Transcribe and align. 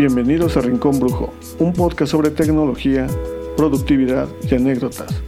Bienvenidos 0.00 0.56
a 0.56 0.62
Rincón 0.62 0.98
Brujo, 0.98 1.30
un 1.58 1.74
podcast 1.74 2.12
sobre 2.12 2.30
tecnología, 2.30 3.06
productividad 3.54 4.30
y 4.50 4.54
anécdotas. 4.54 5.20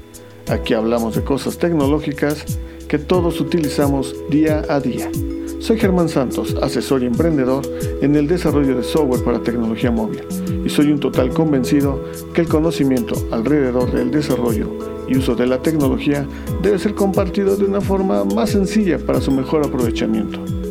Aquí 0.49 0.73
hablamos 0.73 1.15
de 1.15 1.23
cosas 1.23 1.59
tecnológicas 1.59 2.59
que 2.89 2.99
todos 2.99 3.39
utilizamos 3.43 4.17
día 4.31 4.65
a 4.71 4.81
día. 4.81 5.11
Soy 5.59 5.79
Germán 5.79 6.09
Santos, 6.09 6.57
asesor 6.63 7.03
y 7.03 7.07
emprendedor 7.07 7.67
en 8.01 8.17
el 8.17 8.27
desarrollo 8.27 8.75
de 8.75 8.83
software 8.83 9.23
para 9.23 9.43
tecnología 9.43 9.91
móvil, 9.91 10.23
y 10.65 10.71
soy 10.71 10.91
un 10.91 11.01
total 11.01 11.29
convencido 11.35 12.03
que 12.33 12.41
el 12.41 12.49
conocimiento 12.49 13.15
alrededor 13.31 13.93
del 13.93 14.11
desarrollo 14.11 14.71
y 15.07 15.19
uso 15.19 15.35
de 15.35 15.49
la 15.49 15.61
tecnología 15.61 16.27
debe 16.63 16.79
ser 16.79 16.95
compartido 16.95 17.57
de 17.57 17.67
una 17.67 17.83
forma 17.83 18.25
más 18.25 18.49
sencilla 18.49 18.99
para 18.99 19.21
su 19.21 19.33
mejor 19.33 19.67
aprovechamiento. 19.67 20.62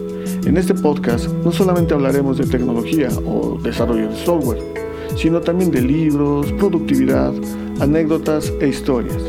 En 0.46 0.58
este 0.58 0.74
podcast 0.74 1.28
no 1.46 1.52
solamente 1.52 1.94
hablaremos 1.94 2.38
de 2.38 2.46
tecnología 2.46 3.10
o 3.26 3.60
desarrollo 3.62 4.10
de 4.10 4.16
software, 4.18 4.60
sino 5.16 5.40
también 5.40 5.70
de 5.70 5.82
libros, 5.82 6.52
productividad, 6.54 7.32
anécdotas 7.80 8.52
e 8.60 8.68
historias, 8.68 9.22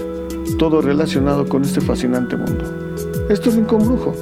todo 0.58 0.80
relacionado 0.80 1.46
con 1.46 1.62
este 1.62 1.82
fascinante 1.82 2.36
mundo. 2.36 2.64
Esto 3.28 3.50
es 3.50 3.56
Rincón 3.56 3.84
Brujo, 3.86 4.14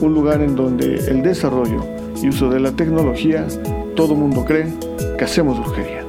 un 0.00 0.14
lugar 0.14 0.40
en 0.40 0.54
donde 0.54 0.96
el 1.10 1.22
desarrollo 1.22 1.84
y 2.22 2.28
uso 2.28 2.48
de 2.48 2.60
la 2.60 2.70
tecnología, 2.72 3.46
todo 3.96 4.14
mundo 4.14 4.44
cree 4.44 4.72
que 5.18 5.24
hacemos 5.24 5.58
brujería. 5.58 5.99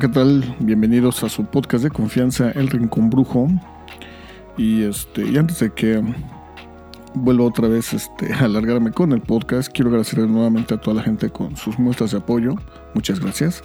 ¿Qué 0.00 0.08
tal? 0.08 0.56
Bienvenidos 0.60 1.24
a 1.24 1.28
su 1.28 1.44
podcast 1.44 1.82
de 1.82 1.90
confianza, 1.90 2.52
El 2.52 2.68
Rincón 2.68 3.10
Brujo. 3.10 3.48
Y 4.56 4.82
este, 4.82 5.26
y 5.28 5.36
antes 5.36 5.58
de 5.58 5.72
que 5.72 6.00
vuelva 7.14 7.46
otra 7.46 7.66
vez 7.66 7.92
este, 7.92 8.32
a 8.32 8.44
alargarme 8.44 8.92
con 8.92 9.12
el 9.12 9.20
podcast, 9.20 9.72
quiero 9.72 9.88
agradecer 9.88 10.20
nuevamente 10.20 10.74
a 10.74 10.80
toda 10.80 10.98
la 10.98 11.02
gente 11.02 11.30
con 11.30 11.56
sus 11.56 11.80
muestras 11.80 12.12
de 12.12 12.18
apoyo. 12.18 12.54
Muchas 12.94 13.18
gracias. 13.18 13.64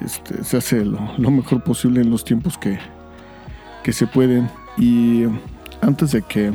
Este, 0.00 0.42
se 0.42 0.56
hace 0.56 0.84
lo, 0.84 1.30
mejor 1.30 1.62
posible 1.62 2.00
en 2.00 2.10
los 2.10 2.24
tiempos 2.24 2.58
que, 2.58 2.78
que 3.84 3.92
se 3.92 4.08
pueden. 4.08 4.50
Y 4.76 5.24
antes 5.82 6.10
de 6.12 6.22
que 6.22 6.52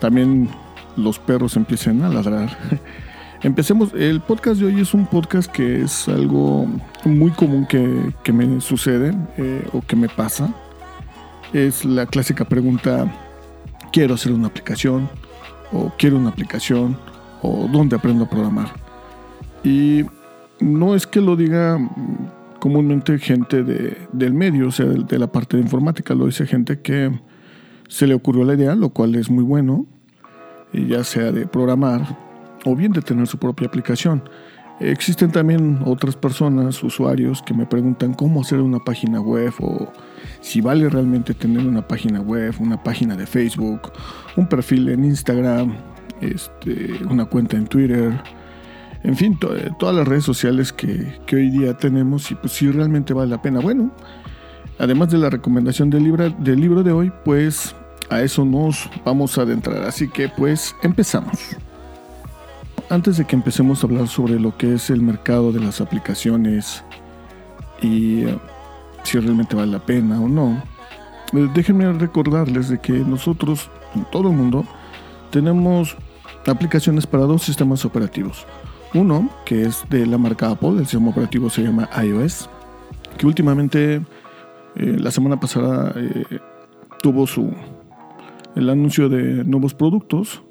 también 0.00 0.48
los 0.96 1.18
perros 1.18 1.56
empiecen 1.56 2.02
a 2.02 2.08
ladrar. 2.08 2.56
Empecemos, 3.42 3.92
el 3.92 4.20
podcast 4.20 4.60
de 4.60 4.66
hoy 4.66 4.80
es 4.80 4.94
un 4.94 5.06
podcast 5.06 5.50
que 5.50 5.82
es 5.82 6.08
algo 6.08 6.66
muy 7.04 7.30
común 7.32 7.66
que, 7.66 8.32
me 8.32 8.60
sucede 8.62 9.14
eh, 9.36 9.62
o 9.72 9.82
que 9.82 9.94
me 9.94 10.08
pasa. 10.08 10.54
Es 11.52 11.84
la 11.84 12.06
clásica 12.06 12.46
pregunta, 12.46 13.12
quiero 13.92 14.14
hacer 14.14 14.32
una 14.32 14.46
aplicación 14.46 15.08
o 15.70 15.92
quiero 15.98 16.16
una 16.16 16.30
aplicación 16.30 16.96
o 17.42 17.68
dónde 17.70 17.96
aprendo 17.96 18.24
a 18.24 18.30
programar. 18.30 18.72
Y 19.62 20.06
no 20.58 20.94
es 20.94 21.06
que 21.06 21.20
lo 21.20 21.36
diga 21.36 21.78
comúnmente 22.58 23.18
gente 23.18 23.62
del 23.62 24.32
medio, 24.32 24.68
o 24.68 24.72
sea, 24.72 24.86
de, 24.86 25.04
de 25.04 25.18
la 25.18 25.26
parte 25.26 25.58
de 25.58 25.62
informática, 25.62 26.14
lo 26.14 26.24
dice 26.24 26.46
gente 26.46 26.80
que 26.80 27.12
se 27.86 28.06
le 28.06 28.14
ocurrió 28.14 28.44
la 28.44 28.54
idea, 28.54 28.74
lo 28.74 28.88
cual 28.88 29.14
es 29.14 29.28
muy 29.28 29.44
bueno, 29.44 29.84
ya 30.72 31.04
sea 31.04 31.32
de 31.32 31.46
programar 31.46 32.25
o 32.66 32.76
bien 32.76 32.92
de 32.92 33.00
tener 33.00 33.26
su 33.26 33.38
propia 33.38 33.68
aplicación. 33.68 34.22
Existen 34.78 35.32
también 35.32 35.80
otras 35.86 36.16
personas, 36.16 36.82
usuarios, 36.82 37.40
que 37.40 37.54
me 37.54 37.64
preguntan 37.64 38.12
cómo 38.12 38.42
hacer 38.42 38.60
una 38.60 38.78
página 38.78 39.20
web 39.20 39.54
o 39.60 39.90
si 40.42 40.60
vale 40.60 40.90
realmente 40.90 41.32
tener 41.32 41.66
una 41.66 41.86
página 41.86 42.20
web, 42.20 42.54
una 42.60 42.82
página 42.82 43.16
de 43.16 43.26
Facebook, 43.26 43.92
un 44.36 44.46
perfil 44.46 44.90
en 44.90 45.04
Instagram, 45.04 45.74
este, 46.20 46.90
una 47.08 47.24
cuenta 47.24 47.56
en 47.56 47.66
Twitter, 47.66 48.12
en 49.02 49.16
fin, 49.16 49.38
todas 49.78 49.94
las 49.94 50.06
redes 50.06 50.24
sociales 50.24 50.72
que, 50.72 51.20
hoy 51.32 51.50
día 51.50 51.74
tenemos 51.74 52.30
y 52.30 52.34
pues 52.34 52.52
si 52.52 52.70
realmente 52.70 53.14
vale 53.14 53.30
la 53.30 53.40
pena. 53.40 53.60
Bueno, 53.60 53.92
además 54.78 55.10
de 55.10 55.18
la 55.18 55.30
recomendación 55.30 55.88
del 55.88 56.04
libro, 56.04 56.28
del 56.28 56.60
libro 56.60 56.82
de 56.82 56.92
hoy, 56.92 57.12
pues 57.24 57.74
a 58.10 58.20
eso 58.20 58.44
nos 58.44 58.90
vamos 59.04 59.38
a 59.38 59.42
adentrar. 59.42 59.84
Así 59.84 60.08
que 60.08 60.28
pues 60.28 60.74
empezamos 60.82 61.56
antes 62.88 63.16
de 63.16 63.24
que 63.24 63.36
empecemos 63.36 63.82
a 63.82 63.86
hablar 63.86 64.08
sobre 64.08 64.38
lo 64.38 64.56
que 64.56 64.74
es 64.74 64.90
el 64.90 65.02
mercado 65.02 65.52
de 65.52 65.60
las 65.60 65.80
aplicaciones 65.80 66.84
y 67.82 68.24
eh, 68.24 68.38
si 69.02 69.18
realmente 69.18 69.56
vale 69.56 69.72
la 69.72 69.78
pena 69.78 70.20
o 70.20 70.28
no, 70.28 70.62
eh, 71.32 71.48
déjenme 71.54 71.92
recordarles 71.92 72.68
de 72.68 72.78
que 72.78 72.92
nosotros, 72.92 73.70
en 73.94 74.04
todo 74.10 74.30
el 74.30 74.36
mundo, 74.36 74.64
tenemos 75.30 75.96
aplicaciones 76.46 77.06
para 77.06 77.24
dos 77.24 77.42
sistemas 77.42 77.84
operativos. 77.84 78.46
Uno, 78.94 79.28
que 79.44 79.62
es 79.62 79.84
de 79.90 80.06
la 80.06 80.16
marca 80.16 80.50
Apple, 80.50 80.78
el 80.78 80.86
sistema 80.86 81.10
operativo 81.10 81.50
se 81.50 81.62
llama 81.62 81.88
iOS, 82.02 82.48
que 83.18 83.26
últimamente, 83.26 83.96
eh, 84.76 84.96
la 84.98 85.10
semana 85.10 85.38
pasada, 85.40 85.94
tuvo 87.02 87.26
su 87.26 87.52
el 88.54 88.70
anuncio 88.70 89.08
de 89.10 89.44
nuevos 89.44 89.74
productos 89.74 90.42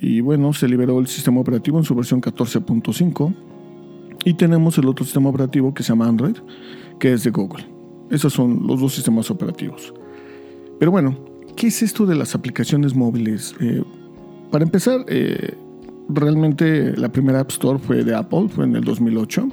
y 0.00 0.20
bueno, 0.22 0.52
se 0.52 0.66
liberó 0.66 0.98
el 0.98 1.06
sistema 1.06 1.40
operativo 1.40 1.78
en 1.78 1.84
su 1.84 1.94
versión 1.94 2.22
14.5. 2.22 3.34
Y 4.24 4.34
tenemos 4.34 4.76
el 4.78 4.86
otro 4.86 5.04
sistema 5.04 5.28
operativo 5.28 5.72
que 5.74 5.82
se 5.82 5.90
llama 5.90 6.06
Android, 6.06 6.36
que 6.98 7.12
es 7.12 7.24
de 7.24 7.30
Google. 7.30 7.66
Esos 8.10 8.32
son 8.32 8.66
los 8.66 8.80
dos 8.80 8.94
sistemas 8.94 9.30
operativos. 9.30 9.94
Pero 10.78 10.90
bueno, 10.90 11.18
¿qué 11.56 11.68
es 11.68 11.82
esto 11.82 12.06
de 12.06 12.16
las 12.16 12.34
aplicaciones 12.34 12.94
móviles? 12.94 13.54
Eh, 13.60 13.82
para 14.50 14.64
empezar, 14.64 15.04
eh, 15.08 15.54
realmente 16.08 16.96
la 16.96 17.10
primera 17.10 17.40
App 17.40 17.50
Store 17.50 17.78
fue 17.78 18.02
de 18.02 18.14
Apple, 18.14 18.48
fue 18.48 18.64
en 18.64 18.76
el 18.76 18.84
2008, 18.84 19.48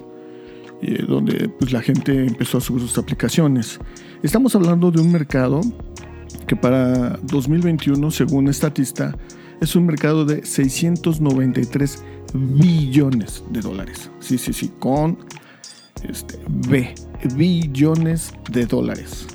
eh, 0.81 1.05
donde 1.07 1.49
pues, 1.49 1.71
la 1.71 1.81
gente 1.81 2.25
empezó 2.25 2.57
a 2.57 2.61
subir 2.61 2.81
sus 2.81 2.97
aplicaciones. 2.97 3.79
Estamos 4.23 4.55
hablando 4.55 4.91
de 4.91 5.01
un 5.01 5.11
mercado 5.11 5.61
que 6.47 6.55
para 6.55 7.17
2021, 7.23 8.11
según 8.11 8.51
Statista, 8.53 9.15
es 9.61 9.75
un 9.75 9.85
mercado 9.85 10.25
de 10.25 10.45
693 10.45 12.03
billones 12.33 13.43
de 13.49 13.61
dólares. 13.61 14.09
Sí, 14.19 14.37
sí, 14.37 14.53
sí, 14.53 14.71
con 14.79 15.17
este, 16.03 16.39
B, 16.47 16.93
billones 17.35 18.33
de 18.51 18.65
dólares. 18.65 19.27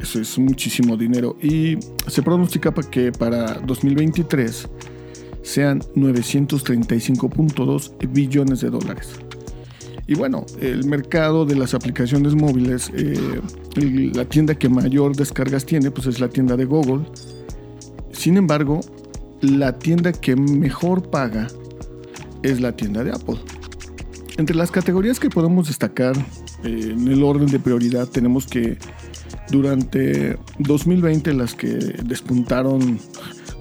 Eso 0.00 0.20
es 0.20 0.38
muchísimo 0.38 0.96
dinero. 0.96 1.36
Y 1.42 1.78
se 2.06 2.22
pronostica 2.22 2.72
que 2.72 3.12
para 3.12 3.54
2023 3.60 4.68
sean 5.42 5.80
935.2 5.94 7.92
billones 8.12 8.60
de 8.60 8.70
dólares. 8.70 9.12
Y 10.08 10.14
bueno, 10.14 10.46
el 10.60 10.84
mercado 10.84 11.44
de 11.44 11.56
las 11.56 11.74
aplicaciones 11.74 12.36
móviles, 12.36 12.92
eh, 12.94 13.40
la 14.14 14.24
tienda 14.24 14.54
que 14.54 14.68
mayor 14.68 15.16
descargas 15.16 15.66
tiene, 15.66 15.90
pues 15.90 16.06
es 16.06 16.20
la 16.20 16.28
tienda 16.28 16.56
de 16.56 16.64
Google. 16.64 17.06
Sin 18.12 18.36
embargo, 18.36 18.80
la 19.40 19.78
tienda 19.78 20.12
que 20.12 20.36
mejor 20.36 21.10
paga 21.10 21.48
es 22.42 22.60
la 22.60 22.72
tienda 22.72 23.04
de 23.04 23.10
Apple. 23.12 23.38
Entre 24.36 24.54
las 24.54 24.70
categorías 24.70 25.18
que 25.18 25.30
podemos 25.30 25.68
destacar 25.68 26.16
eh, 26.64 26.90
en 26.92 27.08
el 27.08 27.22
orden 27.22 27.46
de 27.46 27.58
prioridad 27.58 28.08
tenemos 28.08 28.46
que 28.46 28.78
durante 29.50 30.38
2020 30.58 31.32
las 31.34 31.54
que 31.54 31.68
despuntaron 31.68 32.98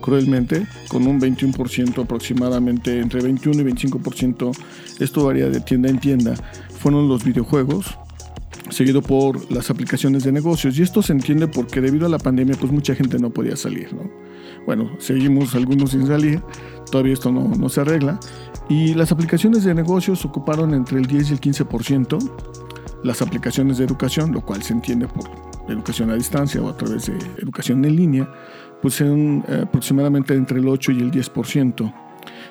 cruelmente 0.01 0.67
con 0.87 1.07
un 1.07 1.19
21% 1.19 2.03
aproximadamente 2.03 2.99
entre 2.99 3.21
21 3.21 3.61
y 3.61 3.73
25% 3.73 4.51
esto 4.99 5.25
varía 5.25 5.49
de 5.49 5.59
tienda 5.61 5.89
en 5.89 5.99
tienda 5.99 6.35
fueron 6.79 7.07
los 7.07 7.23
videojuegos 7.23 7.97
seguido 8.69 9.01
por 9.01 9.51
las 9.51 9.69
aplicaciones 9.69 10.23
de 10.23 10.31
negocios 10.31 10.77
y 10.77 10.81
esto 10.81 11.01
se 11.01 11.13
entiende 11.13 11.47
porque 11.47 11.81
debido 11.81 12.05
a 12.05 12.09
la 12.09 12.19
pandemia 12.19 12.55
pues 12.59 12.71
mucha 12.71 12.95
gente 12.95 13.19
no 13.19 13.29
podía 13.29 13.55
salir 13.55 13.93
¿no? 13.93 14.09
Bueno, 14.65 14.89
seguimos 14.99 15.53
algunos 15.55 15.91
sin 15.91 16.07
salir, 16.07 16.41
todavía 16.91 17.13
esto 17.13 17.31
no, 17.31 17.69
se 17.69 17.81
arregla. 17.81 18.19
Y 18.67 18.95
las 18.95 19.11
aplicaciones 19.11 19.63
de 19.63 19.75
negocios 19.75 20.25
ocuparon 20.25 20.73
entre 20.73 20.97
el 20.97 21.05
10 21.05 21.29
y 21.29 21.33
el 21.33 21.41
15%, 21.41 22.31
las 23.03 23.21
aplicaciones 23.21 23.77
de 23.77 23.85
educación, 23.85 24.31
lo 24.31 24.41
cual 24.41 24.63
se 24.63 24.73
entiende 24.73 25.07
por 25.07 25.23
educación 25.69 26.09
a 26.09 26.15
distancia 26.15 26.61
o 26.61 26.69
a 26.69 26.77
través 26.77 27.05
de 27.07 27.17
educación 27.41 27.85
en 27.85 27.95
línea, 27.95 28.29
son 28.89 29.43
eh, 29.47 29.61
aproximadamente 29.63 30.33
entre 30.33 30.59
el 30.59 30.67
8 30.67 30.91
y 30.91 30.99
el 30.99 31.11
10%. 31.11 31.93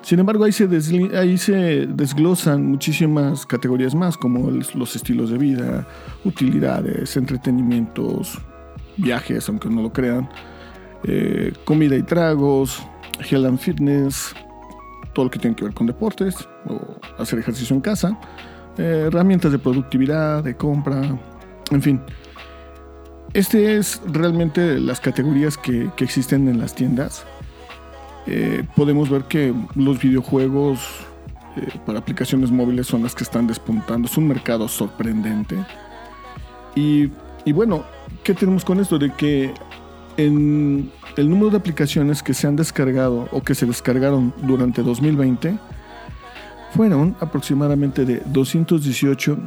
Sin 0.03 0.19
embargo, 0.19 0.45
ahí 0.45 0.53
se, 0.53 0.69
ahí 1.17 1.39
se 1.39 1.87
desglosan 1.87 2.67
muchísimas 2.67 3.47
categorías 3.47 3.95
más, 3.95 4.17
como 4.17 4.51
los 4.51 4.97
estilos 4.97 5.31
de 5.31 5.39
vida, 5.39 5.87
utilidades, 6.25 7.17
entretenimientos, 7.17 8.39
viajes, 8.97 9.49
aunque 9.49 9.71
no 9.71 9.83
lo 9.83 9.93
crean, 9.93 10.29
eh, 11.05 11.53
comida 11.65 11.97
y 11.97 12.03
tragos, 12.03 12.83
Hell 13.31 13.47
and 13.47 13.59
Fitness, 13.59 14.35
todo 15.13 15.27
lo 15.27 15.31
que 15.31 15.39
tiene 15.39 15.57
que 15.57 15.65
ver 15.65 15.75
con 15.75 15.87
deportes 15.87 16.37
o 16.69 16.81
hacer 17.19 17.39
ejercicio 17.39 17.75
en 17.75 17.81
casa, 17.81 18.19
eh, 18.77 19.05
herramientas 19.07 19.53
de 19.53 19.59
productividad, 19.59 20.43
de 20.43 20.57
compra, 20.57 21.17
en 21.71 21.83
fin. 21.83 22.01
Este 23.33 23.77
es 23.77 24.01
realmente 24.07 24.79
las 24.79 25.01
categorías 25.01 25.57
que, 25.59 25.91
existen 25.99 26.49
en 26.49 26.59
las 26.59 26.75
tiendas. 26.75 27.25
Eh, 28.27 28.65
podemos 28.77 29.11
ver 29.11 29.25
que 29.25 29.53
los 29.75 30.01
videojuegos 30.01 30.81
eh, 31.57 31.67
para 31.85 31.99
aplicaciones 31.99 32.51
móviles 32.51 32.87
son 32.87 33.03
las 33.03 33.15
que 33.15 33.25
están 33.25 33.49
despuntando. 33.49 34.07
Es 34.07 34.17
un 34.17 34.29
mercado 34.29 34.69
sorprendente. 34.69 35.57
Y, 36.77 37.11
y 37.45 37.53
bueno, 37.53 37.85
¿qué 38.23 38.35
tenemos 38.35 38.65
con 38.65 38.79
esto? 38.79 38.99
De 38.99 39.13
que 39.13 39.53
en 40.17 40.91
el 41.17 41.31
número 41.31 41.51
de 41.51 41.57
aplicaciones 41.57 42.23
que 42.23 42.35
se 42.35 42.47
han 42.47 42.57
descargado 42.57 43.29
o 43.33 43.43
que 43.43 43.55
se 43.55 43.67
descargaron 43.67 44.33
durante 44.43 44.83
2020 44.83 45.59
fueron 46.75 47.17
aproximadamente 47.21 48.05
de 48.05 48.21
218 48.27 49.39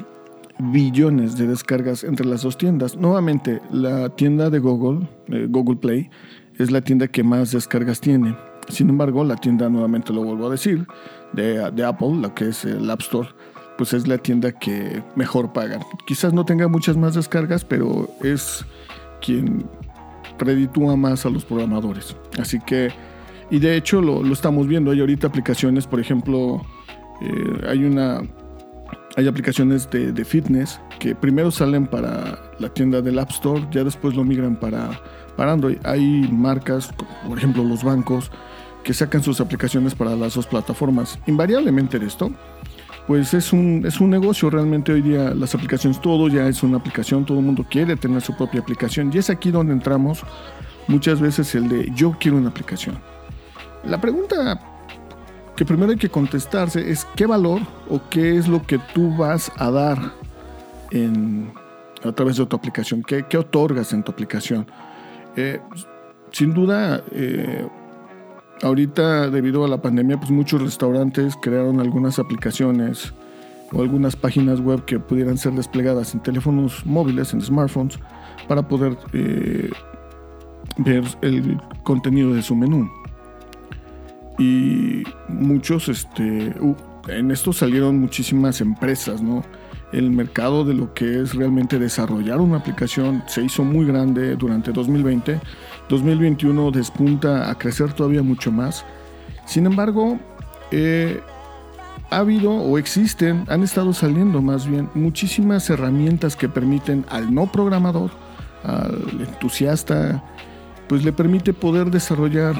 billones 0.60 1.38
de 1.38 1.48
descargas 1.48 2.04
entre 2.04 2.25
las 2.25 2.42
dos 2.42 2.58
tiendas. 2.58 2.96
Nuevamente, 2.96 3.62
la 3.72 4.10
tienda 4.10 4.50
de 4.50 4.60
Google, 4.60 5.08
eh, 5.28 5.48
Google 5.50 5.78
Play, 5.78 6.10
es 6.58 6.72
la 6.72 6.81
tienda 6.81 7.08
que 7.08 7.24
más 7.24 7.52
descargas 7.52 8.00
tiene. 8.00 8.36
Sin 8.70 8.90
embargo, 8.90 9.24
la 9.24 9.36
tienda, 9.36 9.70
nuevamente 9.70 10.13
lo 10.13 10.24
vuelvo 10.24 10.48
a 10.48 10.52
decir, 10.52 10.88
de, 11.34 11.70
de 11.72 11.86
Apple, 11.86 12.16
la 12.22 12.34
que 12.34 12.50
es 12.50 12.66
el 12.66 12.90
App 12.90 13.02
Store, 13.02 13.30
pues 13.78 13.94
es 13.94 14.08
la 14.08 14.18
tienda 14.18 14.52
que 14.52 15.04
mejor 15.16 15.54
paga. 15.54 15.80
Quizás 16.08 16.34
no 16.34 16.46
tenga 16.46 16.68
muchas 16.68 16.98
más 16.98 17.13
descargas, 17.13 17.63
pero 17.63 18.10
es 18.24 18.66
quien 19.22 19.66
reditúa 20.39 20.95
más 20.95 21.25
a 21.25 21.30
los 21.30 21.45
programadores. 21.45 22.16
Así 22.39 22.60
que, 22.60 22.92
y 23.50 23.60
de 23.60 23.75
hecho 23.75 24.01
lo, 24.01 24.22
estamos 24.31 24.68
viendo, 24.68 24.92
hay 24.92 25.00
ahorita 25.00 25.28
aplicaciones, 25.28 25.88
por 25.88 26.00
ejemplo, 26.00 26.62
eh, 27.22 27.68
hay 27.68 27.84
una, 27.84 28.22
hay 29.16 29.28
aplicaciones 29.28 29.89
de, 29.89 30.25
fitness 30.25 30.80
que 31.00 31.16
primero 31.16 31.50
salen 31.50 31.88
para 31.88 32.39
la 32.60 32.69
tienda 32.69 33.01
del 33.01 33.19
App 33.19 33.31
Store, 33.31 33.66
ya 33.72 33.84
después 33.84 34.16
lo 34.16 34.24
migran 34.24 34.56
para, 34.56 35.01
para 35.36 35.54
Android. 35.54 35.78
Hay 35.84 36.30
marcas, 36.31 36.92
por 37.28 37.38
ejemplo 37.38 37.63
los 37.63 37.84
bancos, 37.84 38.31
que 38.84 38.94
sacan 38.94 39.24
sus 39.24 39.42
aplicaciones 39.42 39.95
para 39.95 40.16
las 40.16 40.36
dos 40.36 40.48
plataformas. 40.48 41.19
Invariablemente 41.28 42.00
de 42.00 42.06
esto, 42.06 42.31
pues 43.07 43.33
es 43.33 43.54
un, 43.54 43.83
es 43.86 44.01
un 44.01 44.09
negocio 44.09 44.50
realmente 44.50 44.92
hoy 44.92 45.01
día 45.01 45.33
las 45.33 45.56
aplicaciones, 45.56 46.01
todo 46.01 46.27
ya 46.27 46.48
es 46.48 46.62
una 46.62 46.77
aplicación, 46.77 47.25
todo 47.25 47.39
el 47.39 47.45
mundo 47.45 47.65
quiere 47.69 47.95
tener 47.95 48.21
su 48.21 48.36
propia 48.36 48.59
aplicación 48.59 49.09
y 49.13 49.18
es 49.18 49.30
aquí 49.30 49.50
donde 49.50 49.71
entramos 49.74 50.24
muchas 50.88 51.21
veces 51.21 51.56
el 51.56 51.69
de 51.69 51.89
yo 51.95 52.15
quiero 52.19 52.38
una 52.38 52.50
aplicación. 52.50 53.00
La 53.86 54.00
pregunta 54.01 54.59
que 55.56 55.65
primero 55.65 55.92
hay 55.92 55.98
que 55.98 56.09
contestarse 56.09 56.92
es 56.92 57.06
qué 57.15 57.25
valor 57.25 57.62
o 57.89 58.01
qué 58.09 58.38
es 58.38 58.48
lo 58.48 58.62
que 58.65 58.77
tú 58.94 59.15
vas 59.15 59.51
a 59.56 59.71
dar 59.71 59.98
en, 60.92 61.51
a 62.03 62.12
través 62.12 62.38
de 62.38 62.45
tu 62.45 62.56
aplicación, 62.56 63.01
qué, 63.03 63.25
qué 63.27 63.38
otorgas 63.38 63.94
en 63.94 64.03
tu 64.03 64.12
aplicación. 64.12 64.68
Eh, 65.36 65.62
sin 66.31 66.53
duda, 66.53 67.01
eh, 67.12 67.65
ahorita 68.62 69.30
debido 69.30 69.63
a 69.65 69.68
la 69.68 69.81
pandemia, 69.81 70.18
pues 70.18 70.31
muchos 70.31 70.62
restaurantes 70.62 71.36
crearon 71.42 71.80
algunas 71.80 72.19
aplicaciones 72.19 73.13
o 73.71 73.81
algunas 73.81 74.15
páginas 74.15 74.59
web 74.59 74.86
que 74.86 75.00
pudieran 75.00 75.38
ser 75.38 75.54
desplegadas 75.54 76.13
en 76.13 76.21
teléfonos 76.21 76.86
móviles, 76.86 77.33
en 77.33 77.42
smartphones, 77.42 78.00
para 78.48 78.68
poder 78.68 78.98
eh, 79.13 79.69
ver 80.77 81.04
el 81.21 81.59
contenido 81.83 82.33
de 82.33 82.42
su 82.42 82.56
menú. 82.56 82.89
Y 84.39 85.03
muchos, 85.27 85.89
este, 85.89 86.53
en 87.07 87.31
esto 87.31 87.51
salieron 87.53 88.00
muchísimas 88.00 88.62
empresas, 88.62 89.21
¿no? 89.21 89.44
El 89.92 90.12
mercado 90.12 90.65
de 90.65 90.74
lo 90.74 90.94
que 90.94 91.21
es 91.21 91.33
realmente 91.33 91.80
desarrollar 91.80 92.39
una 92.39 92.57
aplicación 92.57 93.24
se 93.27 93.44
hizo 93.44 93.63
muy 93.63 93.86
grande 93.86 94.36
durante 94.36 94.71
2020 94.71 95.39
2021 95.89 96.72
despunta 96.72 97.50
a 97.50 97.57
crecer 97.57 97.94
todavía 97.94 98.24
mucho 98.24 98.51
más. 98.51 98.86
Sin 99.45 99.66
embargo, 99.66 100.19
eh, 100.72 101.22
ha 102.10 102.18
habido 102.18 102.51
o 102.51 102.78
existen, 102.78 103.45
han 103.48 103.63
estado 103.63 103.94
saliendo 103.94 104.42
más 104.42 104.68
bien 104.68 104.89
muchísimas 104.94 105.69
herramientas 105.69 106.36
que 106.36 106.50
permiten 106.50 107.06
al 107.10 107.34
no 107.34 107.51
programador, 107.51 108.12
al 108.63 109.22
entusiasta, 109.22 110.24
pues 110.88 111.04
le 111.04 111.12
permite 111.12 111.54
poder 111.54 111.92
desarrollar 111.92 112.56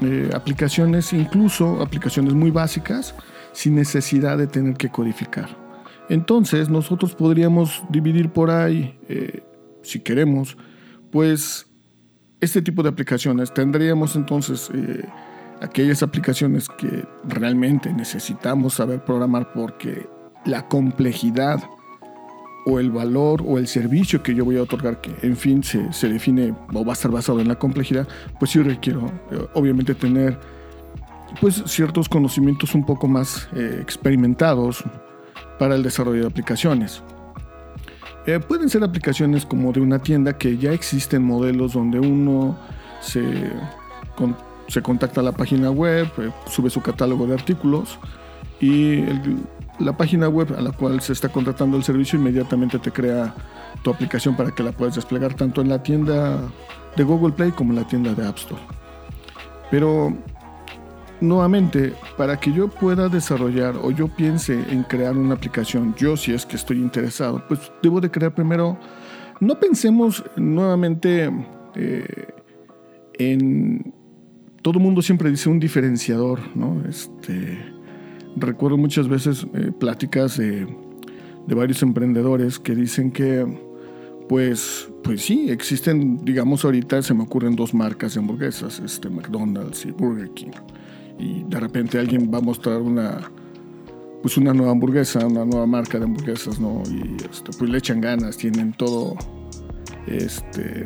eh, 0.00 0.30
aplicaciones, 0.34 1.12
incluso 1.12 1.82
aplicaciones 1.82 2.34
muy 2.34 2.50
básicas, 2.50 3.14
sin 3.52 3.74
necesidad 3.74 4.38
de 4.38 4.46
tener 4.46 4.76
que 4.76 4.90
codificar. 4.90 5.48
Entonces 6.08 6.70
nosotros 6.70 7.14
podríamos 7.14 7.82
dividir 7.90 8.30
por 8.30 8.50
ahí, 8.50 8.98
eh, 9.08 9.42
si 9.82 10.00
queremos, 10.00 10.56
pues 11.10 11.67
este 12.40 12.62
tipo 12.62 12.82
de 12.82 12.90
aplicaciones, 12.90 13.52
tendríamos 13.52 14.16
entonces 14.16 14.70
eh, 14.72 15.04
aquellas 15.60 16.02
aplicaciones 16.02 16.68
que 16.68 17.04
realmente 17.24 17.92
necesitamos 17.92 18.74
saber 18.74 19.04
programar 19.04 19.52
porque 19.52 20.08
la 20.44 20.68
complejidad 20.68 21.62
o 22.66 22.78
el 22.78 22.90
valor 22.90 23.42
o 23.46 23.58
el 23.58 23.66
servicio 23.66 24.22
que 24.22 24.34
yo 24.34 24.44
voy 24.44 24.58
a 24.58 24.62
otorgar, 24.62 25.00
que 25.00 25.14
en 25.22 25.36
fin 25.36 25.62
se, 25.62 25.92
se 25.92 26.08
define 26.08 26.54
o 26.72 26.84
va 26.84 26.92
a 26.92 26.94
estar 26.94 27.10
basado 27.10 27.40
en 27.40 27.48
la 27.48 27.58
complejidad, 27.58 28.06
pues 28.38 28.52
sí 28.52 28.62
requiero 28.62 29.10
eh, 29.30 29.46
obviamente 29.54 29.94
tener 29.94 30.38
pues 31.40 31.62
ciertos 31.66 32.08
conocimientos 32.08 32.74
un 32.74 32.84
poco 32.84 33.08
más 33.08 33.48
eh, 33.54 33.78
experimentados 33.80 34.84
para 35.58 35.74
el 35.74 35.82
desarrollo 35.82 36.22
de 36.22 36.26
aplicaciones. 36.26 37.02
Eh, 38.28 38.40
pueden 38.40 38.68
ser 38.68 38.84
aplicaciones 38.84 39.46
como 39.46 39.72
de 39.72 39.80
una 39.80 40.00
tienda 40.00 40.36
que 40.36 40.58
ya 40.58 40.72
existen 40.72 41.22
modelos 41.22 41.72
donde 41.72 41.98
uno 41.98 42.58
se, 43.00 43.24
se 44.68 44.82
contacta 44.82 45.22
a 45.22 45.24
la 45.24 45.32
página 45.32 45.70
web, 45.70 46.06
eh, 46.18 46.30
sube 46.46 46.68
su 46.68 46.82
catálogo 46.82 47.26
de 47.26 47.32
artículos 47.32 47.98
y 48.60 49.02
la 49.78 49.96
página 49.96 50.28
web 50.28 50.54
a 50.58 50.60
la 50.60 50.72
cual 50.72 51.00
se 51.00 51.14
está 51.14 51.30
contratando 51.30 51.78
el 51.78 51.84
servicio 51.84 52.18
inmediatamente 52.18 52.78
te 52.78 52.90
crea 52.90 53.34
tu 53.82 53.88
aplicación 53.88 54.36
para 54.36 54.50
que 54.50 54.62
la 54.62 54.72
puedas 54.72 54.96
desplegar 54.96 55.32
tanto 55.32 55.62
en 55.62 55.70
la 55.70 55.82
tienda 55.82 56.38
de 56.96 57.04
Google 57.04 57.32
Play 57.32 57.52
como 57.52 57.70
en 57.70 57.76
la 57.76 57.86
tienda 57.86 58.12
de 58.12 58.28
App 58.28 58.36
Store. 58.36 58.60
Pero 59.70 60.14
nuevamente, 61.20 61.92
para 62.16 62.38
que 62.38 62.52
yo 62.52 62.68
pueda 62.68 63.08
desarrollar 63.08 63.76
o 63.82 63.90
yo 63.90 64.08
piense 64.08 64.54
en 64.70 64.82
crear 64.84 65.16
una 65.16 65.34
aplicación, 65.34 65.94
yo 65.96 66.16
si 66.16 66.32
es 66.32 66.46
que 66.46 66.56
estoy 66.56 66.78
interesado, 66.78 67.42
pues 67.48 67.72
debo 67.82 68.00
de 68.00 68.10
crear 68.10 68.34
primero, 68.34 68.78
no 69.40 69.58
pensemos 69.58 70.24
nuevamente 70.36 71.30
eh, 71.74 72.26
en, 73.14 73.92
todo 74.62 74.78
mundo 74.78 75.02
siempre 75.02 75.30
dice 75.30 75.48
un 75.48 75.60
diferenciador, 75.60 76.40
¿no? 76.56 76.82
Este, 76.88 77.58
recuerdo 78.36 78.76
muchas 78.76 79.08
veces 79.08 79.46
eh, 79.54 79.72
pláticas 79.78 80.36
de, 80.36 80.66
de 81.46 81.54
varios 81.54 81.82
emprendedores 81.82 82.58
que 82.58 82.74
dicen 82.74 83.10
que 83.10 83.46
pues, 84.28 84.90
pues 85.02 85.22
sí, 85.22 85.50
existen, 85.50 86.22
digamos 86.22 86.64
ahorita 86.64 87.00
se 87.00 87.14
me 87.14 87.22
ocurren 87.22 87.56
dos 87.56 87.72
marcas 87.72 88.14
de 88.14 88.20
hamburguesas, 88.20 88.78
este, 88.80 89.08
McDonald's 89.08 89.86
y 89.86 89.90
Burger 89.90 90.30
King 90.30 90.52
y 91.18 91.44
de 91.44 91.60
repente 91.60 91.98
alguien 91.98 92.30
va 92.32 92.38
a 92.38 92.40
mostrar 92.40 92.80
una 92.80 93.30
pues 94.22 94.36
una 94.36 94.52
nueva 94.52 94.72
hamburguesa, 94.72 95.24
una 95.26 95.44
nueva 95.44 95.66
marca 95.66 95.98
de 95.98 96.04
hamburguesas, 96.04 96.58
¿no? 96.58 96.82
Y 96.90 97.16
este, 97.24 97.52
pues 97.56 97.70
le 97.70 97.78
echan 97.78 98.00
ganas, 98.00 98.36
tienen 98.36 98.72
todo 98.72 99.16
este 100.06 100.82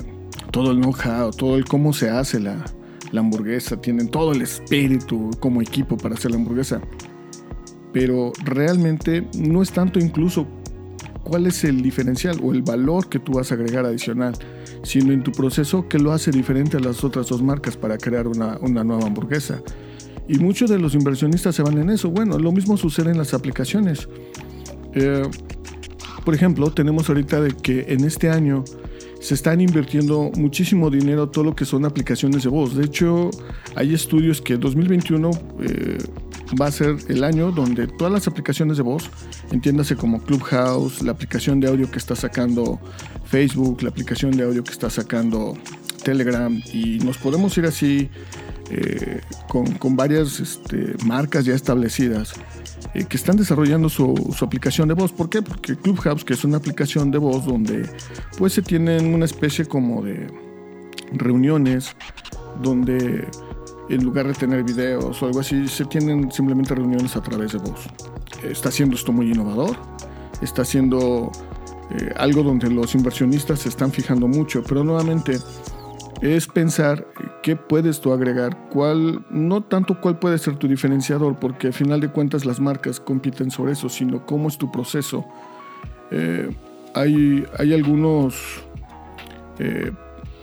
todo 0.51 0.73
el 0.73 0.81
know-how, 0.81 1.31
todo 1.31 1.57
el 1.57 1.65
cómo 1.65 1.95
se 1.95 2.11
hace 2.11 2.39
la, 2.39 2.63
la 3.11 3.21
hamburguesa, 3.21 3.81
tienen 3.81 4.09
todo 4.09 4.33
el 4.33 4.43
espíritu 4.43 5.31
como 5.41 5.63
equipo 5.63 5.97
para 5.97 6.15
hacer 6.15 6.31
la 6.31 6.37
hamburguesa. 6.37 6.81
Pero 7.93 8.33
realmente 8.45 9.27
no 9.39 9.63
es 9.63 9.71
tanto 9.71 9.99
incluso 9.99 10.47
cuál 11.25 11.47
es 11.47 11.65
el 11.65 11.83
diferencial 11.83 12.39
o 12.43 12.53
el 12.53 12.63
valor 12.63 13.09
que 13.09 13.19
tú 13.19 13.33
vas 13.33 13.51
a 13.51 13.55
agregar 13.55 13.87
adicional, 13.87 14.35
sino 14.83 15.13
en 15.13 15.23
tu 15.23 15.33
proceso 15.33 15.89
que 15.89 15.99
lo 15.99 16.13
hace 16.13 16.31
diferente 16.31 16.77
a 16.77 16.81
las 16.81 17.03
otras 17.05 17.29
dos 17.29 17.43
marcas 17.43 17.77
para 17.77 17.97
crear 17.97 18.27
una, 18.27 18.59
una 18.61 18.85
nueva 18.85 19.07
hamburguesa. 19.07 19.63
Y 20.29 20.39
muchos 20.39 20.71
de 20.71 20.79
los 20.79 20.95
inversionistas 20.95 21.55
se 21.55 21.63
van 21.63 21.79
en 21.79 21.91
eso. 21.91 22.11
Bueno, 22.11 22.39
lo 22.39 22.53
mismo 22.53 22.77
sucede 22.77 23.11
en 23.11 23.19
las 23.19 23.35
aplicaciones. 23.35 24.09
Eh, 24.95 25.23
por 26.25 26.35
ejemplo, 26.35 26.71
tenemos 26.71 27.09
ahorita 27.09 27.41
de 27.41 27.51
que 27.53 27.87
en 27.89 28.05
este 28.05 28.31
año 28.31 28.65
se 29.21 29.35
están 29.35 29.61
invirtiendo 29.61 30.31
muchísimo 30.37 30.91
dinero 30.91 31.29
todo 31.29 31.45
lo 31.45 31.55
que 31.55 31.65
son 31.65 31.85
aplicaciones 31.85 32.43
de 32.43 32.49
voz. 32.49 32.75
De 32.75 32.85
hecho, 32.85 33.31
hay 33.77 33.95
estudios 33.95 34.41
que 34.41 34.57
2021 34.57 35.31
eh, 35.61 35.99
va 36.61 36.67
a 36.67 36.73
ser 36.73 36.97
el 37.09 37.25
año 37.25 37.53
donde 37.53 37.87
todas 37.87 38.13
las 38.13 38.27
aplicaciones 38.27 38.77
de 38.77 38.83
voz, 38.83 39.11
entiéndase 39.51 39.97
como 39.97 40.21
Clubhouse, 40.23 41.03
la 41.03 41.13
aplicación 41.13 41.61
de 41.61 41.69
audio 41.69 41.91
que 41.91 41.99
está 41.99 42.17
sacando 42.17 42.81
Facebook, 43.25 43.83
la 43.83 43.91
aplicación 43.91 44.33
de 44.33 44.45
audio 44.45 44.65
que 44.65 44.73
está 44.73 44.91
sacando 44.91 45.57
Telegram, 46.03 46.61
y 46.73 46.99
nos 46.99 47.17
podemos 47.17 47.57
ir 47.59 47.67
así 47.67 48.11
eh, 48.75 49.21
con, 49.49 49.97
varias 49.97 50.41
este, 50.41 50.95
marcas 51.05 51.45
ya 51.45 51.55
establecidas 51.55 52.33
eh, 52.95 53.05
que 53.05 53.19
están 53.19 53.37
desarrollando 53.37 53.91
su, 53.91 54.15
aplicación 54.41 54.89
de 54.89 54.95
voz. 54.95 55.13
¿Por 55.13 55.29
qué? 55.29 55.43
Porque 55.43 55.77
Clubhouse, 55.77 56.25
que 56.25 56.33
es 56.33 56.43
una 56.43 56.57
aplicación 56.57 57.11
de 57.11 57.19
voz 57.19 57.45
donde 57.45 57.87
pues 58.39 58.55
se 58.55 58.63
tienen 58.63 59.13
una 59.13 59.27
especie 59.27 59.67
como 59.67 60.03
de 60.03 60.27
reuniones 61.13 61.95
donde 62.63 63.29
en 63.91 64.05
lugar 64.05 64.27
de 64.27 64.33
tener 64.33 64.65
videos 64.65 65.23
o 65.23 65.27
algo 65.27 65.41
así, 65.41 65.69
se 65.69 65.85
tienen 65.85 66.33
simplemente 66.33 66.75
reuniones 66.75 67.15
a 67.15 67.23
través 67.23 67.53
de 67.53 67.59
voz. 67.59 67.87
Está 68.43 68.71
haciendo 68.71 68.97
esto 68.97 69.13
muy 69.13 69.31
innovador, 69.31 69.77
está 70.41 70.63
haciendo 70.63 71.31
eh, 71.91 72.11
algo 72.17 72.43
donde 72.43 72.71
los 72.71 72.95
inversionistas 72.95 73.61
se 73.61 73.69
están 73.69 73.93
fijando 73.93 74.27
mucho, 74.29 74.63
pero 74.67 74.83
nuevamente 74.83 75.39
es 76.23 76.47
pensar 76.47 77.07
qué 77.43 77.57
puedes 77.57 78.01
tú 78.01 78.13
agregar, 78.13 78.69
cuál, 78.71 79.25
no 79.31 79.63
tanto 79.63 80.01
cuál 80.01 80.19
puede 80.19 80.39
ser 80.39 80.57
tu 80.57 80.69
diferenciador, 80.69 81.39
porque 81.39 81.67
al 81.67 81.73
final 81.73 82.01
de 82.01 82.09
cuentas 82.09 82.47
las 82.47 82.61
marcas 82.61 83.01
compiten 83.01 83.51
sobre 83.51 83.73
eso, 83.73 83.89
sino 83.89 84.25
cómo 84.25 84.49
es 84.49 84.57
tu 84.57 84.71
proceso. 84.71 85.27
Eh, 86.11 86.49
hay, 86.95 87.45
hay 87.59 87.75
algunos, 87.75 88.63
eh, 89.59 89.93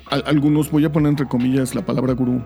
algunos, 0.10 0.70
voy 0.70 0.86
a 0.86 0.91
poner 0.91 1.10
entre 1.10 1.27
comillas 1.27 1.74
la 1.74 1.86
palabra 1.86 2.13
gurú, 2.13 2.41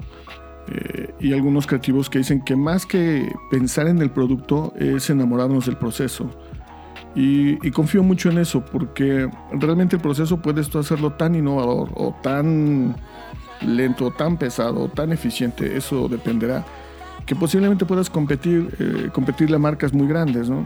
eh, 0.68 1.14
y 1.20 1.34
algunos 1.34 1.68
creativos 1.68 2.10
que 2.10 2.20
dicen 2.20 2.42
que 2.42 2.56
más 2.56 2.86
que 2.86 3.30
pensar 3.52 3.88
en 3.88 4.02
el 4.02 4.12
producto 4.12 4.74
es 4.78 5.10
enamorarnos 5.10 5.66
del 5.66 5.78
proceso. 5.78 6.30
Y, 7.16 7.66
y, 7.68 7.70
confío 7.70 8.02
mucho 8.02 8.32
en 8.32 8.40
eso 8.40 8.66
porque 8.66 9.30
realmente 9.52 9.98
el 9.98 10.02
proceso 10.02 10.42
puedes 10.42 10.70
tú 10.70 10.80
hacerlo 10.80 11.14
tan 11.14 11.36
innovador 11.36 11.92
o 11.94 12.16
tan 12.24 12.96
lento, 13.66 14.12
tan 14.12 14.38
pesado, 14.38 14.88
tan 14.90 15.12
eficiente, 15.12 15.78
eso 15.78 16.08
dependerá. 16.08 16.66
Que 17.26 17.36
posiblemente 17.36 17.86
puedas 17.86 18.10
competir, 18.10 18.76
eh, 18.80 19.10
competirle 19.14 19.56
a 19.56 19.60
marcas 19.60 19.94
muy 19.94 20.08
grandes, 20.08 20.50
¿no? 20.50 20.64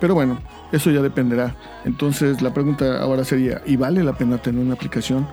Pero 0.00 0.14
bueno, 0.14 0.38
eso 0.70 0.90
ya 0.90 1.00
dependerá. 1.00 1.56
Entonces 1.84 2.42
la 2.42 2.52
pregunta 2.52 3.00
ahora 3.00 3.24
sería, 3.24 3.62
¿y 3.66 3.76
vale 3.76 4.04
la 4.04 4.12
pena 4.12 4.38
tener 4.38 4.64
una 4.64 4.74
aplicación? 4.74 5.26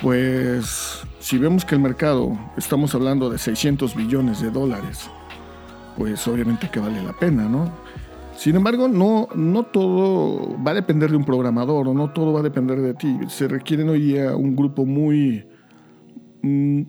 Pues 0.00 1.02
si 1.20 1.38
vemos 1.38 1.64
que 1.64 1.74
el 1.74 1.80
mercado, 1.80 2.36
estamos 2.56 2.94
hablando 2.94 3.30
de 3.30 3.38
600 3.38 3.94
billones 3.94 4.40
de 4.40 4.50
dólares, 4.50 5.08
pues 5.96 6.26
obviamente 6.26 6.68
que 6.70 6.80
vale 6.80 7.02
la 7.02 7.12
pena, 7.12 7.44
¿no? 7.44 7.70
Sin 8.36 8.56
embargo, 8.56 8.88
no, 8.88 9.28
no 9.34 9.64
todo 9.64 10.56
va 10.62 10.72
a 10.72 10.74
depender 10.74 11.10
de 11.10 11.16
un 11.16 11.24
programador 11.24 11.88
o 11.88 11.94
no 11.94 12.10
todo 12.10 12.32
va 12.32 12.40
a 12.40 12.42
depender 12.42 12.80
de 12.80 12.94
ti. 12.94 13.18
Se 13.28 13.46
requiere 13.46 13.88
hoy 13.88 14.00
día 14.00 14.34
un 14.34 14.56
grupo 14.56 14.86
muy, 14.86 15.46
mm, 16.42 16.82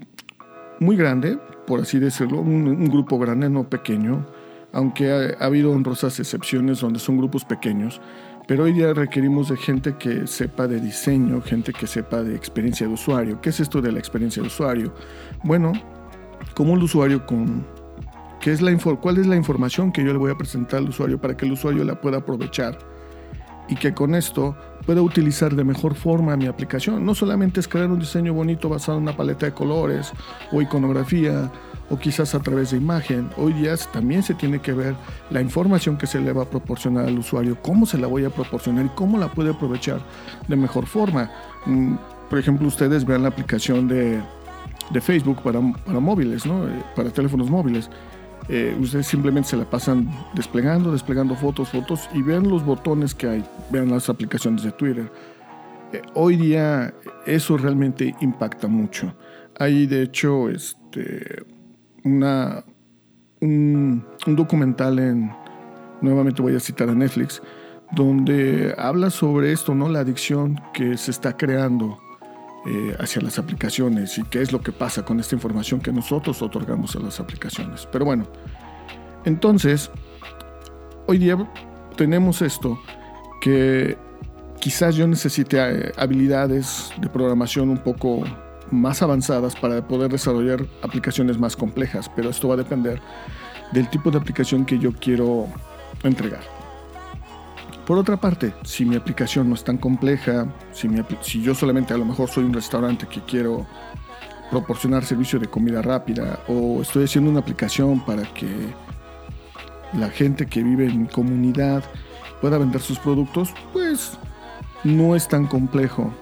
muy 0.79 0.95
grande, 0.95 1.37
por 1.67 1.81
así 1.81 1.99
decirlo, 1.99 2.39
un, 2.41 2.85
grupo 2.85 3.19
grande, 3.19 3.49
no 3.49 3.69
pequeño, 3.69 4.25
aunque 4.71 5.11
ha, 5.11 5.45
habido 5.45 5.71
honrosas 5.71 6.19
excepciones 6.19 6.79
donde 6.79 6.99
son 6.99 7.17
grupos 7.17 7.45
pequeños, 7.45 8.01
pero 8.47 8.63
hoy 8.63 8.73
día 8.73 8.93
requerimos 8.93 9.49
de 9.49 9.57
gente 9.57 9.95
que 9.97 10.27
sepa 10.27 10.67
de 10.67 10.79
diseño, 10.79 11.41
gente 11.41 11.71
que 11.71 11.87
sepa 11.87 12.23
de 12.23 12.35
experiencia 12.35 12.87
de 12.87 12.93
usuario. 12.93 13.39
¿Qué 13.41 13.49
es 13.49 13.59
esto 13.59 13.81
de 13.81 13.91
la 13.91 13.99
experiencia 13.99 14.41
de 14.41 14.47
usuario? 14.47 14.93
Bueno, 15.43 15.71
como 16.55 16.75
el 16.75 16.83
usuario 16.83 17.25
con 17.25 17.65
es 18.51 18.61
la 18.61 18.75
cuál 18.77 19.17
es 19.17 19.27
la 19.27 19.35
información 19.35 19.91
que 19.91 20.03
yo 20.03 20.11
le 20.11 20.19
voy 20.19 20.31
a 20.31 20.35
presentar 20.35 20.79
al 20.79 20.89
usuario 20.89 21.19
para 21.19 21.37
que 21.37 21.45
el 21.45 21.53
usuario 21.53 21.83
la 21.83 22.01
pueda 22.01 22.17
aprovechar 22.17 22.77
y 23.69 23.75
que 23.75 23.93
con 23.93 24.15
esto 24.15 24.55
pueda 24.85 25.01
utilizar 25.01 25.55
de 25.55 25.63
mejor 25.63 25.95
forma 25.95 26.35
mi 26.35 26.47
aplicación. 26.47 27.05
No 27.05 27.15
solamente 27.15 27.59
es 27.59 27.67
crear 27.67 27.89
un 27.89 27.99
diseño 27.99 28.33
bonito 28.33 28.67
basado 28.67 28.97
en 28.97 29.03
una 29.03 29.15
paleta 29.15 29.45
de 29.45 29.53
colores 29.53 30.11
o 30.51 30.61
iconografía 30.61 31.49
o 31.89 31.97
quizás 31.97 32.35
a 32.35 32.39
través 32.39 32.71
de 32.71 32.77
imagen. 32.77 33.29
Hoy 33.37 33.53
día 33.53 33.75
también 33.91 34.23
se 34.23 34.33
tiene 34.33 34.59
que 34.59 34.73
ver 34.73 34.95
la 35.29 35.41
información 35.41 35.97
que 35.97 36.07
se 36.07 36.19
le 36.19 36.33
va 36.33 36.43
a 36.43 36.49
proporcionar 36.49 37.05
al 37.07 37.19
usuario, 37.19 37.57
cómo 37.61 37.85
se 37.85 37.97
la 37.97 38.07
voy 38.07 38.25
a 38.25 38.29
proporcionar 38.29 38.85
y 38.85 38.89
cómo 38.89 39.17
la 39.17 39.31
puede 39.31 39.51
aprovechar 39.51 40.01
de 40.47 40.55
mejor 40.55 40.85
forma. 40.85 41.31
Mm, 41.65 41.95
por 42.29 42.39
ejemplo, 42.39 42.67
ustedes 42.67 43.05
vean 43.05 43.23
la 43.23 43.29
aplicación 43.29 43.87
de, 43.87 44.21
Facebook 45.01 45.41
para, 45.41 45.59
para 45.85 45.99
móviles, 45.99 46.45
¿no? 46.45 46.67
Eh, 46.67 46.83
para 46.95 47.09
teléfonos 47.09 47.49
móviles. 47.49 47.89
Eh, 48.49 48.75
ustedes 48.79 49.07
simplemente 49.07 49.49
se 49.49 49.57
la 49.57 49.69
pasan 49.69 50.09
desplegando, 50.33 50.91
desplegando 50.91 51.35
fotos, 51.35 51.69
fotos 51.69 52.09
y 52.13 52.21
vean 52.21 52.49
los 52.49 52.65
botones 52.65 53.15
que 53.15 53.27
hay, 53.27 53.45
vean 53.71 53.89
las 53.89 54.09
aplicaciones 54.09 54.63
de 54.63 54.71
Twitter. 54.71 55.09
Eh, 55.93 56.01
hoy 56.13 56.35
día 56.35 56.93
eso 57.25 57.57
realmente 57.57 58.13
impacta 58.21 58.67
mucho. 58.67 59.15
Hay 59.59 59.85
de 59.87 60.03
hecho 60.03 60.49
este, 60.49 61.45
una, 62.03 62.65
un, 63.39 64.05
un 64.27 64.35
documental 64.35 64.99
en, 64.99 65.31
nuevamente 66.01 66.41
voy 66.41 66.55
a 66.55 66.59
citar 66.59 66.89
a 66.89 66.95
Netflix, 66.95 67.41
donde 67.91 68.73
habla 68.77 69.09
sobre 69.09 69.51
esto, 69.51 69.73
¿no? 69.73 69.87
La 69.87 69.99
adicción 69.99 70.59
que 70.73 70.97
se 70.97 71.11
está 71.11 71.37
creando 71.37 71.99
eh, 72.65 72.95
hacia 72.99 73.21
las 73.21 73.39
aplicaciones 73.39 74.17
y 74.17 74.23
qué 74.23 74.41
es 74.41 74.51
lo 74.51 74.61
que 74.61 74.71
pasa 74.71 75.03
con 75.03 75.19
esta 75.19 75.35
información 75.35 75.81
que 75.81 75.91
nosotros 75.91 76.41
otorgamos 76.41 76.95
a 76.95 76.99
las 76.99 77.19
aplicaciones. 77.19 77.87
Pero 77.91 78.05
bueno, 78.05 78.25
entonces, 79.25 79.91
hoy 81.07 81.17
día 81.17 81.37
tenemos 81.97 82.41
esto 82.41 82.79
que 83.41 83.97
quizás 84.61 84.95
yo 84.95 85.07
necesite 85.07 85.57
eh, 85.59 85.91
habilidades 85.97 86.91
de 87.01 87.09
programación 87.09 87.69
un 87.69 87.79
poco 87.79 88.23
más 88.71 89.01
avanzadas 89.01 89.55
para 89.55 89.85
poder 89.85 90.09
desarrollar 90.09 90.65
aplicaciones 90.81 91.37
más 91.37 91.57
complejas, 91.57 92.09
pero 92.15 92.29
esto 92.29 92.47
va 92.47 92.53
a 92.53 92.57
depender 92.57 93.01
del 93.73 93.89
tipo 93.89 94.09
de 94.09 94.19
aplicación 94.19 94.65
que 94.65 94.79
yo 94.79 94.93
quiero 94.93 95.47
entregar. 96.03 96.62
Por 97.85 97.97
otra 97.97 98.15
parte, 98.15 98.53
si 98.63 98.85
mi 98.85 98.95
aplicación 98.95 99.49
no 99.49 99.55
es 99.55 99.63
tan 99.63 99.77
compleja, 99.77 100.47
si, 100.71 101.41
yo 101.41 101.53
solamente 101.53 101.93
a 101.93 101.97
lo 101.97 102.05
mejor 102.05 102.29
soy 102.29 102.45
un 102.45 102.53
restaurante 102.53 103.07
que 103.07 103.21
quiero 103.21 103.65
proporcionar 104.49 105.03
servicio 105.03 105.37
de 105.37 105.47
comida 105.47 105.81
rápida 105.81 106.39
o 106.47 106.81
estoy 106.81 107.05
haciendo 107.05 107.29
una 107.29 107.41
aplicación 107.41 107.99
para 108.05 108.23
que 108.33 108.47
la 109.97 110.09
gente 110.09 110.45
que 110.45 110.63
vive 110.63 110.85
en 110.85 111.01
mi 111.01 111.07
comunidad 111.07 111.83
pueda 112.39 112.57
vender 112.57 112.79
sus 112.79 112.99
productos, 112.99 113.53
pues 113.73 114.17
no 114.85 115.15
es 115.15 115.27
tan 115.27 115.47
complejo. 115.47 116.13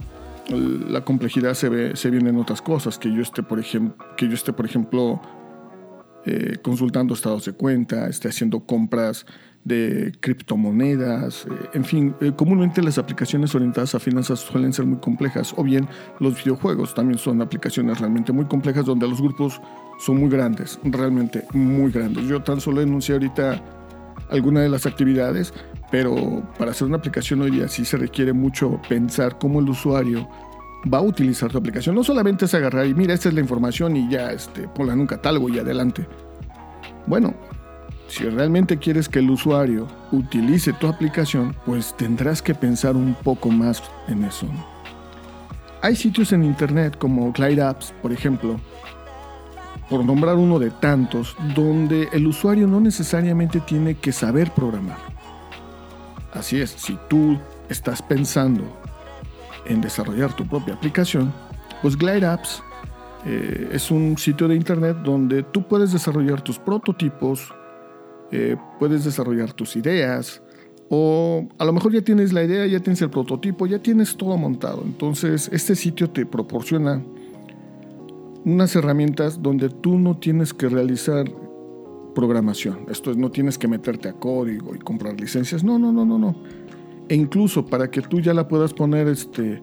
La 0.50 1.06
complejidad 1.06 1.54
se 1.54 1.70
ve, 1.70 1.96
se 1.96 2.10
viene 2.10 2.32
en 2.32 2.40
otras 2.40 2.62
cosas, 2.62 2.98
que 2.98 3.14
yo 3.14 3.22
esté, 3.22 3.44
por 3.44 3.60
ejemplo, 3.60 4.04
que 4.18 4.28
yo 4.28 4.34
esté, 4.34 4.52
por 4.52 4.66
ejemplo, 4.66 5.22
eh, 6.26 6.58
consultando 6.64 7.14
estados 7.14 7.46
de 7.46 7.54
cuenta, 7.54 8.08
esté 8.08 8.30
haciendo 8.30 8.66
compras 8.66 9.26
de 9.64 10.12
criptomonedas, 10.20 11.46
eh, 11.46 11.70
en 11.74 11.86
fin, 11.86 12.16
eh, 12.20 12.32
comúnmente 12.36 12.82
las 12.82 12.98
aplicaciones 12.98 13.54
orientadas 13.54 13.94
a 13.96 14.00
finanzas 14.00 14.40
suelen 14.40 14.74
ser 14.74 14.86
muy 14.86 15.00
complejas, 15.00 15.54
o 15.56 15.64
bien 15.64 15.88
los 16.20 16.36
videojuegos 16.44 16.94
también 16.94 17.20
son 17.20 17.42
aplicaciones 17.42 18.00
realmente 18.00 18.32
muy 18.32 18.46
complejas 18.46 18.86
donde 18.86 19.08
los 19.08 19.22
grupos 19.22 19.62
son 20.00 20.20
muy 20.20 20.30
grandes, 20.30 20.80
realmente 20.84 21.46
muy 21.54 21.92
grandes. 21.92 22.28
Yo 22.28 22.42
tan 22.42 22.60
solo 22.60 22.82
enuncié 22.82 23.14
ahorita 23.14 23.62
alguna 24.30 24.62
de 24.62 24.70
las 24.70 24.86
actividades, 24.86 25.54
pero 25.92 26.44
para 26.58 26.72
hacer 26.72 26.88
una 26.88 26.98
aplicación 26.98 27.42
hoy 27.42 27.52
día 27.52 27.68
sí 27.68 27.86
se 27.86 27.98
requiere 27.98 28.34
mucho 28.34 28.82
pensar 28.90 29.38
cómo 29.38 29.60
el 29.60 29.70
usuario 29.70 30.28
va 30.92 31.00
a 31.00 31.02
utilizar 31.02 31.52
tu 31.52 31.58
aplicación. 31.58 31.94
No 31.94 32.04
solamente 32.04 32.46
es 32.46 32.54
agarrar 32.54 32.88
y 32.88 32.96
mira, 32.96 33.14
esta 33.14 33.30
es 33.30 33.36
la 33.36 33.42
información 33.42 33.96
y 33.96 34.10
ya 34.10 34.32
este, 34.32 34.68
ponla 34.70 34.94
en 34.94 35.02
un 35.02 35.08
catálogo 35.08 35.50
y 35.50 35.60
adelante. 35.60 36.08
Bueno, 37.06 37.36
si 38.12 38.26
realmente 38.26 38.78
quieres 38.78 39.08
que 39.08 39.20
el 39.20 39.30
usuario 39.30 39.88
utilice 40.12 40.74
tu 40.74 40.88
aplicación, 40.88 41.56
pues 41.66 41.96
tendrás 41.96 42.42
que 42.42 42.54
pensar 42.54 42.98
un 42.98 43.14
poco 43.14 43.50
más 43.50 43.82
en 44.10 44.26
eso. 44.26 44.48
Hay 45.82 45.96
sitios 45.96 46.34
en 46.34 46.44
internet 46.44 46.98
como 46.98 47.32
Glide 47.32 47.62
Apps, 47.62 47.94
por 48.02 48.12
ejemplo, 48.12 48.60
por 49.90 50.04
nombrar 50.04 50.36
uno 50.36 50.60
de 50.60 50.72
tantos, 50.72 51.38
donde 51.56 52.10
el 52.12 52.28
usuario 52.28 52.68
no 52.68 52.82
necesariamente 52.82 53.62
tiene 53.62 53.96
que 53.96 54.12
saber 54.12 54.52
programar. 54.52 55.00
Así 56.34 56.60
es, 56.60 56.72
si 56.72 57.00
tú 57.10 57.40
estás 57.70 58.02
pensando 58.02 58.64
en 59.66 59.80
desarrollar 59.80 60.34
tu 60.34 60.46
propia 60.46 60.74
aplicación, 60.74 61.32
pues 61.82 61.98
Glide 61.98 62.26
Apps 62.26 62.62
eh, 63.26 63.70
es 63.72 63.90
un 63.90 64.18
sitio 64.18 64.50
de 64.50 64.56
internet 64.56 64.98
donde 64.98 65.44
tú 65.44 65.64
puedes 65.64 65.94
desarrollar 65.94 66.42
tus 66.42 66.60
prototipos, 66.60 67.54
eh, 68.32 68.56
puedes 68.80 69.04
desarrollar 69.04 69.54
tus 69.54 69.76
ideas, 69.76 70.42
o 70.90 71.48
a 71.58 71.66
lo 71.66 71.72
mejor 71.72 71.94
ya 71.94 72.02
tienes 72.02 72.34
la 72.34 72.44
idea, 72.44 72.66
ya 72.68 72.82
tienes 72.82 73.02
el 73.02 73.10
prototipo, 73.10 73.66
ya 73.66 73.80
tienes 73.80 74.18
todo 74.18 74.36
montado. 74.38 74.84
Entonces, 74.86 75.50
este 75.54 75.76
sitio 75.76 76.10
te 76.10 76.26
proporciona 76.26 77.02
unas 78.44 78.76
herramientas 78.76 79.42
donde 79.42 79.70
tú 79.70 79.98
no 79.98 80.18
tienes 80.18 80.54
que 80.54 80.68
realizar 80.68 81.32
programación. 82.14 82.86
Esto 82.90 83.12
es, 83.12 83.18
no 83.18 83.32
tienes 83.32 83.58
que 83.58 83.68
meterte 83.68 84.10
a 84.10 84.14
código 84.14 84.76
y 84.76 84.80
comprar 84.80 85.20
licencias. 85.20 85.64
No, 85.64 85.80
no, 85.80 85.92
no, 85.92 86.06
no, 86.06 86.18
no. 86.18 86.36
E 87.08 87.16
incluso 87.16 87.66
para 87.66 87.90
que 87.90 88.02
tú 88.02 88.20
ya 88.20 88.34
la 88.34 88.48
puedas 88.48 88.74
poner 88.74 89.08
este, 89.08 89.62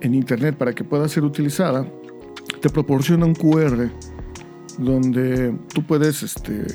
en 0.00 0.14
internet, 0.14 0.56
para 0.56 0.74
que 0.74 0.84
pueda 0.84 1.08
ser 1.08 1.24
utilizada, 1.24 1.86
te 2.60 2.68
proporciona 2.68 3.26
un 3.26 3.34
QR 3.34 3.88
donde 4.78 5.56
tú 5.72 5.82
puedes 5.82 6.22
este, 6.22 6.66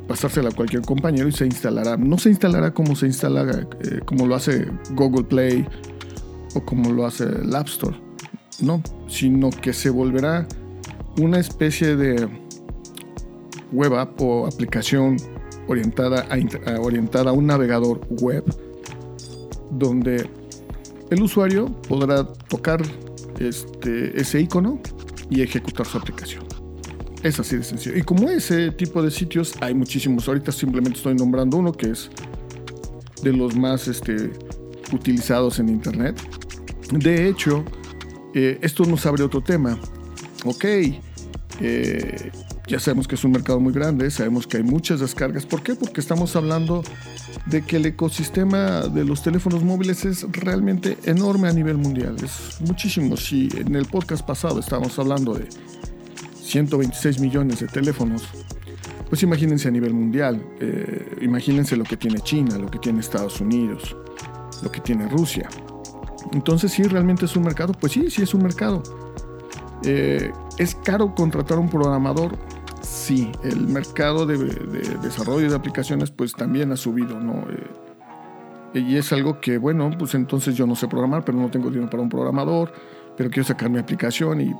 pasársela 0.00 0.50
a 0.50 0.52
cualquier 0.52 0.82
compañero 0.82 1.28
y 1.28 1.32
se 1.32 1.46
instalará. 1.46 1.96
No 1.96 2.18
se 2.18 2.30
instalará 2.30 2.72
como 2.72 2.96
se 2.96 3.06
instala, 3.06 3.66
eh, 3.80 4.00
como 4.04 4.26
lo 4.26 4.34
hace 4.34 4.66
Google 4.94 5.24
Play 5.24 5.66
o 6.54 6.64
como 6.64 6.92
lo 6.92 7.06
hace 7.06 7.24
el 7.24 7.54
App 7.54 7.68
Store, 7.68 7.96
no, 8.60 8.82
sino 9.08 9.50
que 9.50 9.72
se 9.72 9.90
volverá 9.90 10.46
una 11.18 11.38
especie 11.38 11.96
de 11.96 12.28
web 13.72 13.94
app 13.94 14.20
o 14.20 14.46
aplicación 14.46 15.16
orientada 15.68 16.26
a, 16.28 16.80
orientada 16.80 17.30
a 17.30 17.32
un 17.32 17.46
navegador 17.46 18.00
web 18.20 18.44
donde 19.70 20.28
el 21.10 21.22
usuario 21.22 21.66
podrá 21.88 22.24
tocar 22.24 22.82
este, 23.38 24.18
ese 24.20 24.40
icono 24.40 24.80
y 25.30 25.42
ejecutar 25.42 25.86
su 25.86 25.98
aplicación. 25.98 26.51
Es 27.22 27.38
así 27.38 27.56
de 27.56 27.62
sencillo. 27.62 27.96
Y 27.96 28.02
como 28.02 28.28
ese 28.28 28.72
tipo 28.72 29.02
de 29.02 29.10
sitios 29.10 29.54
hay 29.60 29.74
muchísimos. 29.74 30.26
Ahorita 30.26 30.50
simplemente 30.50 30.98
estoy 30.98 31.14
nombrando 31.14 31.56
uno 31.56 31.72
que 31.72 31.90
es 31.90 32.10
de 33.22 33.32
los 33.32 33.54
más 33.56 33.86
este, 33.86 34.32
utilizados 34.92 35.58
en 35.58 35.68
Internet. 35.68 36.20
De 36.90 37.28
hecho, 37.28 37.64
eh, 38.34 38.58
esto 38.62 38.84
nos 38.84 39.06
abre 39.06 39.22
otro 39.22 39.40
tema. 39.40 39.78
Ok, 40.44 40.64
eh, 41.60 42.32
ya 42.66 42.80
sabemos 42.80 43.06
que 43.06 43.14
es 43.14 43.24
un 43.24 43.32
mercado 43.32 43.60
muy 43.60 43.72
grande, 43.72 44.10
sabemos 44.10 44.46
que 44.46 44.56
hay 44.56 44.62
muchas 44.64 44.98
descargas. 45.00 45.46
¿Por 45.46 45.62
qué? 45.62 45.76
Porque 45.76 46.00
estamos 46.00 46.34
hablando 46.34 46.82
de 47.46 47.62
que 47.62 47.76
el 47.76 47.86
ecosistema 47.86 48.82
de 48.88 49.04
los 49.04 49.22
teléfonos 49.22 49.62
móviles 49.62 50.04
es 50.04 50.26
realmente 50.32 50.98
enorme 51.04 51.48
a 51.48 51.52
nivel 51.52 51.78
mundial. 51.78 52.16
Es 52.22 52.60
muchísimo. 52.60 53.16
Si 53.16 53.48
en 53.56 53.76
el 53.76 53.86
podcast 53.86 54.26
pasado 54.26 54.58
estábamos 54.58 54.98
hablando 54.98 55.34
de 55.34 55.46
126 56.52 57.18
millones 57.20 57.60
de 57.60 57.66
teléfonos, 57.66 58.28
pues 59.08 59.22
imagínense 59.22 59.68
a 59.68 59.70
nivel 59.70 59.94
mundial, 59.94 60.44
eh, 60.60 61.16
imagínense 61.22 61.76
lo 61.76 61.84
que 61.84 61.96
tiene 61.96 62.20
China, 62.20 62.58
lo 62.58 62.70
que 62.70 62.78
tiene 62.78 63.00
Estados 63.00 63.40
Unidos, 63.40 63.96
lo 64.62 64.70
que 64.70 64.80
tiene 64.80 65.08
Rusia. 65.08 65.48
Entonces, 66.32 66.72
si 66.72 66.82
realmente 66.82 67.24
es 67.24 67.34
un 67.36 67.44
mercado, 67.44 67.72
pues 67.72 67.92
sí, 67.92 68.10
sí 68.10 68.22
es 68.22 68.34
un 68.34 68.42
mercado. 68.42 68.82
Eh, 69.84 70.30
¿Es 70.58 70.74
caro 70.74 71.14
contratar 71.14 71.58
un 71.58 71.70
programador? 71.70 72.36
Sí, 72.82 73.32
el 73.42 73.66
mercado 73.68 74.26
de, 74.26 74.36
desarrollo 75.02 75.48
de 75.48 75.56
aplicaciones 75.56 76.10
pues 76.10 76.34
también 76.34 76.70
ha 76.70 76.76
subido, 76.76 77.18
¿no? 77.18 77.46
Eh, 78.74 78.80
y 78.80 78.96
es 78.96 79.10
algo 79.12 79.40
que, 79.40 79.56
bueno, 79.56 79.90
pues 79.98 80.14
entonces 80.14 80.54
yo 80.54 80.66
no 80.66 80.76
sé 80.76 80.86
programar, 80.86 81.24
pero 81.24 81.38
no 81.38 81.50
tengo 81.50 81.70
dinero 81.70 81.88
para 81.88 82.02
un 82.02 82.10
programador, 82.10 82.72
pero 83.16 83.30
quiero 83.30 83.46
sacar 83.46 83.70
mi 83.70 83.78
aplicación 83.78 84.40
y, 84.42 84.54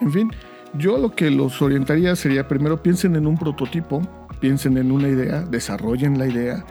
en 0.00 0.12
fin, 0.12 0.30
yo 0.76 0.98
lo 0.98 1.14
que 1.14 1.30
los 1.30 1.62
orientaría 1.62 2.16
sería 2.16 2.48
primero 2.48 2.82
piensen 2.82 3.16
en 3.16 3.26
un 3.26 3.38
prototipo, 3.38 4.02
piensen 4.40 4.76
en 4.76 4.90
una 4.90 5.08
idea, 5.08 5.42
desarrollen 5.42 6.18
la 6.18 6.26
idea, 6.26 6.64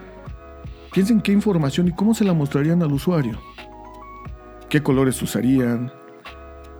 piensen 0.91 1.21
qué 1.21 1.31
información 1.31 1.87
y 1.87 1.91
cómo 1.91 2.13
se 2.13 2.25
la 2.25 2.33
mostrarían 2.33 2.81
al 2.83 2.91
usuario, 2.91 3.39
qué 4.69 4.83
colores 4.83 5.21
usarían 5.21 5.91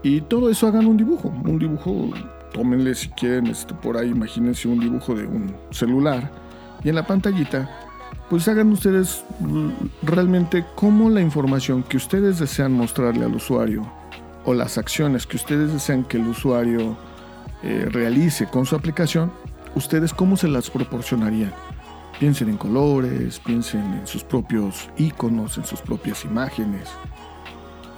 y 0.01 0.21
todo 0.21 0.49
eso 0.49 0.67
hagan 0.67 0.85
un 0.85 0.97
dibujo, 0.97 1.29
un 1.29 1.57
dibujo, 1.57 2.09
tómenle 2.51 2.93
si 2.93 3.09
quieren 3.09 3.47
este, 3.47 3.73
por 3.73 3.97
ahí, 3.97 4.09
imagínense 4.09 4.67
un 4.67 4.79
dibujo 4.79 5.15
de 5.15 5.25
un 5.25 5.55
celular 5.71 6.29
y 6.83 6.89
en 6.89 6.95
la 6.95 7.07
pantallita 7.07 7.69
pues 8.29 8.47
hagan 8.47 8.71
ustedes 8.71 9.23
realmente 10.01 10.65
cómo 10.75 11.09
la 11.09 11.21
información 11.21 11.83
que 11.83 11.97
ustedes 11.97 12.39
desean 12.39 12.73
mostrarle 12.73 13.25
al 13.25 13.35
usuario 13.35 13.89
o 14.45 14.53
las 14.53 14.77
acciones 14.77 15.25
que 15.25 15.37
ustedes 15.37 15.71
desean 15.71 16.03
que 16.03 16.17
el 16.17 16.27
usuario 16.27 16.97
eh, 17.63 17.87
realice 17.89 18.47
con 18.47 18.65
su 18.65 18.75
aplicación, 18.75 19.31
¿ustedes 19.73 20.13
cómo 20.13 20.35
se 20.35 20.49
las 20.49 20.69
proporcionarían? 20.69 21.53
Piensen 22.19 22.49
en 22.49 22.57
colores, 22.57 23.39
piensen 23.39 23.81
en 23.93 24.05
sus 24.05 24.23
propios 24.23 24.89
iconos, 24.97 25.57
en 25.57 25.65
sus 25.65 25.81
propias 25.81 26.25
imágenes. 26.25 26.89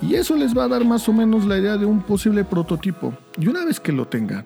Y 0.04 0.16
eso 0.16 0.36
les 0.36 0.56
va 0.56 0.66
a 0.66 0.68
dar 0.68 0.86
más 0.86 1.10
o 1.10 1.14
menos 1.14 1.46
la 1.46 1.58
idea 1.58 1.78
de 1.78 1.86
un 1.86 2.02
posible 2.02 2.44
prototipo. 2.44 3.14
Y 3.40 3.48
una 3.48 3.66
vez 3.66 3.80
que 3.80 3.92
lo 3.92 4.08
tengan, 4.08 4.46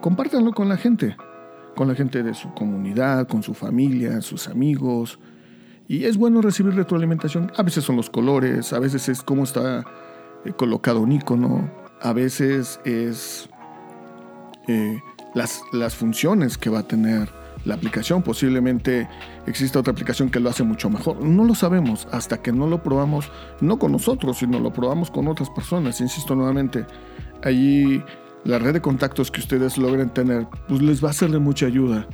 compártanlo 0.00 0.52
con 0.52 0.68
la 0.68 0.76
gente, 0.76 1.16
con 1.74 1.88
la 1.88 1.96
gente 1.96 2.22
de 2.22 2.32
su 2.34 2.54
comunidad, 2.54 3.26
con 3.26 3.42
su 3.42 3.54
familia, 3.54 4.20
sus 4.20 4.46
amigos. 4.46 5.18
Y 5.88 6.04
es 6.04 6.16
bueno 6.16 6.42
recibir 6.42 6.74
retroalimentación. 6.74 7.50
A 7.56 7.64
veces 7.64 7.82
son 7.82 7.96
los 7.96 8.08
colores, 8.08 8.72
a 8.72 8.78
veces 8.78 9.08
es 9.08 9.22
cómo 9.22 9.42
está 9.42 9.84
eh, 10.44 10.52
colocado 10.52 11.00
un 11.00 11.10
icono, 11.10 11.68
a 12.00 12.12
veces 12.12 12.78
es 12.84 13.49
eh, 14.68 15.00
las, 15.34 15.62
las 15.72 15.94
funciones 15.94 16.58
que 16.58 16.70
va 16.70 16.80
a 16.80 16.88
tener 16.88 17.28
la 17.64 17.74
aplicación. 17.74 18.22
Posiblemente 18.22 19.08
exista 19.46 19.80
otra 19.80 19.92
aplicación 19.92 20.30
que 20.30 20.40
lo 20.40 20.50
hace 20.50 20.62
mucho 20.62 20.90
mejor. 20.90 21.22
No 21.22 21.44
lo 21.44 21.54
sabemos 21.54 22.08
hasta 22.10 22.40
que 22.42 22.52
no 22.52 22.66
lo 22.66 22.82
probamos, 22.82 23.30
no 23.60 23.78
con 23.78 23.92
nosotros, 23.92 24.38
sino 24.38 24.58
lo 24.58 24.72
probamos 24.72 25.10
con 25.10 25.28
otras 25.28 25.50
personas. 25.50 26.00
Insisto 26.00 26.34
nuevamente, 26.34 26.86
allí 27.42 28.02
la 28.44 28.58
red 28.58 28.74
de 28.74 28.80
contactos 28.80 29.30
que 29.30 29.40
ustedes 29.40 29.76
logren 29.76 30.10
tener, 30.10 30.46
pues 30.68 30.80
les 30.80 31.04
va 31.04 31.10
a 31.10 31.14
ser 31.14 31.30
de 31.30 31.38
mucha 31.38 31.66
ayuda. 31.66 32.06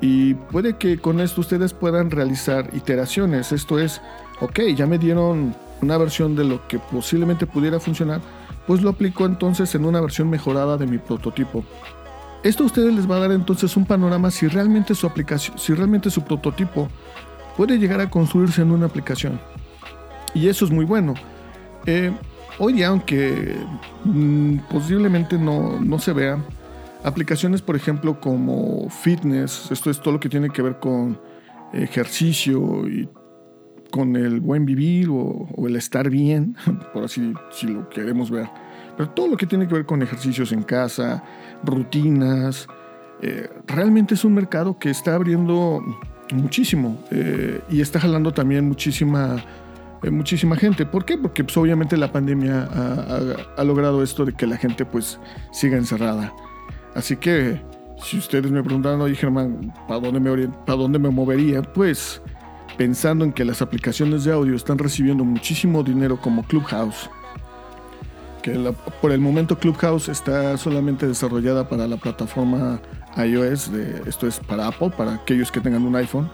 Y 0.00 0.34
puede 0.34 0.76
que 0.76 0.98
con 0.98 1.20
esto 1.20 1.42
ustedes 1.42 1.72
puedan 1.72 2.10
realizar 2.10 2.70
iteraciones. 2.74 3.52
Esto 3.52 3.78
es, 3.78 4.00
ok, 4.40 4.60
ya 4.74 4.86
me 4.86 4.98
dieron 4.98 5.54
una 5.82 5.96
versión 5.98 6.36
de 6.36 6.44
lo 6.44 6.66
que 6.68 6.78
posiblemente 6.78 7.46
pudiera 7.46 7.80
funcionar 7.80 8.20
pues 8.70 8.82
lo 8.82 8.90
aplico 8.90 9.26
entonces 9.26 9.74
en 9.74 9.84
una 9.84 10.00
versión 10.00 10.30
mejorada 10.30 10.76
de 10.76 10.86
mi 10.86 10.98
prototipo. 10.98 11.64
Esto 12.44 12.62
a 12.62 12.66
ustedes 12.66 12.94
les 12.94 13.10
va 13.10 13.16
a 13.16 13.18
dar 13.18 13.32
entonces 13.32 13.76
un 13.76 13.84
panorama 13.84 14.30
si 14.30 14.46
realmente 14.46 14.94
su 14.94 15.08
aplicación, 15.08 15.58
si 15.58 15.74
realmente 15.74 16.08
su 16.08 16.22
prototipo 16.22 16.88
puede 17.56 17.80
llegar 17.80 18.00
a 18.00 18.08
construirse 18.08 18.62
en 18.62 18.70
una 18.70 18.86
aplicación. 18.86 19.40
Y 20.34 20.46
eso 20.46 20.64
es 20.64 20.70
muy 20.70 20.84
bueno. 20.84 21.14
Eh, 21.84 22.12
hoy 22.60 22.74
día, 22.74 22.86
aunque 22.86 23.56
mm, 24.04 24.58
posiblemente 24.70 25.36
no, 25.36 25.80
no 25.80 25.98
se 25.98 26.12
vea, 26.12 26.38
aplicaciones, 27.02 27.62
por 27.62 27.74
ejemplo, 27.74 28.20
como 28.20 28.88
fitness, 28.88 29.72
esto 29.72 29.90
es 29.90 29.98
todo 29.98 30.12
lo 30.14 30.20
que 30.20 30.28
tiene 30.28 30.48
que 30.48 30.62
ver 30.62 30.78
con 30.78 31.20
ejercicio 31.72 32.86
y 32.86 33.08
con 33.90 34.16
el 34.16 34.40
buen 34.40 34.64
vivir 34.64 35.08
o, 35.10 35.46
el 35.66 35.76
estar 35.76 36.08
bien, 36.10 36.56
por 36.92 37.04
así 37.04 37.32
si 37.50 37.66
lo 37.66 37.88
queremos 37.88 38.30
ver. 38.30 38.48
Pero 38.96 39.10
todo 39.10 39.28
lo 39.28 39.36
que 39.36 39.46
tiene 39.46 39.66
que 39.66 39.74
ver 39.74 39.86
con 39.86 40.02
ejercicios 40.02 40.52
en 40.52 40.62
casa, 40.62 41.22
rutinas, 41.64 42.66
eh, 43.22 43.48
realmente 43.66 44.14
es 44.14 44.24
un 44.24 44.34
mercado 44.34 44.78
que 44.78 44.90
está 44.90 45.14
abriendo 45.14 45.82
muchísimo 46.32 47.02
eh, 47.10 47.60
y 47.68 47.80
está 47.80 48.00
jalando 48.00 48.32
también 48.32 48.66
muchísima, 48.66 49.44
eh, 50.02 50.10
muchísima 50.10 50.56
gente. 50.56 50.86
¿Por 50.86 51.04
qué? 51.04 51.18
Porque 51.18 51.44
pues, 51.44 51.56
obviamente 51.56 51.96
la 51.96 52.12
pandemia 52.12 52.68
ha, 53.56 53.64
logrado 53.64 54.02
esto 54.02 54.24
de 54.24 54.32
que 54.32 54.46
la 54.46 54.56
gente 54.56 54.84
pues 54.84 55.18
siga 55.52 55.76
encerrada. 55.76 56.32
Así 56.94 57.16
que 57.16 57.60
si 58.02 58.18
ustedes 58.18 58.50
me 58.50 58.62
preguntan, 58.62 59.00
oye 59.00 59.14
Germán, 59.14 59.72
¿para 59.86 60.00
dónde 60.00 60.20
me, 60.20 60.48
¿para 60.48 60.78
dónde 60.78 60.98
me 60.98 61.10
movería? 61.10 61.62
Pues 61.62 62.22
pensando 62.76 63.24
en 63.24 63.32
que 63.32 63.44
las 63.44 63.62
aplicaciones 63.62 64.24
de 64.24 64.32
audio 64.32 64.54
están 64.54 64.78
recibiendo 64.78 65.24
muchísimo 65.24 65.82
dinero 65.82 66.20
como 66.20 66.42
Clubhouse, 66.42 67.10
que 68.42 68.72
por 69.00 69.12
el 69.12 69.20
momento 69.20 69.58
Clubhouse 69.58 70.08
está 70.08 70.56
solamente 70.56 71.06
desarrollada 71.06 71.68
para 71.68 71.86
la 71.86 71.96
plataforma 71.96 72.80
iOS, 73.16 73.70
esto 74.06 74.26
es 74.26 74.38
para 74.38 74.68
Apple, 74.68 74.90
para 74.90 75.14
aquellos 75.14 75.50
que 75.50 75.60
tengan 75.60 75.84
un 75.84 75.96
iPhone. 75.96 76.30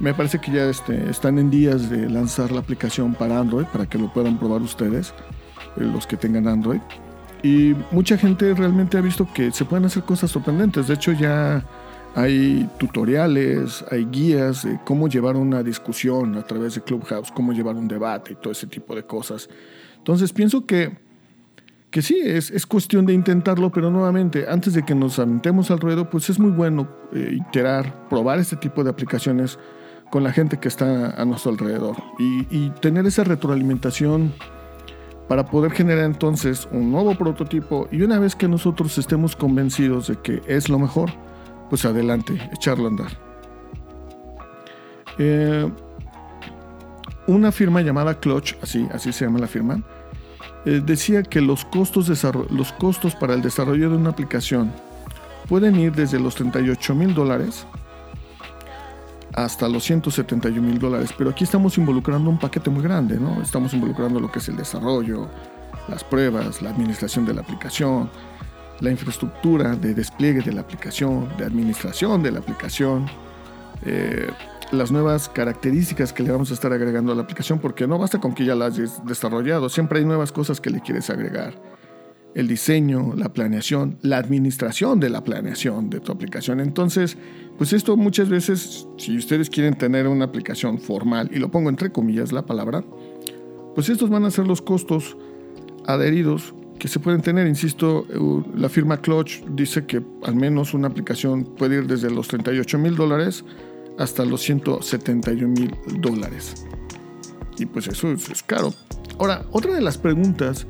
Me 0.00 0.14
parece 0.14 0.38
que 0.38 0.52
ya 0.52 0.64
este, 0.64 1.10
están 1.10 1.38
en 1.38 1.50
días 1.50 1.90
de 1.90 2.08
lanzar 2.08 2.52
la 2.52 2.60
aplicación 2.60 3.14
para 3.14 3.38
Android, 3.38 3.66
para 3.66 3.86
que 3.86 3.98
lo 3.98 4.12
puedan 4.12 4.38
probar 4.38 4.62
ustedes, 4.62 5.12
eh, 5.76 5.80
los 5.80 6.06
que 6.06 6.16
tengan 6.16 6.46
Android. 6.46 6.80
Y 7.42 7.74
mucha 7.90 8.16
gente 8.16 8.54
realmente 8.54 8.96
ha 8.96 9.00
visto 9.00 9.26
que 9.32 9.50
se 9.50 9.64
pueden 9.64 9.86
hacer 9.86 10.04
cosas 10.04 10.30
sorprendentes. 10.30 10.86
De 10.86 10.94
hecho, 10.94 11.12
ya 11.12 11.64
hay 12.14 12.68
tutoriales, 12.78 13.84
hay 13.90 14.04
guías 14.06 14.64
de 14.64 14.78
cómo 14.84 15.08
llevar 15.08 15.36
una 15.36 15.62
discusión 15.62 16.36
a 16.36 16.42
través 16.42 16.74
de 16.74 16.80
Clubhouse, 16.82 17.30
cómo 17.30 17.52
llevar 17.52 17.76
un 17.76 17.88
debate 17.88 18.32
y 18.32 18.36
todo 18.36 18.52
ese 18.52 18.66
tipo 18.66 18.94
de 18.94 19.04
cosas. 19.04 19.48
Entonces 19.96 20.32
pienso 20.32 20.66
que, 20.66 20.96
que 21.90 22.02
sí, 22.02 22.18
es, 22.22 22.50
es 22.50 22.66
cuestión 22.66 23.06
de 23.06 23.12
intentarlo, 23.12 23.70
pero 23.70 23.90
nuevamente, 23.90 24.46
antes 24.48 24.74
de 24.74 24.84
que 24.84 24.94
nos 24.94 25.18
aventemos 25.18 25.70
al 25.70 25.80
ruedo, 25.80 26.08
pues 26.10 26.30
es 26.30 26.38
muy 26.38 26.50
bueno 26.50 26.88
eh, 27.12 27.36
iterar, 27.40 28.08
probar 28.08 28.38
este 28.38 28.56
tipo 28.56 28.82
de 28.82 28.90
aplicaciones 28.90 29.58
con 30.10 30.24
la 30.24 30.32
gente 30.32 30.58
que 30.58 30.68
está 30.68 31.10
a 31.10 31.24
nuestro 31.24 31.52
alrededor 31.52 31.96
y, 32.18 32.46
y 32.50 32.70
tener 32.80 33.06
esa 33.06 33.24
retroalimentación 33.24 34.32
para 35.28 35.44
poder 35.44 35.72
generar 35.72 36.04
entonces 36.06 36.66
un 36.72 36.90
nuevo 36.90 37.14
prototipo 37.14 37.86
y 37.92 38.00
una 38.00 38.18
vez 38.18 38.34
que 38.34 38.48
nosotros 38.48 38.96
estemos 38.96 39.36
convencidos 39.36 40.08
de 40.08 40.16
que 40.16 40.42
es 40.46 40.70
lo 40.70 40.78
mejor, 40.78 41.10
pues 41.68 41.84
adelante, 41.84 42.50
echarlo 42.52 42.84
a 42.84 42.88
andar. 42.88 43.18
Eh, 45.18 45.70
una 47.26 47.52
firma 47.52 47.82
llamada 47.82 48.18
Clutch, 48.18 48.54
así, 48.62 48.88
así 48.92 49.12
se 49.12 49.24
llama 49.24 49.38
la 49.38 49.46
firma, 49.46 49.82
eh, 50.64 50.82
decía 50.84 51.22
que 51.22 51.40
los 51.40 51.64
costos, 51.64 52.08
los 52.50 52.72
costos 52.72 53.14
para 53.14 53.34
el 53.34 53.42
desarrollo 53.42 53.90
de 53.90 53.96
una 53.96 54.10
aplicación 54.10 54.72
pueden 55.48 55.78
ir 55.78 55.92
desde 55.92 56.18
los 56.18 56.34
38 56.34 56.94
mil 56.94 57.14
dólares 57.14 57.66
hasta 59.34 59.68
los 59.68 59.84
171 59.84 60.60
mil 60.60 60.78
dólares. 60.78 61.10
Pero 61.16 61.30
aquí 61.30 61.44
estamos 61.44 61.78
involucrando 61.78 62.28
un 62.28 62.38
paquete 62.38 62.70
muy 62.70 62.82
grande, 62.82 63.18
¿no? 63.18 63.40
Estamos 63.40 63.72
involucrando 63.72 64.18
lo 64.20 64.30
que 64.30 64.40
es 64.40 64.48
el 64.48 64.56
desarrollo, 64.56 65.28
las 65.88 66.02
pruebas, 66.02 66.60
la 66.60 66.70
administración 66.70 67.24
de 67.24 67.34
la 67.34 67.42
aplicación, 67.42 68.10
la 68.80 68.90
infraestructura 68.90 69.74
de 69.74 69.94
despliegue 69.94 70.40
de 70.40 70.52
la 70.52 70.60
aplicación, 70.60 71.28
de 71.36 71.44
administración 71.44 72.22
de 72.22 72.30
la 72.30 72.38
aplicación, 72.38 73.06
eh, 73.84 74.28
las 74.72 74.92
nuevas 74.92 75.28
características 75.28 76.12
que 76.12 76.22
le 76.22 76.30
vamos 76.30 76.50
a 76.50 76.54
estar 76.54 76.72
agregando 76.72 77.12
a 77.12 77.14
la 77.14 77.22
aplicación, 77.22 77.58
porque 77.58 77.86
no 77.86 77.98
basta 77.98 78.20
con 78.20 78.34
que 78.34 78.44
ya 78.44 78.54
la 78.54 78.66
hayas 78.66 79.04
desarrollado, 79.04 79.68
siempre 79.68 80.00
hay 80.00 80.04
nuevas 80.04 80.32
cosas 80.32 80.60
que 80.60 80.70
le 80.70 80.80
quieres 80.80 81.10
agregar. 81.10 81.54
El 82.34 82.46
diseño, 82.46 83.14
la 83.16 83.32
planeación, 83.32 83.98
la 84.02 84.18
administración 84.18 85.00
de 85.00 85.08
la 85.08 85.24
planeación 85.24 85.88
de 85.88 85.98
tu 85.98 86.12
aplicación. 86.12 86.60
Entonces, 86.60 87.16
pues 87.56 87.72
esto 87.72 87.96
muchas 87.96 88.28
veces, 88.28 88.86
si 88.98 89.16
ustedes 89.16 89.48
quieren 89.48 89.74
tener 89.76 90.06
una 90.06 90.26
aplicación 90.26 90.78
formal, 90.78 91.30
y 91.32 91.38
lo 91.38 91.50
pongo 91.50 91.70
entre 91.70 91.90
comillas 91.90 92.30
la 92.30 92.44
palabra, 92.44 92.84
pues 93.74 93.88
estos 93.88 94.10
van 94.10 94.24
a 94.24 94.30
ser 94.30 94.46
los 94.46 94.60
costos 94.60 95.16
adheridos 95.86 96.54
que 96.78 96.88
se 96.88 97.00
pueden 97.00 97.20
tener. 97.20 97.46
Insisto, 97.46 98.06
la 98.54 98.68
firma 98.68 99.00
Clutch 99.00 99.42
dice 99.50 99.84
que 99.86 100.02
al 100.24 100.36
menos 100.36 100.74
una 100.74 100.88
aplicación 100.88 101.44
puede 101.44 101.78
ir 101.78 101.86
desde 101.86 102.10
los 102.10 102.28
38 102.28 102.78
mil 102.78 102.96
dólares 102.96 103.44
hasta 103.98 104.24
los 104.24 104.40
171 104.42 105.48
mil 105.48 105.74
dólares. 106.00 106.66
Y 107.58 107.66
pues 107.66 107.88
eso 107.88 108.12
es, 108.12 108.42
caro. 108.44 108.72
Ahora, 109.18 109.44
otra 109.50 109.74
de 109.74 109.80
las 109.80 109.98
preguntas 109.98 110.66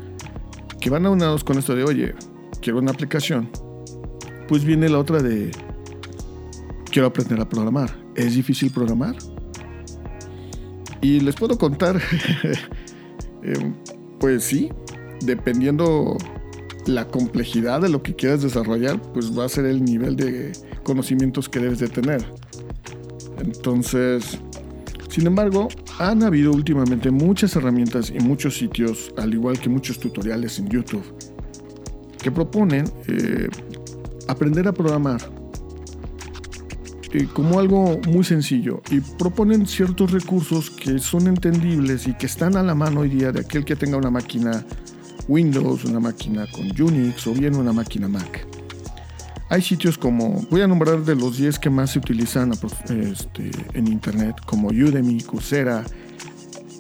que 0.81 0.89
van 0.89 1.05
aunados 1.05 1.45
con 1.45 1.59
esto 1.59 1.75
de, 1.75 1.85
oye, 1.85 2.15
quiero 2.63 2.79
una 2.79 2.91
aplicación, 2.91 3.51
pues 4.49 4.65
viene 4.65 4.89
la 4.89 4.99
otra 4.99 5.23
de, 5.23 5.51
quiero 6.91 7.09
aprender 7.09 7.41
a 7.41 7.49
programar. 7.49 7.95
¿Es 8.15 8.35
difícil 8.35 8.71
programar? 8.71 9.17
Y 11.03 11.21
les 11.21 11.37
puedo 11.37 11.59
contar, 11.59 12.01
eh, 13.43 13.73
pues 14.19 14.45
sí, 14.45 14.71
dependiendo 15.21 16.17
la 16.87 17.07
complejidad 17.07 17.81
de 17.81 17.89
lo 17.89 18.03
que 18.03 18.15
quieras 18.15 18.43
desarrollar, 18.43 19.01
pues 19.13 19.37
va 19.37 19.45
a 19.45 19.49
ser 19.49 19.67
el 19.67 19.85
nivel 19.85 20.17
de 20.17 20.53
conocimientos 20.85 21.49
que 21.49 21.61
debes 21.61 21.79
de 21.79 21.89
tener. 21.89 22.25
Entonces, 23.39 24.39
sin 25.09 25.27
embargo, 25.27 25.69
han 25.99 26.23
habido 26.23 26.53
últimamente 26.53 27.11
muchas 27.11 27.55
herramientas 27.57 28.11
y 28.11 28.21
muchos 28.21 28.57
sitios, 28.57 29.13
al 29.17 29.35
igual 29.35 29.59
que 29.59 29.69
muchos 29.69 29.99
tutoriales 29.99 30.59
en 30.59 30.69
YouTube, 30.69 31.05
que 32.23 32.31
proponen 32.31 32.85
eh, 33.07 33.49
aprender 34.29 34.69
a 34.69 34.73
programar 34.73 35.21
eh, 37.13 37.27
como 37.33 37.59
algo 37.59 37.99
muy 38.07 38.23
sencillo 38.23 38.83
y 38.91 39.01
proponen 39.01 39.67
ciertos 39.67 40.13
recursos 40.13 40.71
que 40.71 40.99
son 40.99 41.27
entendibles 41.27 42.07
y 42.07 42.13
que 42.15 42.27
están 42.27 42.57
a 42.57 42.63
la 42.63 42.75
mano 42.75 43.01
hoy 43.01 43.09
día 43.09 43.33
de 43.33 43.41
aquel 43.41 43.65
que 43.65 43.77
tenga 43.77 43.97
una 43.97 44.11
máquina 44.11 44.65
Windows, 45.29 45.85
una 45.85 46.01
máquina 46.01 46.47
con 46.51 46.69
Unix 46.81 47.27
o 47.27 47.35
bien 47.35 47.55
una 47.55 47.73
máquina 47.73 48.09
Mac. 48.09 48.47
Hay 49.51 49.63
sitios 49.63 49.97
como, 49.97 50.43
voy 50.51 50.63
a 50.63 50.67
nombrar 50.67 51.05
de 51.05 51.15
los 51.15 51.39
10 51.39 51.59
que 51.59 51.71
más 51.71 51.93
se 51.93 51.99
utilizan 51.99 52.53
este, 52.89 53.51
en 53.75 53.89
Internet, 53.89 54.37
como 54.45 54.69
Udemy, 54.69 55.23
Coursera. 55.23 55.85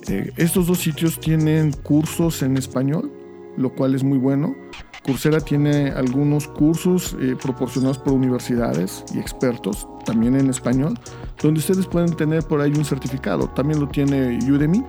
Eh, 0.08 0.32
estos 0.36 0.66
dos 0.66 0.78
sitios 0.78 1.18
tienen 1.20 1.72
cursos 1.72 2.42
en 2.42 2.56
español, 2.56 3.10
lo 3.56 3.74
cual 3.74 3.94
es 3.94 4.02
muy 4.02 4.18
bueno. 4.18 4.54
Coursera 5.02 5.40
tiene 5.40 5.90
algunos 5.90 6.46
cursos 6.48 7.16
eh, 7.20 7.36
proporcionados 7.40 7.98
por 7.98 8.12
universidades 8.12 9.02
y 9.14 9.18
expertos, 9.18 9.88
también 10.04 10.36
en 10.36 10.50
español, 10.50 10.98
donde 11.42 11.60
ustedes 11.60 11.86
pueden 11.86 12.14
tener 12.16 12.42
por 12.44 12.60
ahí 12.60 12.72
un 12.72 12.84
certificado. 12.84 13.48
También 13.48 13.80
lo 13.80 13.88
tiene 13.88 14.38
Udemy 14.46 14.84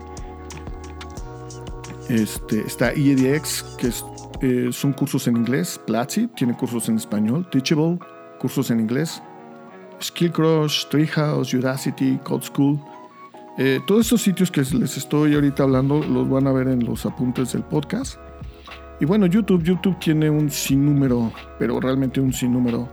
este, 2.09 2.61
está 2.61 2.91
EDX, 2.91 3.63
que 3.77 3.91
eh, 4.41 4.69
son 4.71 4.93
cursos 4.93 5.27
en 5.27 5.37
inglés. 5.37 5.79
Platzi 5.85 6.27
tiene 6.27 6.55
cursos 6.55 6.89
en 6.89 6.97
español. 6.97 7.47
Teachable, 7.49 7.99
cursos 8.39 8.71
en 8.71 8.79
inglés. 8.79 9.21
Skillcrush, 10.01 10.87
Treehouse, 10.89 11.53
Udacity, 11.53 12.17
Code 12.23 12.45
School. 12.45 12.79
Eh, 13.57 13.79
todos 13.85 14.01
estos 14.01 14.21
sitios 14.21 14.49
que 14.49 14.61
les 14.61 14.97
estoy 14.97 15.35
ahorita 15.35 15.63
hablando 15.63 16.01
los 16.01 16.29
van 16.29 16.47
a 16.47 16.51
ver 16.51 16.67
en 16.67 16.83
los 16.85 17.05
apuntes 17.05 17.53
del 17.53 17.63
podcast. 17.63 18.17
Y 18.99 19.05
bueno, 19.05 19.25
YouTube, 19.25 19.63
YouTube 19.63 19.97
tiene 19.99 20.29
un 20.29 20.49
sinnúmero, 20.49 21.31
pero 21.57 21.79
realmente 21.79 22.19
un 22.19 22.33
sinnúmero 22.33 22.89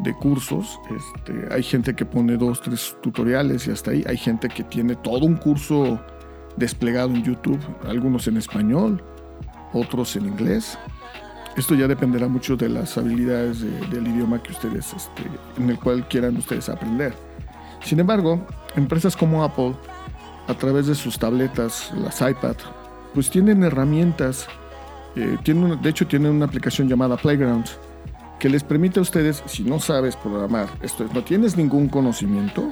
de 0.00 0.12
cursos. 0.14 0.78
Este, 0.90 1.52
hay 1.52 1.62
gente 1.62 1.94
que 1.94 2.04
pone 2.04 2.36
dos, 2.36 2.60
tres 2.60 2.96
tutoriales 3.02 3.66
y 3.66 3.70
hasta 3.70 3.90
ahí. 3.90 4.04
Hay 4.08 4.16
gente 4.16 4.48
que 4.48 4.64
tiene 4.64 4.96
todo 4.96 5.26
un 5.26 5.36
curso 5.36 6.00
desplegado 6.56 7.10
en 7.10 7.22
YouTube, 7.22 7.60
algunos 7.86 8.26
en 8.28 8.36
español, 8.36 9.02
otros 9.72 10.16
en 10.16 10.26
inglés. 10.26 10.78
Esto 11.56 11.74
ya 11.74 11.88
dependerá 11.88 12.28
mucho 12.28 12.56
de 12.56 12.68
las 12.68 12.98
habilidades 12.98 13.60
del 13.90 14.06
idioma 14.06 14.42
que 14.42 14.52
ustedes, 14.52 14.92
este, 14.92 15.22
en 15.56 15.70
el 15.70 15.78
cual 15.78 16.06
quieran 16.08 16.36
ustedes 16.36 16.68
aprender. 16.68 17.14
Sin 17.82 18.00
embargo, 18.00 18.46
empresas 18.74 19.16
como 19.16 19.42
Apple, 19.42 19.74
a 20.48 20.54
través 20.54 20.86
de 20.86 20.94
sus 20.94 21.18
tabletas, 21.18 21.92
las 21.96 22.20
iPad, 22.20 22.56
pues 23.14 23.30
tienen 23.30 23.62
herramientas, 23.62 24.46
eh, 25.16 25.38
tienen, 25.42 25.80
de 25.80 25.88
hecho 25.88 26.06
tienen 26.06 26.32
una 26.32 26.44
aplicación 26.44 26.88
llamada 26.88 27.16
Playgrounds, 27.16 27.78
que 28.38 28.50
les 28.50 28.62
permite 28.62 28.98
a 28.98 29.02
ustedes, 29.02 29.42
si 29.46 29.64
no 29.64 29.80
sabes 29.80 30.14
programar, 30.16 30.68
esto 30.82 31.04
es, 31.04 31.12
no 31.14 31.24
tienes 31.24 31.56
ningún 31.56 31.88
conocimiento, 31.88 32.70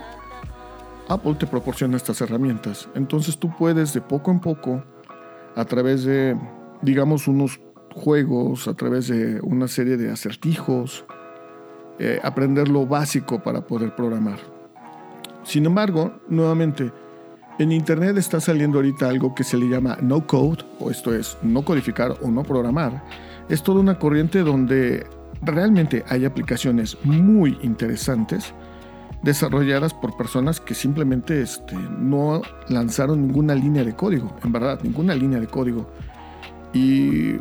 Apple 1.09 1.35
te 1.35 1.47
proporciona 1.47 1.97
estas 1.97 2.21
herramientas. 2.21 2.89
Entonces 2.95 3.39
tú 3.39 3.51
puedes 3.57 3.93
de 3.93 4.01
poco 4.01 4.31
en 4.31 4.41
poco, 4.41 4.83
a 5.55 5.65
través 5.65 6.05
de, 6.05 6.37
digamos, 6.83 7.29
unos 7.29 7.61
juegos, 7.93 8.67
a 8.67 8.75
través 8.75 9.09
de 9.09 9.41
una 9.43 9.69
serie 9.69 9.97
de 9.97 10.11
acertijos, 10.11 11.05
eh, 11.99 12.19
aprender 12.23 12.69
lo 12.69 12.87
básico 12.87 13.43
para 13.43 13.67
poder 13.67 13.95
programar. 13.95 14.39
Sin 15.45 15.67
embargo, 15.67 16.13
nuevamente, 16.29 16.91
en 17.59 17.71
Internet 17.71 18.17
está 18.17 18.41
saliendo 18.41 18.79
ahorita 18.79 19.09
algo 19.09 19.35
que 19.35 19.45
se 19.45 19.57
le 19.57 19.69
llama 19.69 19.97
no 20.01 20.27
code, 20.27 20.65
o 20.81 20.91
esto 20.91 21.15
es, 21.15 21.39
no 21.43 21.65
codificar 21.65 22.17
o 22.23 22.31
no 22.31 22.43
programar. 22.43 23.05
Es 23.49 23.63
toda 23.63 23.81
una 23.81 23.99
corriente 23.99 24.41
donde 24.41 25.07
realmente 25.43 26.05
hay 26.09 26.25
aplicaciones 26.25 26.97
muy 27.05 27.59
interesantes 27.63 28.55
desarrolladas 29.25 29.95
por 29.95 30.17
personas 30.17 30.61
que 30.61 30.75
simplemente 30.75 31.41
este, 31.41 31.75
no 31.75 32.43
lanzaron 32.69 33.27
ninguna 33.27 33.55
línea 33.55 33.83
de 33.83 33.97
código, 33.97 34.37
en 34.45 34.53
verdad, 34.53 34.79
ninguna 34.83 35.15
línea 35.15 35.41
de 35.41 35.47
código. 35.47 35.91
Y 36.75 37.37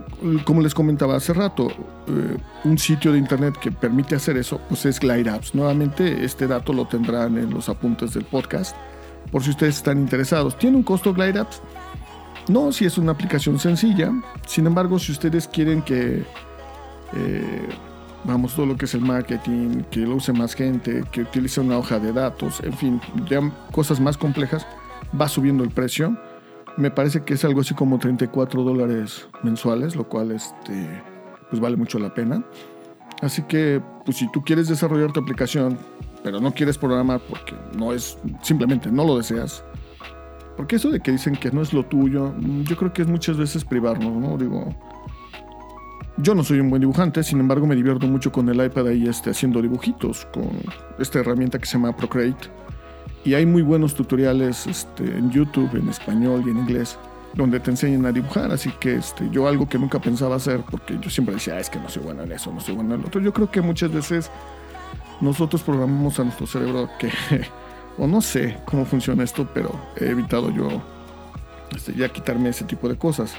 como 0.46 0.62
les 0.62 0.74
comentaba 0.74 1.16
hace 1.16 1.34
rato, 1.34 1.68
eh, 2.08 2.38
un 2.64 2.78
sitio 2.78 3.12
de 3.12 3.18
internet 3.18 3.56
que 3.60 3.72
permite 3.72 4.16
hacer 4.16 4.38
eso, 4.38 4.62
pues 4.70 4.86
es 4.86 5.00
Glide 5.00 5.30
Apps. 5.30 5.56
Nuevamente, 5.56 6.24
este 6.24 6.48
dato 6.48 6.72
lo 6.72 6.88
tendrán 6.88 7.38
en 7.38 7.50
los 7.50 7.68
apuntes 7.68 8.14
del 8.14 8.26
podcast, 8.26 8.76
por 9.32 9.44
si 9.44 9.50
ustedes 9.50 9.78
están 9.78 9.98
interesados. 9.98 10.58
¿Tiene 10.58 10.78
un 10.78 10.84
costo 10.84 11.14
Glide 11.14 11.40
Apps? 11.40 11.62
No, 12.48 12.72
si 12.72 12.86
es 12.86 12.98
una 12.98 13.14
aplicación 13.14 13.60
sencilla. 13.60 14.12
Sin 14.46 14.68
embargo, 14.68 15.00
si 15.00 15.12
ustedes 15.12 15.48
quieren 15.48 15.82
que 15.82 16.24
eh, 17.16 17.70
vamos, 18.24 18.56
todo 18.56 18.66
lo 18.66 18.78
que 18.78 18.86
es 18.86 18.94
el 18.94 19.02
marketing, 19.02 19.84
que 19.92 20.02
lo 20.02 20.16
use 20.16 20.34
más 20.34 20.54
gente, 20.54 21.04
que 21.12 21.22
utilice 21.22 21.62
una 21.62 21.78
hoja 21.78 22.00
de 22.00 22.14
datos, 22.14 22.62
en 22.64 22.74
fin, 22.74 23.02
ya 23.30 23.42
cosas 23.72 24.00
más 24.00 24.18
complejas, 24.18 24.66
va 25.20 25.28
subiendo 25.28 25.64
el 25.64 25.70
precio. 25.70 26.18
Me 26.78 26.90
parece 26.90 27.24
que 27.24 27.36
es 27.36 27.46
algo 27.46 27.62
así 27.62 27.74
como 27.76 28.00
34 28.00 28.64
dólares 28.64 29.28
mensuales, 29.44 29.96
lo 29.96 30.08
cual 30.08 30.32
este, 30.32 31.04
pues 31.50 31.62
vale 31.62 31.78
mucho 31.78 32.00
la 32.00 32.14
pena. 32.14 32.44
Así 33.22 33.44
que, 33.44 33.82
pues 34.06 34.18
si 34.18 34.32
tú 34.32 34.42
quieres 34.42 34.68
desarrollar 34.68 35.12
tu 35.12 35.20
aplicación, 35.20 35.78
pero 36.24 36.40
no 36.40 36.54
quieres 36.54 36.78
programar 36.78 37.22
porque 37.30 37.56
no 37.78 37.94
es, 37.94 38.18
simplemente 38.42 38.92
no 38.92 39.06
lo 39.06 39.18
deseas, 39.18 39.64
porque 40.58 40.76
eso 40.76 40.90
de 40.90 41.00
que 41.00 41.12
dicen 41.12 41.36
que 41.36 41.52
no 41.52 41.62
es 41.62 41.74
lo 41.74 41.86
tuyo, 41.86 42.34
yo 42.64 42.78
creo 42.78 42.94
que 42.94 43.02
es 43.02 43.08
muchas 43.08 43.38
veces 43.38 43.66
privarnos, 43.66 44.14
¿no? 44.14 44.38
Digo, 44.38 44.74
yo 46.18 46.36
no 46.36 46.44
soy 46.44 46.60
un 46.60 46.70
buen 46.70 46.80
dibujante, 46.80 47.24
sin 47.24 47.40
embargo 47.40 47.66
me 47.66 47.76
divierto 47.76 48.08
mucho 48.08 48.32
con 48.32 48.48
el 48.48 48.64
iPad 48.64 48.88
ahí 48.88 49.08
este, 49.08 49.32
haciendo 49.32 49.62
dibujitos 49.62 50.28
con 50.32 50.52
esta 51.00 51.20
herramienta 51.20 51.58
que 51.58 51.66
se 51.66 51.74
llama 51.74 51.96
Procreate. 51.96 52.50
Y 53.26 53.34
hay 53.34 53.46
muy 53.46 53.62
buenos 53.62 53.96
tutoriales 53.96 54.68
este, 54.68 55.04
en 55.04 55.32
YouTube, 55.32 55.74
en 55.76 55.90
español 55.90 56.44
y 56.46 56.50
en 56.52 56.58
inglés, 56.58 57.00
donde 57.34 57.60
te 57.60 57.72
enseñan 57.72 58.06
a 58.06 58.12
dibujar. 58.12 58.52
Así 58.52 58.70
que 58.80 58.96
este, 58.96 59.30
yo 59.32 59.48
algo 59.48 59.68
que 59.68 59.80
nunca 59.80 60.00
pensaba 60.00 60.36
hacer, 60.36 60.62
porque 60.70 61.00
yo 61.00 61.10
siempre 61.10 61.36
decía, 61.36 61.56
ah, 61.56 61.60
es 61.60 61.70
que 61.70 61.80
no 61.80 61.90
soy 61.90 62.04
bueno 62.04 62.24
en 62.24 62.32
eso, 62.32 62.52
no 62.52 62.60
soy 62.60 62.76
bueno 62.76 62.96
en 62.96 63.02
lo 63.02 63.08
otro. 63.08 63.22
Yo 63.22 63.34
creo 63.34 63.50
que 63.50 63.62
muchas 63.62 63.92
veces 63.92 64.30
nosotros 65.22 65.64
programamos 65.64 66.20
a 66.20 66.26
nuestro 66.26 66.46
cerebro 66.46 66.90
que, 67.00 67.10
o 67.98 68.06
no 68.08 68.22
sé 68.22 68.58
cómo 68.66 68.86
funciona 68.86 69.24
esto, 69.24 69.48
pero 69.52 69.72
he 69.96 70.10
evitado 70.10 70.52
yo 70.52 70.70
este, 71.74 71.94
ya 71.94 72.10
quitarme 72.10 72.50
ese 72.50 72.66
tipo 72.66 72.88
de 72.88 72.98
cosas. 72.98 73.36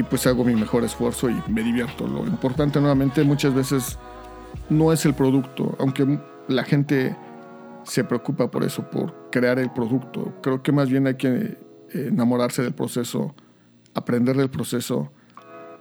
Y 0.00 0.02
pues 0.02 0.26
hago 0.26 0.44
mi 0.44 0.54
mejor 0.54 0.82
esfuerzo 0.82 1.28
y 1.28 1.42
me 1.48 1.62
divierto. 1.62 2.08
Lo 2.08 2.26
importante 2.26 2.80
nuevamente 2.80 3.22
muchas 3.22 3.52
veces 3.52 3.98
no 4.70 4.94
es 4.94 5.04
el 5.04 5.12
producto, 5.12 5.76
aunque 5.78 6.18
la 6.48 6.64
gente 6.64 7.14
se 7.84 8.02
preocupa 8.04 8.50
por 8.50 8.64
eso, 8.64 8.88
por 8.88 9.28
crear 9.30 9.58
el 9.58 9.70
producto. 9.70 10.32
Creo 10.40 10.62
que 10.62 10.72
más 10.72 10.88
bien 10.88 11.06
hay 11.06 11.16
que 11.16 11.28
eh, 11.28 11.58
enamorarse 11.92 12.62
del 12.62 12.72
proceso, 12.72 13.34
aprender 13.92 14.38
del 14.38 14.48
proceso 14.48 15.12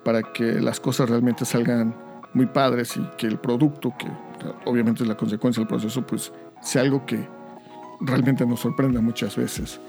para 0.03 0.21
que 0.33 0.59
las 0.59 0.81
cosas 0.81 1.09
realmente 1.09 1.45
salgan 1.45 1.95
muy 2.33 2.47
padres 2.47 2.97
y 2.97 3.01
que 3.17 3.25
el 3.25 3.39
producto, 3.39 3.93
que 3.97 4.07
obviamente 4.65 5.03
es 5.03 5.07
la 5.07 5.15
consecuencia 5.15 5.61
del 5.61 5.69
proceso, 5.69 6.05
pues 6.05 6.33
sea 6.61 6.81
algo 6.81 7.05
que 7.05 7.25
realmente 8.01 8.45
nos 8.45 8.59
sorprenda 8.59 8.99
muchas 8.99 9.37
veces. 9.37 9.79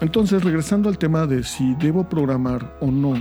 Entonces, 0.00 0.44
regresando 0.44 0.88
al 0.88 0.96
tema 0.96 1.26
de 1.26 1.42
si 1.42 1.74
debo 1.74 2.08
programar 2.08 2.76
o 2.80 2.86
no, 2.86 3.14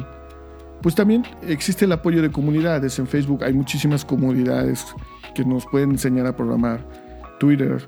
pues 0.83 0.95
también 0.95 1.25
existe 1.47 1.85
el 1.85 1.93
apoyo 1.93 2.21
de 2.21 2.29
comunidades. 2.29 2.99
En 2.99 3.07
Facebook 3.07 3.43
hay 3.43 3.53
muchísimas 3.53 4.03
comunidades 4.03 4.85
que 5.33 5.45
nos 5.45 5.65
pueden 5.65 5.91
enseñar 5.91 6.27
a 6.27 6.35
programar. 6.35 6.85
Twitter, 7.39 7.87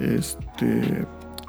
este, 0.00 1.06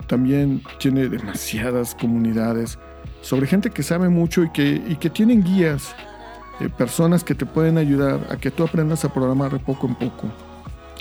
también 0.08 0.62
tiene 0.80 1.08
demasiadas 1.08 1.96
comunidades 1.96 2.78
sobre 3.22 3.48
gente 3.48 3.70
que 3.70 3.84
sabe 3.84 4.10
mucho 4.10 4.44
y 4.44 4.50
que, 4.50 4.82
y 4.86 4.98
que 4.98 5.10
tienen 5.10 5.44
guías, 5.44 5.96
eh, 6.60 6.68
personas 6.68 7.24
que 7.24 7.36
te 7.36 7.46
pueden 7.46 7.78
ayudar 7.78 8.20
a 8.30 8.36
que 8.36 8.52
tú 8.52 8.64
aprendas 8.64 9.06
a 9.06 9.14
programar 9.14 9.54
de 9.54 9.60
poco 9.60 9.88
en 9.88 9.96
poco. 9.96 10.28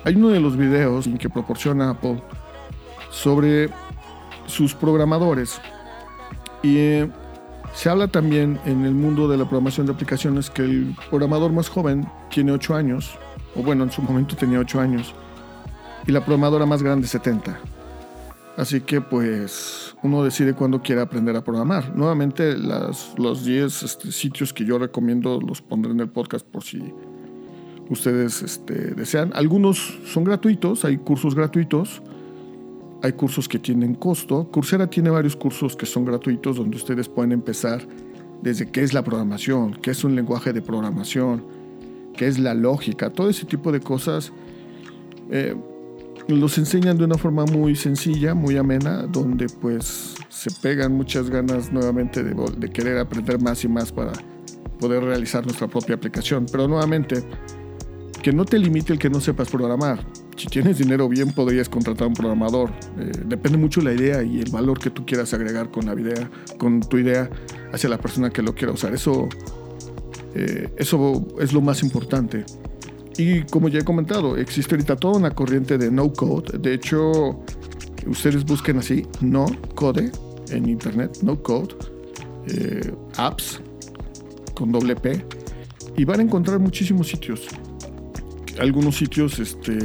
Hay 0.04 0.14
uno 0.14 0.28
de 0.28 0.38
los 0.38 0.56
videos 0.56 1.08
que 1.18 1.28
proporciona 1.28 1.90
Apple 1.90 2.22
sobre 3.10 3.70
sus 4.46 4.72
programadores 4.72 5.60
y 6.62 6.76
eh, 6.76 7.10
se 7.74 7.88
habla 7.88 8.08
también 8.08 8.58
en 8.64 8.84
el 8.84 8.94
mundo 8.94 9.28
de 9.28 9.36
la 9.36 9.44
programación 9.44 9.86
de 9.86 9.92
aplicaciones 9.92 10.50
que 10.50 10.62
el 10.62 10.96
programador 11.08 11.52
más 11.52 11.68
joven 11.68 12.06
tiene 12.30 12.52
8 12.52 12.74
años, 12.74 13.18
o 13.54 13.62
bueno, 13.62 13.84
en 13.84 13.90
su 13.90 14.02
momento 14.02 14.36
tenía 14.36 14.58
8 14.58 14.80
años, 14.80 15.14
y 16.06 16.12
la 16.12 16.24
programadora 16.24 16.66
más 16.66 16.82
grande 16.82 17.06
70. 17.06 17.58
Así 18.56 18.80
que 18.82 19.00
pues 19.00 19.94
uno 20.02 20.22
decide 20.22 20.54
cuándo 20.54 20.82
quiere 20.82 21.00
aprender 21.00 21.34
a 21.36 21.42
programar. 21.42 21.96
Nuevamente 21.96 22.56
los 22.58 23.44
10 23.44 23.82
este, 23.82 24.12
sitios 24.12 24.52
que 24.52 24.64
yo 24.64 24.78
recomiendo 24.78 25.40
los 25.40 25.62
pondré 25.62 25.92
en 25.92 26.00
el 26.00 26.08
podcast 26.08 26.46
por 26.46 26.62
si 26.62 26.92
ustedes 27.88 28.42
este, 28.42 28.94
desean. 28.94 29.30
Algunos 29.34 29.98
son 30.04 30.24
gratuitos, 30.24 30.84
hay 30.84 30.98
cursos 30.98 31.34
gratuitos, 31.34 32.02
hay 33.02 33.12
cursos 33.12 33.48
que 33.48 33.58
tienen 33.58 33.94
costo. 33.94 34.48
Coursera 34.50 34.88
tiene 34.88 35.10
varios 35.10 35.36
cursos 35.36 35.76
que 35.76 35.86
son 35.86 36.04
gratuitos 36.04 36.56
donde 36.56 36.76
ustedes 36.76 37.08
pueden 37.08 37.32
empezar 37.32 37.86
desde 38.42 38.70
qué 38.70 38.82
es 38.82 38.92
la 38.92 39.02
programación, 39.02 39.74
qué 39.74 39.90
es 39.90 40.04
un 40.04 40.14
lenguaje 40.14 40.52
de 40.52 40.62
programación, 40.62 41.44
qué 42.16 42.26
es 42.26 42.38
la 42.38 42.54
lógica, 42.54 43.10
todo 43.10 43.28
ese 43.28 43.46
tipo 43.46 43.72
de 43.72 43.80
cosas. 43.80 44.32
Eh, 45.30 45.54
los 46.28 46.58
enseñan 46.58 46.96
de 46.96 47.04
una 47.04 47.16
forma 47.18 47.44
muy 47.44 47.74
sencilla, 47.74 48.34
muy 48.34 48.56
amena, 48.56 49.02
donde 49.02 49.46
pues 49.48 50.14
se 50.28 50.50
pegan 50.50 50.92
muchas 50.92 51.28
ganas 51.28 51.72
nuevamente 51.72 52.22
de, 52.22 52.34
de, 52.56 52.70
querer 52.70 52.98
aprender 52.98 53.40
más 53.40 53.64
y 53.64 53.68
más 53.68 53.90
para 53.90 54.12
poder 54.78 55.02
realizar 55.02 55.44
nuestra 55.44 55.66
propia 55.66 55.96
aplicación. 55.96 56.46
Pero 56.50 56.68
nuevamente, 56.68 57.24
que 58.22 58.32
no 58.32 58.44
te 58.44 58.58
limite 58.58 58.92
el 58.92 58.98
que 58.98 59.10
no 59.10 59.20
sepas 59.20 59.48
programar. 59.48 60.04
Si 60.40 60.46
tienes 60.46 60.78
dinero 60.78 61.06
bien 61.06 61.32
podrías 61.32 61.68
contratar 61.68 62.04
a 62.04 62.06
un 62.06 62.14
programador. 62.14 62.70
Eh, 62.98 63.12
depende 63.26 63.58
mucho 63.58 63.82
la 63.82 63.92
idea 63.92 64.22
y 64.22 64.40
el 64.40 64.50
valor 64.50 64.78
que 64.78 64.88
tú 64.88 65.04
quieras 65.04 65.34
agregar 65.34 65.70
con 65.70 65.84
la 65.84 65.92
idea, 65.92 66.30
con 66.56 66.80
tu 66.80 66.96
idea 66.96 67.28
hacia 67.74 67.90
la 67.90 67.98
persona 67.98 68.30
que 68.30 68.40
lo 68.40 68.54
quiera 68.54 68.72
usar. 68.72 68.94
Eso, 68.94 69.28
eh, 70.34 70.72
eso 70.78 71.26
es 71.38 71.52
lo 71.52 71.60
más 71.60 71.82
importante. 71.82 72.46
Y 73.18 73.42
como 73.42 73.68
ya 73.68 73.80
he 73.80 73.84
comentado, 73.84 74.38
existe 74.38 74.76
ahorita 74.76 74.96
toda 74.96 75.18
una 75.18 75.30
corriente 75.30 75.76
de 75.76 75.90
no 75.90 76.10
code. 76.10 76.58
De 76.58 76.72
hecho, 76.72 77.44
ustedes 78.06 78.42
busquen 78.46 78.78
así, 78.78 79.06
no 79.20 79.44
code 79.74 80.10
en 80.48 80.70
internet, 80.70 81.18
no 81.20 81.42
code, 81.42 81.74
eh, 82.46 82.94
apps 83.18 83.60
con 84.54 84.72
doble 84.72 84.96
P, 84.96 85.22
y 85.98 86.06
van 86.06 86.20
a 86.20 86.22
encontrar 86.22 86.58
muchísimos 86.60 87.08
sitios. 87.08 87.46
Algunos 88.58 88.96
sitios 88.96 89.38
este, 89.38 89.78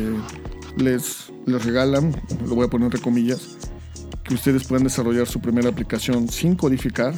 les, 0.78 1.32
les 1.46 1.64
regalan, 1.64 2.16
lo 2.46 2.56
voy 2.56 2.66
a 2.66 2.70
poner 2.70 2.86
entre 2.86 3.02
comillas, 3.02 3.58
que 4.24 4.34
ustedes 4.34 4.66
puedan 4.66 4.84
desarrollar 4.84 5.28
su 5.28 5.40
primera 5.40 5.70
aplicación 5.70 6.30
sin 6.30 6.56
codificar. 6.56 7.14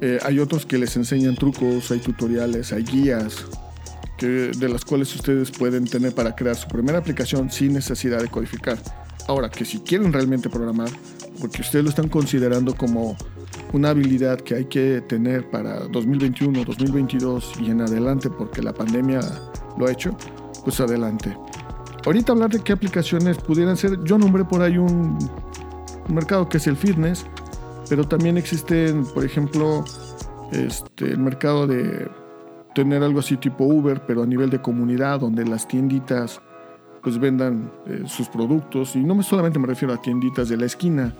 Eh, 0.00 0.18
hay 0.22 0.38
otros 0.38 0.66
que 0.66 0.78
les 0.78 0.96
enseñan 0.96 1.36
trucos, 1.36 1.90
hay 1.90 1.98
tutoriales, 2.00 2.72
hay 2.72 2.84
guías, 2.84 3.44
que, 4.16 4.26
de 4.26 4.68
las 4.68 4.84
cuales 4.84 5.14
ustedes 5.14 5.50
pueden 5.50 5.84
tener 5.84 6.14
para 6.14 6.34
crear 6.34 6.56
su 6.56 6.68
primera 6.68 6.98
aplicación 6.98 7.50
sin 7.50 7.74
necesidad 7.74 8.20
de 8.20 8.28
codificar. 8.28 8.78
Ahora, 9.28 9.50
que 9.50 9.64
si 9.64 9.80
quieren 9.80 10.12
realmente 10.12 10.48
programar, 10.48 10.88
porque 11.40 11.62
ustedes 11.62 11.84
lo 11.84 11.90
están 11.90 12.08
considerando 12.08 12.74
como 12.74 13.16
una 13.72 13.90
habilidad 13.90 14.40
que 14.40 14.54
hay 14.54 14.64
que 14.66 15.02
tener 15.02 15.50
para 15.50 15.80
2021, 15.88 16.64
2022 16.64 17.52
y 17.60 17.70
en 17.70 17.82
adelante, 17.82 18.30
porque 18.30 18.62
la 18.62 18.72
pandemia 18.72 19.20
lo 19.78 19.86
ha 19.86 19.92
hecho, 19.92 20.16
pues 20.64 20.80
adelante. 20.80 21.36
Ahorita 22.06 22.32
hablar 22.32 22.50
de 22.50 22.60
qué 22.60 22.72
aplicaciones 22.72 23.36
pudieran 23.36 23.76
ser, 23.76 24.02
yo 24.04 24.16
nombré 24.16 24.44
por 24.44 24.62
ahí 24.62 24.78
un, 24.78 25.18
mercado 26.06 26.48
que 26.48 26.58
es 26.58 26.68
el 26.68 26.76
fitness, 26.76 27.26
pero 27.88 28.06
también 28.06 28.38
existen, 28.38 29.04
por 29.06 29.24
ejemplo, 29.24 29.84
este, 30.52 31.06
el 31.06 31.18
mercado 31.18 31.66
de 31.66 32.08
tener 32.76 33.02
algo 33.02 33.18
así 33.18 33.36
tipo 33.36 33.64
Uber, 33.64 34.06
pero 34.06 34.22
a 34.22 34.26
nivel 34.26 34.50
de 34.50 34.62
comunidad, 34.62 35.18
donde 35.18 35.44
las 35.44 35.66
tienditas 35.66 36.40
pues 37.02 37.18
vendan 37.18 37.72
eh, 37.86 38.04
sus 38.06 38.28
productos. 38.28 38.94
Y 38.94 39.00
no 39.00 39.20
solamente 39.24 39.58
me 39.58 39.66
refiero 39.66 39.92
a 39.92 40.00
tienditas 40.00 40.48
de 40.48 40.58
la 40.58 40.66
esquina, 40.66 41.12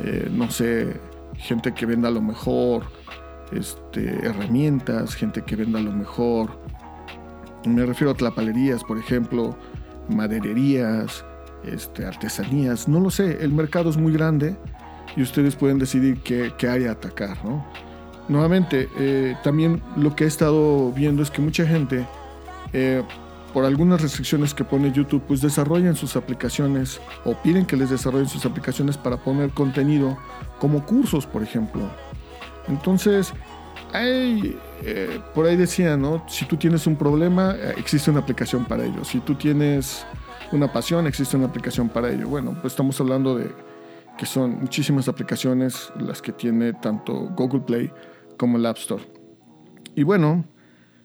eh, 0.00 0.28
no 0.32 0.50
sé, 0.50 1.00
gente 1.36 1.72
que 1.72 1.86
venda 1.86 2.10
lo 2.10 2.20
mejor, 2.20 2.82
este, 3.52 4.26
herramientas, 4.26 5.14
gente 5.14 5.42
que 5.42 5.54
venda 5.54 5.80
lo 5.80 5.92
mejor. 5.92 6.50
Me 7.64 7.86
refiero 7.86 8.10
a 8.10 8.14
tlapalerías, 8.14 8.82
por 8.82 8.98
ejemplo, 8.98 9.56
madererías, 10.10 11.24
este, 11.64 12.04
artesanías, 12.04 12.88
no 12.88 13.00
lo 13.00 13.10
sé, 13.10 13.38
el 13.42 13.52
mercado 13.52 13.90
es 13.90 13.96
muy 13.96 14.12
grande 14.12 14.56
y 15.16 15.22
ustedes 15.22 15.56
pueden 15.56 15.78
decidir 15.78 16.18
qué, 16.22 16.52
qué 16.56 16.68
área 16.68 16.92
atacar, 16.92 17.44
¿no? 17.44 17.64
nuevamente, 18.30 18.88
eh, 18.96 19.36
también 19.42 19.82
lo 19.96 20.14
que 20.14 20.24
he 20.24 20.26
estado 20.26 20.92
viendo 20.92 21.22
es 21.22 21.30
que 21.30 21.42
mucha 21.42 21.66
gente, 21.66 22.06
eh, 22.72 23.02
por 23.52 23.64
algunas 23.64 24.00
restricciones 24.00 24.54
que 24.54 24.62
pone 24.62 24.92
YouTube, 24.92 25.22
pues 25.26 25.40
desarrollan 25.40 25.96
sus 25.96 26.14
aplicaciones 26.14 27.00
o 27.24 27.34
piden 27.34 27.66
que 27.66 27.76
les 27.76 27.90
desarrollen 27.90 28.28
sus 28.28 28.46
aplicaciones 28.46 28.96
para 28.96 29.16
poner 29.16 29.50
contenido 29.50 30.16
como 30.60 30.86
cursos, 30.86 31.26
por 31.26 31.42
ejemplo. 31.42 31.82
Entonces, 32.68 33.34
hay, 33.92 34.58
eh, 34.82 35.20
por 35.34 35.46
ahí 35.46 35.56
decía, 35.56 35.96
¿no? 35.96 36.24
Si 36.28 36.44
tú 36.44 36.56
tienes 36.56 36.86
un 36.86 36.96
problema, 36.96 37.54
existe 37.76 38.10
una 38.10 38.20
aplicación 38.20 38.64
para 38.64 38.84
ello. 38.84 39.04
Si 39.04 39.20
tú 39.20 39.34
tienes 39.34 40.06
una 40.52 40.72
pasión, 40.72 41.06
existe 41.06 41.36
una 41.36 41.46
aplicación 41.46 41.88
para 41.88 42.10
ello. 42.10 42.28
Bueno, 42.28 42.56
pues 42.60 42.72
estamos 42.72 43.00
hablando 43.00 43.36
de 43.36 43.50
que 44.18 44.26
son 44.26 44.60
muchísimas 44.60 45.08
aplicaciones 45.08 45.92
las 45.98 46.20
que 46.20 46.32
tiene 46.32 46.72
tanto 46.74 47.30
Google 47.36 47.60
Play 47.60 47.92
como 48.36 48.58
el 48.58 48.66
App 48.66 48.76
Store. 48.76 49.02
Y 49.94 50.02
bueno, 50.02 50.44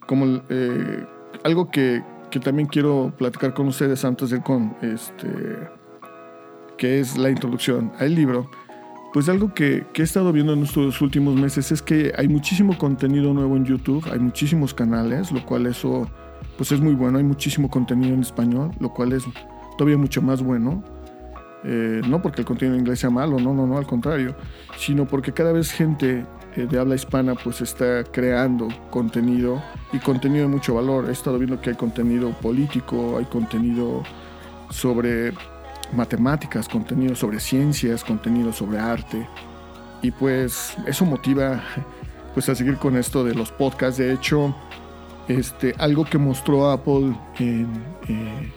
como 0.08 0.42
eh, 0.50 1.06
algo 1.44 1.70
que, 1.70 2.04
también 2.44 2.68
quiero 2.68 3.14
platicar 3.18 3.54
con 3.54 3.68
ustedes 3.68 4.04
antes 4.04 4.30
de 4.30 4.36
ir 4.36 4.44
con 4.44 4.76
este, 4.82 5.30
que 6.78 7.00
es 7.00 7.18
la 7.18 7.30
introducción 7.30 7.94
al 7.98 8.14
libro, 8.14 8.52
pues 9.15 9.30
algo 9.30 9.54
que, 9.54 9.86
he 9.95 10.01
estado 10.01 10.34
viendo 10.34 10.51
en 10.51 10.63
estos 10.63 10.99
últimos 10.99 11.36
meses 11.36 11.71
es 11.71 11.82
que 11.82 12.12
hay 12.17 12.28
muchísimo 12.28 12.78
contenido 12.78 13.34
nuevo 13.34 13.56
en 13.56 13.63
YouTube, 13.63 14.06
hay 14.12 14.19
muchísimos 14.19 14.73
canales, 14.73 15.32
lo 15.32 15.45
cual 15.45 15.67
eso 15.67 16.10
pues 16.58 16.73
es 16.73 16.82
muy 16.82 16.95
bueno, 16.95 17.17
hay 17.17 17.23
muchísimo 17.23 17.69
contenido 17.69 18.13
en 18.13 18.19
español, 18.19 18.73
lo 18.78 18.93
cual 18.93 19.13
es 19.13 19.23
todavía 19.78 19.97
mucho 19.97 20.21
más 20.21 20.43
bueno. 20.43 20.84
Eh, 21.63 22.01
no 22.10 22.21
porque 22.21 22.41
el 22.41 22.45
contenido 22.45 22.75
en 22.75 22.82
inglés 22.82 22.99
sea 22.99 23.10
malo, 23.10 23.39
no, 23.39 23.54
no, 23.54 23.65
no, 23.65 23.78
al 23.78 23.88
contrario, 23.88 24.36
sino 24.78 25.08
porque 25.08 25.32
cada 25.32 25.54
vez 25.54 25.71
gente 25.71 26.25
eh, 26.58 26.67
de 26.69 26.78
habla 26.78 26.95
hispana 26.95 27.36
pues 27.36 27.62
está 27.62 28.04
creando 28.04 28.67
contenido 28.89 29.63
y 29.93 29.99
contenido 29.99 30.41
de 30.41 30.51
mucho 30.51 30.75
valor. 30.75 31.06
He 31.08 31.13
estado 31.13 31.38
viendo 31.38 31.62
que 31.62 31.69
hay 31.69 31.78
contenido 31.78 32.32
político, 32.41 33.17
hay 33.17 33.23
contenido 33.23 34.04
sobre 34.71 35.32
matemáticas, 35.93 36.67
contenido 36.67 37.15
sobre 37.15 37.39
ciencias, 37.39 38.04
contenido 38.04 38.52
sobre 38.54 38.80
arte 38.80 39.28
y 40.02 40.12
pues 40.12 40.76
eso 40.86 41.06
motiva 41.06 41.63
pues 42.34 42.50
a 42.50 42.56
seguir 42.56 42.78
con 42.78 42.98
esto 42.98 43.24
de 43.24 43.34
los 43.34 43.52
podcasts. 43.52 43.98
De 43.98 44.13
hecho, 44.13 44.56
este, 45.28 45.74
algo 45.78 46.06
que 46.06 46.17
mostró 46.17 46.69
Apple 46.69 47.15
en, 47.39 47.67
eh, 48.08 48.54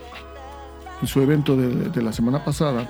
en 1.00 1.06
su 1.06 1.20
evento 1.22 1.56
de, 1.56 1.88
de, 1.90 2.02
la 2.02 2.12
semana 2.12 2.44
pasada 2.44 2.88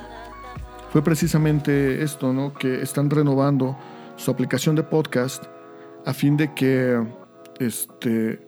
fue 0.91 1.03
precisamente 1.03 2.03
esto, 2.03 2.33
¿no? 2.33 2.55
Que 2.55 2.83
están 2.83 3.11
renovando 3.11 3.77
su 4.17 4.31
aplicación 4.31 4.75
de 4.75 4.83
podcast 4.83 5.45
a 6.07 6.13
fin 6.13 6.37
de 6.37 6.55
que 6.55 7.01
este, 7.61 8.41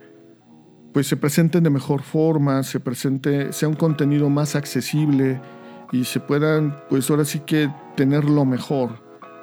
pues 0.92 1.07
se 1.07 1.16
presenten 1.16 1.62
de 1.62 1.70
mejor 1.70 2.03
forma, 2.03 2.62
se 2.62 2.81
presente, 2.81 3.53
sea 3.53 3.68
un 3.68 3.76
contenido 3.76 4.31
más 4.31 4.57
accesible 4.57 5.40
y 5.92 6.05
se 6.05 6.20
puedan, 6.20 6.76
pues 6.88 7.11
ahora 7.11 7.24
sí 7.24 7.40
que 7.40 7.70
tener 7.96 8.24
lo 8.24 8.44
mejor 8.44 8.90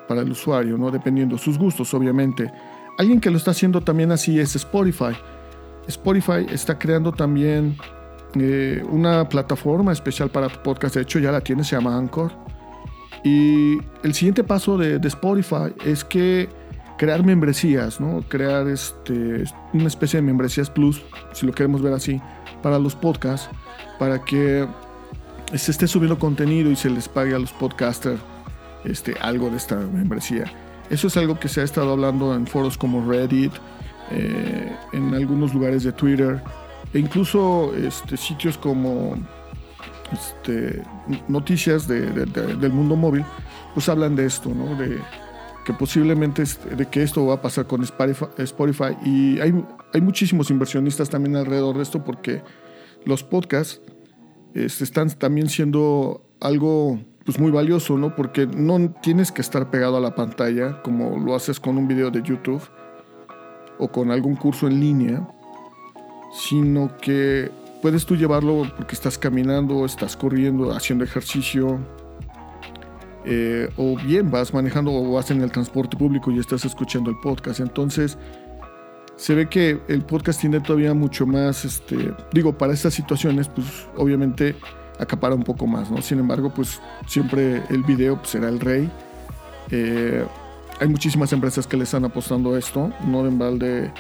para 0.07 0.21
el 0.21 0.31
usuario, 0.31 0.77
¿no? 0.77 0.91
Dependiendo 0.91 1.36
de 1.36 1.41
sus 1.41 1.57
gustos, 1.57 1.93
obviamente. 1.93 2.51
Alguien 2.97 3.19
que 3.19 3.29
lo 3.29 3.38
está 3.38 3.51
haciendo 3.51 3.81
también 3.81 4.12
así 4.12 4.39
es 4.39 4.55
Spotify. 4.55 5.15
Spotify 5.88 6.45
está 6.49 6.79
creando 6.79 7.12
también 7.12 7.77
eh, 8.36 8.83
una 8.89 9.27
plataforma 9.27 9.91
especial 9.91 10.29
para 10.29 10.49
podcast. 10.49 10.95
De 10.95 11.01
hecho, 11.01 11.19
ya 11.19 11.31
la 11.31 11.41
tiene, 11.41 11.63
se 11.63 11.75
llama 11.75 11.97
Anchor. 11.97 12.31
Y 13.23 13.77
el 14.03 14.13
siguiente 14.13 14.43
paso 14.43 14.77
de, 14.77 14.99
de 14.99 15.07
Spotify 15.07 15.73
es 15.86 16.03
que 16.03 16.49
crear 16.97 17.23
membresías, 17.23 17.99
¿no? 17.99 18.23
Crear 18.27 18.67
este, 18.67 19.43
una 19.73 19.88
especie 19.88 20.19
de 20.19 20.25
membresías 20.25 20.69
plus, 20.69 21.01
si 21.33 21.45
lo 21.45 21.51
queremos 21.51 21.81
ver 21.81 21.93
así, 21.93 22.21
para 22.62 22.79
los 22.79 22.95
podcasts, 22.95 23.49
para 23.99 24.23
que 24.23 24.67
se 25.55 25.71
esté 25.71 25.88
subiendo 25.88 26.19
contenido 26.19 26.71
y 26.71 26.75
se 26.75 26.89
les 26.89 27.07
pague 27.07 27.33
a 27.33 27.39
los 27.39 27.51
podcasters 27.53 28.19
este, 28.83 29.15
algo 29.21 29.49
de 29.49 29.57
esta 29.57 29.75
membresía. 29.75 30.51
Eso 30.89 31.07
es 31.07 31.17
algo 31.17 31.39
que 31.39 31.47
se 31.47 31.62
ha 31.62 31.63
estado 31.63 31.91
hablando 31.91 32.33
en 32.33 32.47
foros 32.47 32.77
como 32.77 33.10
Reddit, 33.10 33.51
eh, 34.12 34.71
en 34.93 35.13
algunos 35.13 35.53
lugares 35.53 35.83
de 35.83 35.91
Twitter, 35.91 36.41
e 36.93 36.99
incluso 36.99 37.73
este, 37.75 38.15
sitios 38.15 38.57
como 38.57 39.15
este, 40.12 40.81
noticias 41.27 41.88
del 41.88 42.71
mundo 42.71 42.95
móvil, 42.95 43.25
pues 43.73 43.89
hablan 43.89 44.15
de 44.15 44.25
esto, 44.25 44.49
¿no? 44.49 44.75
De, 44.75 44.99
que 45.65 45.73
posiblemente 45.73 46.43
de 46.77 46.86
que 46.86 47.03
esto 47.03 47.25
va 47.25 47.33
a 47.33 47.41
pasar 47.41 47.67
con 47.67 47.83
Spotify 47.83 48.95
y 49.03 49.41
hay, 49.41 49.53
hay 49.93 49.99
muchísimos 49.99 50.49
inversionistas 50.49 51.10
también 51.10 51.36
alrededor 51.36 51.75
de 51.75 51.83
esto 51.83 52.05
porque 52.05 52.41
los 53.03 53.21
podcasts 53.21 53.81
este, 54.65 54.83
están 54.83 55.09
también 55.09 55.49
siendo 55.49 56.21
algo 56.39 56.99
pues 57.25 57.39
muy 57.39 57.51
valioso, 57.51 57.97
¿no? 57.97 58.15
Porque 58.15 58.47
no 58.47 58.91
tienes 59.01 59.31
que 59.31 59.41
estar 59.41 59.69
pegado 59.69 59.97
a 59.97 59.99
la 59.99 60.15
pantalla 60.15 60.81
como 60.81 61.17
lo 61.19 61.35
haces 61.35 61.59
con 61.59 61.77
un 61.77 61.87
video 61.87 62.09
de 62.09 62.21
YouTube 62.21 62.61
o 63.77 63.89
con 63.89 64.11
algún 64.11 64.35
curso 64.35 64.67
en 64.67 64.79
línea, 64.79 65.27
sino 66.31 66.95
que 67.01 67.51
puedes 67.81 68.05
tú 68.05 68.15
llevarlo 68.15 68.63
porque 68.77 68.95
estás 68.95 69.17
caminando, 69.17 69.85
estás 69.85 70.15
corriendo, 70.15 70.71
haciendo 70.71 71.03
ejercicio, 71.03 71.79
eh, 73.25 73.69
o 73.75 73.97
bien 73.97 74.31
vas 74.31 74.53
manejando 74.53 74.93
o 74.93 75.11
vas 75.11 75.29
en 75.31 75.41
el 75.41 75.51
transporte 75.51 75.97
público 75.97 76.31
y 76.31 76.39
estás 76.39 76.63
escuchando 76.63 77.09
el 77.09 77.17
podcast. 77.19 77.59
Entonces, 77.59 78.17
se 79.17 79.34
ve 79.34 79.49
que 79.49 79.82
el 79.88 80.03
podcast 80.03 80.39
tiene 80.39 80.60
todavía 80.62 80.93
mucho 80.93 81.25
más, 81.25 81.65
este, 81.65 82.13
digo, 82.32 82.58
para 82.58 82.73
estas 82.73 82.93
situaciones, 82.93 83.49
pues 83.49 83.88
obviamente 83.97 84.56
acapara 84.99 85.36
un 85.36 85.43
poco 85.43 85.67
más, 85.67 85.91
¿no? 85.91 86.01
Sin 86.01 86.19
embargo, 86.19 86.53
pues 86.53 86.80
siempre 87.08 87.63
el 87.69 87.84
video 87.84 88.17
pues, 88.17 88.30
será 88.30 88.47
el 88.47 88.60
rey. 88.60 88.89
Eh, 89.71 90.23
hay 90.80 90.88
muchísimas 90.88 91.34
empresas 91.34 91.65
que 91.65 91.75
le 91.75 91.84
están 91.84 92.06
apostando 92.06 92.56
esto, 92.56 92.91
no 93.06 93.25
en 93.25 93.39
balde 93.39 93.91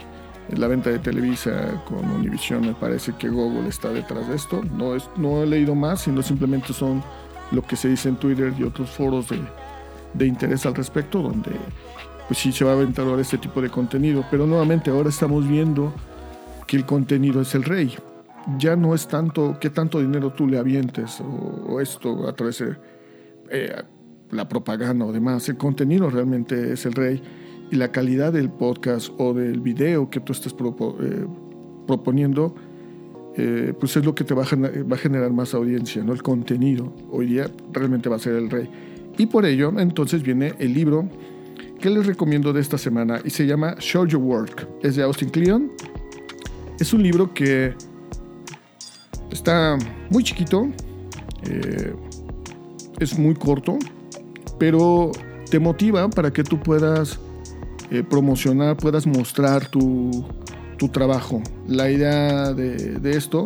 la 0.55 0.67
venta 0.67 0.91
de 0.91 0.99
Televisa 0.99 1.83
con 1.85 2.09
Univision, 2.09 2.61
me 2.61 2.73
parece 2.73 3.13
que 3.17 3.27
Google 3.27 3.67
está 3.67 3.89
detrás 3.89 4.29
de 4.29 4.35
esto. 4.35 4.63
No, 4.63 4.95
es, 4.95 5.09
no 5.17 5.43
he 5.43 5.47
leído 5.47 5.75
más, 5.75 6.01
sino 6.01 6.21
simplemente 6.21 6.73
son 6.73 7.03
lo 7.51 7.63
que 7.63 7.75
se 7.75 7.89
dice 7.89 8.09
en 8.09 8.17
Twitter 8.17 8.53
y 8.57 8.63
otros 8.63 8.91
foros 8.91 9.29
de, 9.29 9.39
de 10.13 10.25
interés 10.27 10.65
al 10.65 10.75
respecto, 10.75 11.21
donde 11.21 11.51
pues 12.27 12.39
sí 12.39 12.51
se 12.51 12.65
va 12.65 12.71
a 12.71 12.73
aventar 12.73 13.07
ahora 13.07 13.21
este 13.21 13.37
tipo 13.37 13.61
de 13.61 13.69
contenido. 13.69 14.23
Pero 14.29 14.45
nuevamente 14.45 14.89
ahora 14.89 15.09
estamos 15.09 15.47
viendo 15.47 15.93
que 16.65 16.77
el 16.77 16.85
contenido 16.85 17.41
es 17.41 17.55
el 17.55 17.63
rey. 17.63 17.95
Ya 18.57 18.75
no 18.75 18.93
es 18.93 19.07
tanto 19.07 19.57
qué 19.59 19.69
tanto 19.69 19.99
dinero 19.99 20.31
tú 20.31 20.47
le 20.47 20.57
avientes 20.57 21.21
o, 21.21 21.79
esto 21.81 22.27
a 22.27 22.33
través 22.33 22.59
de 22.59 22.75
eh, 23.49 23.75
la 24.31 24.47
propaganda 24.47 25.05
o 25.05 25.11
demás. 25.11 25.47
El 25.49 25.57
contenido 25.57 26.09
realmente 26.09 26.73
es 26.73 26.85
el 26.85 26.93
rey 26.93 27.21
y 27.71 27.75
la 27.75 27.91
calidad 27.91 28.33
del 28.33 28.49
podcast 28.49 29.11
o 29.17 29.33
del 29.33 29.59
video 29.59 30.09
que 30.09 30.19
tú 30.19 30.31
estés 30.33 30.53
eh, 30.53 31.25
proponiendo 31.85 32.55
eh, 33.39 33.73
pues 33.79 33.95
es 33.95 34.03
lo 34.03 34.15
que 34.15 34.23
te 34.23 34.33
va 34.33 34.43
a, 34.43 34.55
va 34.55 34.95
a, 34.95 34.97
generar 34.97 35.31
más 35.31 35.53
audiencia, 35.53 36.03
¿no? 36.03 36.11
El 36.11 36.23
contenido 36.23 36.91
hoy 37.11 37.27
día 37.27 37.51
realmente 37.71 38.09
va 38.09 38.15
a 38.15 38.19
ser 38.19 38.33
el 38.33 38.49
rey. 38.49 38.67
Y 39.15 39.27
por 39.27 39.45
ello, 39.45 39.71
entonces 39.77 40.23
viene 40.23 40.53
el 40.57 40.73
libro 40.73 41.07
que 41.79 41.89
les 41.89 42.05
recomiendo 42.05 42.53
de 42.53 42.61
esta 42.61 42.77
semana 42.77 43.21
y 43.23 43.29
se 43.29 43.45
llama 43.45 43.75
Show 43.79 44.05
Your 44.05 44.21
Work. 44.21 44.67
Es 44.81 44.95
de 44.95 45.03
Austin 45.03 45.29
Kleon. 45.29 45.71
Es 46.79 46.93
un 46.93 47.03
libro 47.03 47.33
que 47.33 47.73
está 49.31 49.77
muy 50.09 50.23
chiquito, 50.23 50.69
eh, 51.43 51.93
es 52.99 53.17
muy 53.17 53.35
corto, 53.35 53.77
pero 54.59 55.11
te 55.49 55.59
motiva 55.59 56.09
para 56.09 56.31
que 56.31 56.43
tú 56.43 56.59
puedas 56.59 57.19
eh, 57.89 58.03
promocionar, 58.03 58.77
puedas 58.77 59.07
mostrar 59.07 59.67
tu, 59.67 60.25
tu 60.77 60.89
trabajo. 60.89 61.41
La 61.67 61.89
idea 61.89 62.53
de, 62.53 63.11
esto 63.11 63.43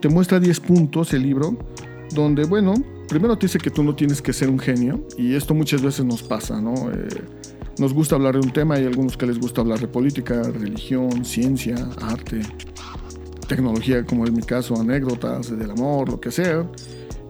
te 0.00 0.08
muestra 0.08 0.40
10 0.40 0.60
puntos 0.60 1.12
el 1.14 1.22
libro, 1.22 1.56
donde, 2.14 2.44
bueno, 2.44 2.74
primero 3.08 3.36
te 3.38 3.46
dice 3.46 3.58
que 3.58 3.70
tú 3.70 3.82
no 3.82 3.94
tienes 3.94 4.20
que 4.20 4.32
ser 4.32 4.50
un 4.50 4.58
genio, 4.58 5.06
y 5.16 5.34
esto 5.34 5.54
muchas 5.54 5.82
veces 5.82 6.04
nos 6.04 6.22
pasa, 6.22 6.60
¿no? 6.60 6.74
Eh, 6.90 7.08
nos 7.78 7.92
gusta 7.92 8.14
hablar 8.14 8.34
de 8.34 8.40
un 8.40 8.52
tema, 8.52 8.76
hay 8.76 8.86
algunos 8.86 9.16
que 9.16 9.26
les 9.26 9.38
gusta 9.38 9.60
hablar 9.60 9.80
de 9.80 9.88
política, 9.88 10.42
religión, 10.42 11.24
ciencia, 11.24 11.76
arte, 12.00 12.40
tecnología, 13.48 14.04
como 14.04 14.26
en 14.26 14.34
mi 14.34 14.42
caso, 14.42 14.78
anécdotas 14.80 15.56
del 15.56 15.70
amor, 15.70 16.08
lo 16.08 16.20
que 16.20 16.30
sea. 16.30 16.66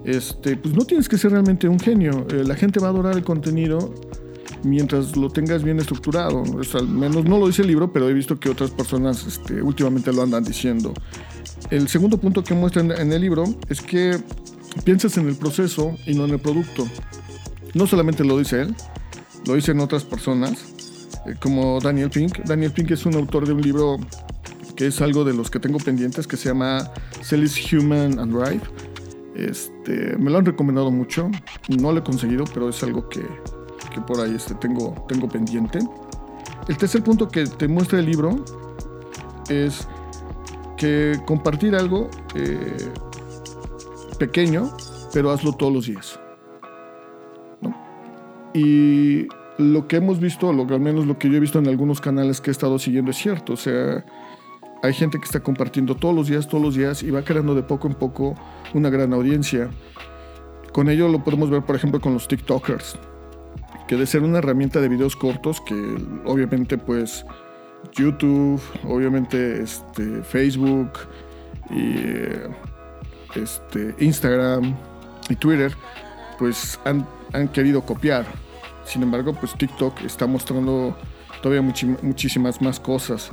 Este, 0.04 0.56
pues 0.56 0.74
no 0.74 0.84
tienes 0.84 1.08
que 1.08 1.16
ser 1.16 1.32
realmente 1.32 1.66
un 1.66 1.80
genio. 1.80 2.26
Eh, 2.30 2.44
la 2.44 2.54
gente 2.54 2.78
va 2.78 2.88
a 2.88 2.90
adorar 2.90 3.16
el 3.16 3.24
contenido 3.24 3.94
mientras 4.62 5.16
lo 5.16 5.30
tengas 5.30 5.62
bien 5.62 5.78
estructurado. 5.78 6.42
al 6.74 6.88
menos 6.88 7.24
no 7.24 7.38
lo 7.38 7.46
dice 7.46 7.62
el 7.62 7.68
libro, 7.68 7.92
pero 7.92 8.08
he 8.08 8.12
visto 8.12 8.38
que 8.38 8.50
otras 8.50 8.70
personas 8.70 9.26
este, 9.26 9.62
últimamente 9.62 10.12
lo 10.12 10.22
andan 10.22 10.44
diciendo. 10.44 10.92
El 11.70 11.88
segundo 11.88 12.18
punto 12.18 12.44
que 12.44 12.54
muestra 12.54 12.82
en 12.82 13.12
el 13.12 13.20
libro 13.20 13.44
es 13.68 13.80
que 13.80 14.18
piensas 14.84 15.16
en 15.16 15.28
el 15.28 15.36
proceso 15.36 15.96
y 16.06 16.14
no 16.14 16.24
en 16.26 16.32
el 16.32 16.38
producto. 16.38 16.86
No 17.72 17.86
solamente 17.86 18.24
lo 18.24 18.38
dice 18.38 18.62
él, 18.62 18.74
lo 19.46 19.54
dicen 19.54 19.80
otras 19.80 20.04
personas, 20.04 20.74
eh, 21.26 21.34
como 21.40 21.80
Daniel 21.80 22.10
Pink. 22.10 22.38
Daniel 22.44 22.72
Pink 22.72 22.90
es 22.92 23.06
un 23.06 23.14
autor 23.14 23.46
de 23.46 23.52
un 23.52 23.62
libro 23.62 23.98
que 24.76 24.88
es 24.88 25.00
algo 25.00 25.24
de 25.24 25.34
los 25.34 25.50
que 25.50 25.60
tengo 25.60 25.78
pendientes, 25.78 26.26
que 26.26 26.36
se 26.36 26.48
llama 26.48 26.90
Sell 27.22 27.48
Human 27.72 28.18
and 28.18 28.32
Drive. 28.32 28.62
Este, 29.36 30.16
me 30.16 30.30
lo 30.30 30.38
han 30.38 30.44
recomendado 30.44 30.90
mucho, 30.90 31.30
no 31.68 31.92
lo 31.92 31.98
he 31.98 32.02
conseguido, 32.02 32.44
pero 32.52 32.68
es 32.68 32.82
algo 32.82 33.08
que, 33.08 33.22
que 33.92 34.00
por 34.00 34.20
ahí 34.20 34.34
este, 34.34 34.54
tengo, 34.54 35.04
tengo 35.08 35.28
pendiente. 35.28 35.80
El 36.68 36.76
tercer 36.76 37.02
punto 37.02 37.28
que 37.28 37.46
te 37.46 37.68
muestra 37.68 37.98
el 37.98 38.06
libro 38.06 38.44
es 39.48 39.86
que 40.76 41.20
compartir 41.26 41.74
algo 41.74 42.08
eh, 42.34 42.90
pequeño, 44.18 44.74
pero 45.12 45.30
hazlo 45.30 45.52
todos 45.52 45.72
los 45.72 45.86
días. 45.86 46.18
Y 48.54 49.26
lo 49.58 49.86
que 49.88 49.96
hemos 49.96 50.20
visto, 50.20 50.48
al 50.48 50.80
menos 50.80 51.06
lo 51.06 51.18
que 51.18 51.28
yo 51.28 51.36
he 51.36 51.40
visto 51.40 51.58
en 51.58 51.68
algunos 51.68 52.00
canales 52.00 52.40
que 52.40 52.50
he 52.50 52.52
estado 52.52 52.78
siguiendo 52.78 53.10
es 53.10 53.16
cierto. 53.16 53.54
O 53.54 53.56
sea, 53.56 54.04
hay 54.82 54.92
gente 54.92 55.18
que 55.18 55.24
está 55.24 55.40
compartiendo 55.40 55.96
todos 55.96 56.14
los 56.14 56.28
días, 56.28 56.48
todos 56.48 56.62
los 56.62 56.74
días 56.74 57.02
y 57.02 57.10
va 57.10 57.22
creando 57.22 57.54
de 57.54 57.62
poco 57.62 57.88
en 57.88 57.94
poco 57.94 58.34
una 58.72 58.90
gran 58.90 59.12
audiencia. 59.12 59.68
Con 60.72 60.88
ello 60.88 61.08
lo 61.08 61.22
podemos 61.22 61.50
ver, 61.50 61.62
por 61.62 61.76
ejemplo, 61.76 62.00
con 62.00 62.14
los 62.14 62.28
TikTokers 62.28 62.98
que 63.86 63.96
de 63.96 64.06
ser 64.06 64.22
una 64.22 64.38
herramienta 64.38 64.80
de 64.80 64.88
videos 64.88 65.16
cortos 65.16 65.60
que 65.60 65.74
obviamente 66.24 66.78
pues 66.78 67.24
YouTube, 67.92 68.60
obviamente 68.84 69.62
este, 69.62 70.22
Facebook 70.22 70.90
y 71.70 71.96
este, 73.38 73.94
Instagram 73.98 74.74
y 75.28 75.36
Twitter 75.36 75.72
pues 76.38 76.80
han, 76.84 77.06
querido 77.52 77.82
copiar. 77.82 78.24
Sin 78.84 79.02
embargo 79.02 79.34
pues 79.34 79.54
TikTok 79.54 80.02
está 80.02 80.26
mostrando 80.26 80.96
todavía 81.42 81.62
muchísimas 82.02 82.60
más 82.62 82.80
cosas 82.80 83.30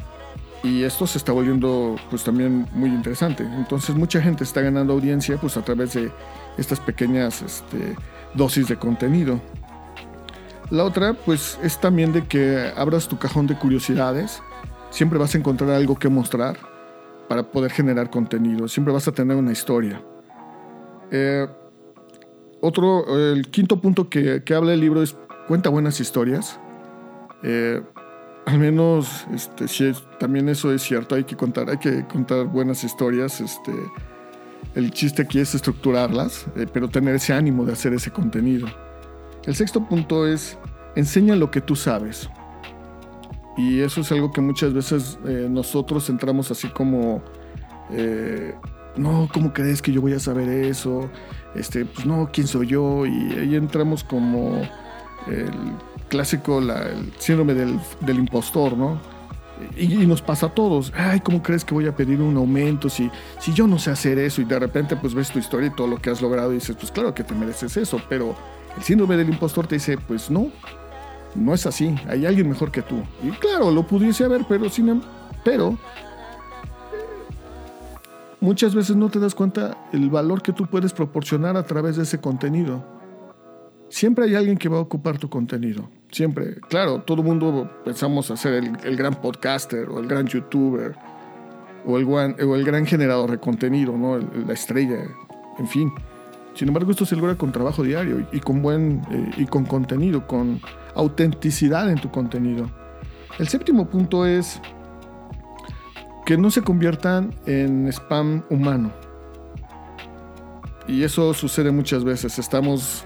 y 0.64 0.84
esto 0.84 1.08
se 1.08 1.18
está 1.18 1.32
volviendo 1.32 1.96
pues 2.10 2.24
también 2.24 2.68
muy 2.74 2.90
interesante. 2.90 3.44
Entonces 3.44 3.96
mucha 3.96 4.22
gente 4.22 4.44
está 4.44 4.62
ganando 4.62 4.94
audiencia 4.94 5.38
pues 5.38 5.58
a 5.58 5.62
través 5.64 5.94
de 5.94 6.12
estas 6.58 6.80
pequeñas 6.80 7.42
este, 7.42 7.96
dosis 8.34 8.68
de 8.68 8.78
contenido. 8.78 9.40
La 10.72 10.86
otra, 10.86 11.14
pues, 11.14 11.60
es 11.62 11.78
también 11.78 12.14
de 12.14 12.26
que 12.26 12.72
abras 12.78 13.10
tu 13.10 13.20
cajón 13.20 13.46
de 13.46 13.58
curiosidades. 13.58 14.42
Siempre 14.90 15.20
vas 15.20 15.36
a 15.36 15.38
encontrar 15.38 15.72
algo 15.72 16.00
que 16.00 16.08
mostrar 16.08 16.58
para 17.28 17.44
poder 17.44 17.72
generar 17.72 18.10
contenido. 18.10 18.70
Siempre 18.70 18.94
vas 18.94 19.06
a 19.06 19.12
tener 19.12 19.36
una 19.36 19.52
historia. 19.52 20.02
Eh, 21.12 21.46
otro, 22.62 23.34
el 23.34 23.50
quinto 23.50 23.82
punto 23.82 24.10
que, 24.10 24.42
habla 24.56 24.74
el 24.74 24.80
libro 24.80 25.02
es 25.04 25.14
cuenta 25.52 25.70
buenas 25.70 26.00
historias. 26.00 26.58
Eh, 27.44 27.82
al 28.46 28.58
menos 28.58 29.28
este, 29.34 29.68
si 29.68 29.92
también 30.18 30.48
eso 30.48 30.74
es 30.74 30.82
cierto, 30.82 31.16
hay 31.16 31.26
que 31.26 31.36
contar, 31.36 31.70
hay 31.70 31.76
que 31.76 32.08
contar 32.08 32.46
buenas 32.46 32.86
historias. 32.86 33.42
Este, 33.42 33.74
el 34.76 34.92
chiste 34.92 35.24
aquí 35.24 35.40
es 35.40 35.54
estructurarlas, 35.54 36.46
eh, 36.56 36.68
pero 36.72 36.88
tener 36.88 37.16
ese 37.16 37.34
ánimo 37.34 37.66
de 37.66 37.74
hacer 37.74 37.92
ese 37.92 38.12
contenido. 38.12 38.66
El 39.44 39.54
sexto 39.54 39.86
punto 39.86 40.26
es 40.26 40.58
enseña 40.96 41.36
lo 41.36 41.52
que 41.52 41.60
tú 41.60 41.76
sabes. 41.76 42.30
Y 43.58 43.82
eso 43.82 44.00
es 44.00 44.12
algo 44.14 44.32
que 44.32 44.40
muchas 44.40 44.74
veces 44.74 45.20
eh, 45.26 45.50
nosotros 45.52 46.10
entramos 46.10 46.50
así 46.50 46.70
como, 46.70 47.22
eh, 47.92 48.56
no, 48.96 49.28
¿cómo 49.34 49.52
crees 49.52 49.82
que 49.82 49.92
yo 49.92 50.00
voy 50.00 50.14
a 50.14 50.20
saber 50.22 50.48
eso? 50.48 51.10
Este, 51.56 51.84
pues 51.84 52.06
no, 52.06 52.30
¿quién 52.32 52.48
soy 52.48 52.68
yo? 52.68 53.06
Y 53.06 53.34
ahí 53.34 53.56
entramos 53.58 54.02
como 54.06 54.62
el 55.28 55.52
clásico, 56.10 56.60
el 56.60 57.14
síndrome 57.18 57.54
del, 57.54 57.80
impostor, 58.18 58.78
¿no? 58.78 59.00
Y, 59.78 59.88
nos 60.08 60.22
pasa 60.22 60.48
a 60.48 60.50
todos. 60.50 60.92
Ay, 60.96 61.20
¿cómo 61.20 61.42
crees 61.42 61.64
que 61.64 61.74
voy 61.74 61.88
a 61.88 61.96
pedir 61.96 62.20
un 62.20 62.36
aumento 62.36 62.90
si, 62.90 63.10
si 63.40 63.54
yo 63.54 63.68
no 63.68 63.80
sé 63.80 63.92
hacer 63.92 64.18
eso? 64.20 64.42
Y 64.42 64.46
de 64.46 64.60
repente 64.60 64.96
pues 64.96 65.14
ves 65.14 65.30
tu 65.30 65.40
historia 65.40 65.68
y 65.68 65.76
todo 65.76 65.88
lo 65.88 65.98
que 65.98 66.10
has 66.10 66.22
logrado 66.22 66.52
y 66.52 66.56
dices, 66.56 66.76
pues 66.76 66.92
claro 66.92 67.14
que 67.14 67.24
te 67.24 67.34
mereces 67.34 67.78
eso, 67.78 68.02
pero 68.10 68.36
el 68.76 68.84
síndrome 68.84 69.18
del 69.18 69.30
impostor 69.30 69.68
te 69.68 69.76
dice, 69.76 69.98
pues 69.98 70.30
no, 70.30 70.52
no 71.36 71.54
es 71.54 71.66
así, 71.66 71.96
hay 72.08 72.26
alguien 72.26 72.50
mejor 72.50 72.72
que 72.72 72.82
tú. 72.82 73.04
Y 73.24 73.30
claro, 73.32 73.72
lo 73.72 73.84
pudiese 73.84 74.26
haber, 74.26 74.46
pero, 74.48 74.70
sin, 74.70 74.90
em, 74.90 75.02
pero 75.46 75.78
muchas 78.40 78.76
veces 78.76 78.96
no 78.96 79.10
te 79.10 79.20
das 79.20 79.36
cuenta 79.36 79.78
el 79.94 80.10
valor 80.10 80.42
que 80.42 80.52
tú 80.52 80.66
puedes 80.66 80.92
proporcionar 80.92 81.56
a 81.56 81.64
través 81.64 81.96
de 81.96 82.04
ese 82.04 82.20
contenido. 82.20 83.01
Siempre 83.92 84.24
hay 84.24 84.36
alguien 84.36 84.58
que 84.58 84.70
va 84.70 84.78
a 84.78 84.80
ocupar 84.80 85.18
tu 85.18 85.30
contenido. 85.30 85.90
Siempre. 86.10 86.56
Claro, 86.70 87.02
todo 87.02 87.22
el 87.22 87.28
mundo 87.28 87.70
pensamos 87.84 88.32
hacer 88.32 88.54
el, 88.54 88.96
gran 88.96 89.16
podcaster 89.16 89.90
o 89.90 90.00
el 90.00 90.08
gran 90.08 90.28
youtuber 90.28 90.96
o 91.86 91.98
el, 91.98 92.64
gran 92.64 92.86
generador 92.86 93.32
de 93.32 93.38
contenido, 93.38 93.98
¿no? 93.98 94.18
la 94.18 94.54
estrella, 94.54 95.04
en 95.60 95.68
fin. 95.68 95.92
Sin 96.54 96.70
embargo, 96.70 96.92
esto 96.92 97.06
se 97.06 97.18
logra 97.18 97.36
con 97.36 97.52
trabajo 97.52 97.84
diario 97.84 98.26
con 98.40 98.62
buen 98.62 99.02
eh, 99.12 99.32
y 99.38 99.46
con 99.46 99.66
contenido, 99.66 100.26
con 100.26 100.62
autenticidad 100.96 101.90
en 101.90 102.00
tu 102.00 102.10
contenido. 102.12 102.72
El 103.40 103.50
séptimo 103.50 103.90
punto 103.90 104.26
es 104.26 104.62
que 106.26 106.38
no 106.38 106.50
se 106.50 106.62
conviertan 106.62 107.36
en 107.46 107.90
spam 107.90 108.44
humano. 108.50 108.94
Y 110.88 111.04
eso 111.04 111.34
sucede 111.34 111.72
muchas 111.72 112.06
veces. 112.06 112.40
Estamos 112.40 113.04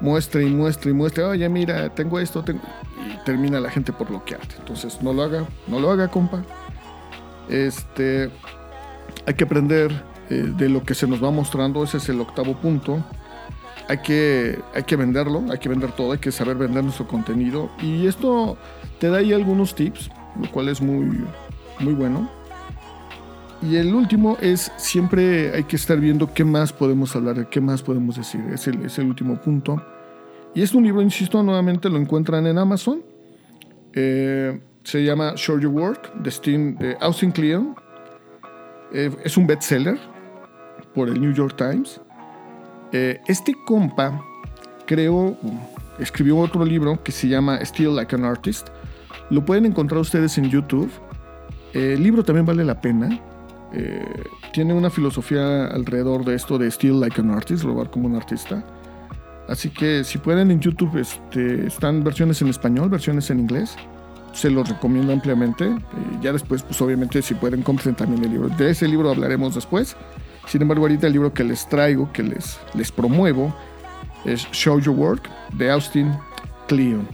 muestre 0.00 0.44
y 0.44 0.50
muestre 0.50 0.90
y 0.90 0.94
muestre. 0.94 1.24
Oye, 1.24 1.48
mira, 1.48 1.88
tengo 1.94 2.18
esto, 2.18 2.42
tengo... 2.42 2.60
y 3.06 3.24
termina 3.24 3.60
la 3.60 3.70
gente 3.70 3.92
por 3.92 4.08
bloquearte. 4.08 4.56
Entonces, 4.58 5.02
no 5.02 5.12
lo 5.12 5.22
haga, 5.22 5.46
no 5.66 5.80
lo 5.80 5.90
haga, 5.90 6.08
compa. 6.08 6.42
Este, 7.48 8.30
hay 9.26 9.34
que 9.34 9.44
aprender 9.44 9.90
eh, 10.30 10.52
de 10.56 10.68
lo 10.68 10.82
que 10.82 10.94
se 10.94 11.06
nos 11.06 11.22
va 11.22 11.30
mostrando. 11.30 11.82
Ese 11.82 11.98
es 11.98 12.08
el 12.08 12.20
octavo 12.20 12.54
punto. 12.54 13.04
Hay 13.88 13.98
que, 13.98 14.60
hay 14.74 14.82
que 14.82 14.96
venderlo, 14.96 15.44
hay 15.50 15.58
que 15.58 15.68
vender 15.70 15.92
todo, 15.92 16.12
hay 16.12 16.18
que 16.18 16.30
saber 16.30 16.56
vender 16.56 16.84
nuestro 16.84 17.08
contenido. 17.08 17.70
Y 17.80 18.06
esto 18.06 18.58
te 18.98 19.08
da 19.08 19.18
ahí 19.18 19.32
algunos 19.32 19.74
tips, 19.74 20.10
lo 20.40 20.50
cual 20.50 20.68
es 20.68 20.82
muy, 20.82 21.24
muy 21.80 21.94
bueno. 21.94 22.37
Y 23.60 23.76
el 23.76 23.92
último 23.92 24.36
es 24.40 24.70
siempre 24.76 25.52
hay 25.52 25.64
que 25.64 25.76
estar 25.76 25.98
viendo 25.98 26.32
qué 26.32 26.44
más 26.44 26.72
podemos 26.72 27.14
hablar, 27.16 27.48
qué 27.50 27.60
más 27.60 27.82
podemos 27.82 28.16
decir. 28.16 28.40
Es 28.52 28.68
el, 28.68 28.84
es 28.84 28.98
el 28.98 29.06
último 29.06 29.36
punto. 29.40 29.82
Y 30.54 30.62
este 30.62 30.76
un 30.76 30.84
libro, 30.84 31.02
insisto, 31.02 31.42
nuevamente 31.42 31.88
lo 31.90 31.98
encuentran 31.98 32.46
en 32.46 32.56
Amazon. 32.56 33.02
Eh, 33.94 34.60
se 34.84 35.04
llama 35.04 35.34
Show 35.34 35.58
Your 35.58 35.72
Work 35.72 36.14
de, 36.14 36.30
de 36.78 36.96
Austin 37.00 37.32
Kleon. 37.32 37.74
Eh, 38.92 39.10
es 39.24 39.36
un 39.36 39.46
bestseller 39.46 39.98
por 40.94 41.08
el 41.08 41.20
New 41.20 41.32
York 41.32 41.56
Times. 41.56 42.00
Eh, 42.92 43.20
este 43.26 43.54
compa 43.66 44.22
creó, 44.86 45.36
escribió 45.98 46.38
otro 46.38 46.64
libro 46.64 47.02
que 47.02 47.12
se 47.12 47.28
llama 47.28 47.58
Still 47.64 47.96
Like 47.96 48.14
an 48.14 48.24
Artist. 48.24 48.68
Lo 49.30 49.44
pueden 49.44 49.66
encontrar 49.66 50.00
ustedes 50.00 50.38
en 50.38 50.48
YouTube. 50.48 50.90
el 51.74 52.02
libro 52.02 52.24
también 52.24 52.46
vale 52.46 52.64
la 52.64 52.80
pena. 52.80 53.20
Eh, 53.72 54.24
tiene 54.52 54.72
una 54.72 54.90
filosofía 54.90 55.66
alrededor 55.66 56.24
de 56.24 56.34
esto 56.34 56.58
de 56.58 56.70
Still 56.70 57.00
Like 57.00 57.20
an 57.20 57.30
Artist, 57.30 57.64
robar 57.64 57.90
como 57.90 58.06
un 58.06 58.16
artista. 58.16 58.64
Así 59.48 59.70
que 59.70 60.04
si 60.04 60.18
pueden 60.18 60.50
en 60.50 60.60
YouTube 60.60 60.98
este, 60.98 61.66
están 61.66 62.04
versiones 62.04 62.40
en 62.42 62.48
español, 62.48 62.88
versiones 62.88 63.30
en 63.30 63.40
inglés. 63.40 63.76
Se 64.32 64.50
los 64.50 64.68
recomiendo 64.68 65.12
ampliamente. 65.12 65.66
Eh, 65.66 65.76
ya 66.20 66.32
después, 66.32 66.62
pues 66.62 66.80
obviamente 66.82 67.22
si 67.22 67.34
pueden 67.34 67.62
compren 67.62 67.94
también 67.94 68.24
el 68.24 68.32
libro. 68.32 68.48
De 68.50 68.70
ese 68.70 68.86
libro 68.86 69.10
hablaremos 69.10 69.54
después. 69.54 69.96
Sin 70.46 70.62
embargo, 70.62 70.84
ahorita 70.84 71.06
el 71.06 71.12
libro 71.12 71.32
que 71.32 71.44
les 71.44 71.68
traigo, 71.68 72.10
que 72.12 72.22
les, 72.22 72.58
les 72.74 72.90
promuevo, 72.90 73.54
es 74.24 74.50
Show 74.52 74.80
Your 74.80 74.96
Work 74.96 75.28
de 75.54 75.70
Austin 75.70 76.12
Kleon. 76.66 77.06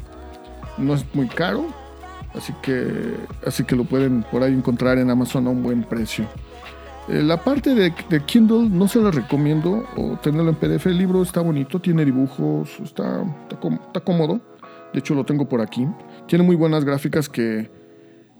No 0.78 0.94
es 0.94 1.04
muy 1.14 1.28
caro, 1.28 1.66
así 2.34 2.52
que, 2.62 3.16
así 3.46 3.64
que 3.64 3.76
lo 3.76 3.84
pueden 3.84 4.24
por 4.30 4.42
ahí 4.42 4.52
encontrar 4.52 4.98
en 4.98 5.10
Amazon 5.10 5.46
a 5.46 5.50
un 5.50 5.62
buen 5.62 5.82
precio. 5.84 6.26
Eh, 7.08 7.22
la 7.22 7.42
parte 7.42 7.74
de, 7.74 7.92
Kindle 8.24 8.68
no 8.70 8.88
se 8.88 9.00
la 9.00 9.10
recomiendo 9.10 9.84
o 9.96 10.16
tenerlo 10.16 10.50
en 10.50 10.56
PDF. 10.56 10.86
El 10.86 10.98
libro 10.98 11.22
está 11.22 11.40
bonito, 11.40 11.80
tiene 11.80 12.04
dibujos, 12.04 12.70
está, 12.82 13.24
está, 13.50 14.00
cómodo. 14.00 14.40
De 14.92 15.00
hecho, 15.00 15.14
lo 15.14 15.24
tengo 15.24 15.48
por 15.48 15.60
aquí. 15.60 15.86
Tiene 16.26 16.44
muy 16.44 16.56
buenas 16.56 16.84
gráficas 16.84 17.28
que 17.28 17.70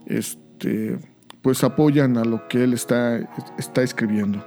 este, 0.07 0.99
pues 1.43 1.62
apoyan 1.62 2.17
a 2.17 2.25
lo 2.25 2.49
que 2.49 2.65
él 2.65 2.73
está, 2.73 3.19
está 3.59 3.83
escribiendo. 3.83 4.43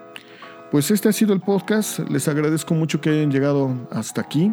Pues 0.71 0.89
este 0.89 1.09
ha 1.09 1.13
sido 1.13 1.33
el 1.33 1.41
podcast. 1.41 1.99
Les 2.09 2.27
agradezco 2.27 2.73
mucho 2.73 2.99
que 2.99 3.09
hayan 3.09 3.31
llegado 3.31 3.87
hasta 3.91 4.21
aquí. 4.21 4.51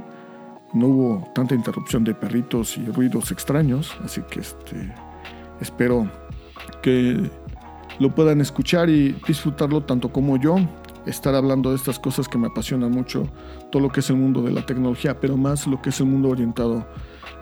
No 0.75 0.89
hubo 0.89 1.33
tanta 1.35 1.55
interrupción 1.55 2.05
de 2.05 2.15
perritos 2.15 2.77
y 2.77 2.85
ruidos 2.87 3.31
extraños, 3.31 3.97
así 4.05 4.23
que 4.23 4.41
este, 4.41 4.93
espero 5.61 6.11
que 6.83 7.31
lo 7.99 8.15
puedan 8.15 8.41
escuchar 8.41 8.89
y 8.89 9.13
disfrutarlo 9.27 9.83
tanto 9.83 10.11
como 10.11 10.37
yo, 10.37 10.57
estar 11.07 11.35
hablando 11.35 11.71
de 11.71 11.77
estas 11.77 11.99
cosas 11.99 12.29
que 12.29 12.39
me 12.39 12.49
apasionan 12.49 12.91
mucho, 12.91 13.29
todo 13.71 13.83
lo 13.83 13.91
que 13.91 14.01
es 14.01 14.11
el 14.11 14.17
mundo 14.17 14.43
de 14.43 14.53
la 14.53 14.65
tecnología, 14.65 15.19
pero 15.21 15.37
más 15.37 15.67
lo 15.67 15.81
que 15.81 15.91
es 15.91 16.01
el 16.01 16.07
mundo 16.07 16.29
orientado 16.31 16.87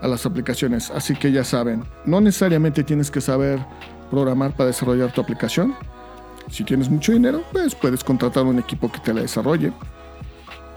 a 0.01 0.09
las 0.09 0.27
aplicaciones. 0.27 0.91
Así 0.91 1.15
que 1.15 1.33
ya 1.33 1.45
saben, 1.45 1.85
no 2.05 2.21
necesariamente 2.21 2.83
tienes 2.83 3.11
que 3.11 3.21
saber 3.21 3.65
programar 4.11 4.55
para 4.55 4.69
desarrollar 4.69 5.13
tu 5.13 5.21
aplicación. 5.21 5.75
Si 6.51 6.65
tienes 6.65 6.91
mucho 6.91 7.13
dinero, 7.13 7.43
pues 7.53 7.75
puedes 7.75 8.03
contratar 8.03 8.45
un 8.45 8.59
equipo 8.59 8.91
que 8.91 8.99
te 8.99 9.15
la 9.15 9.23
desarrolle. 9.23 9.73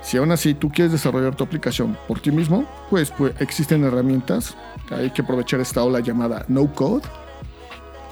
Si 0.02 0.18
aún 0.18 0.32
así 0.32 0.54
tú 0.54 0.70
quieres 0.70 0.92
desarrollar 0.92 1.36
tu 1.36 1.44
aplicación 1.44 1.98
por 2.08 2.20
ti 2.20 2.32
mismo, 2.32 2.66
pues, 2.92 3.10
pues 3.10 3.34
existen 3.40 3.84
herramientas. 3.84 4.56
Hay 4.92 5.10
que 5.10 5.24
aprovechar 5.24 5.60
esta 5.60 5.84
ola 5.84 6.00
llamada 6.00 6.46
No 6.48 6.72
Code 6.72 7.02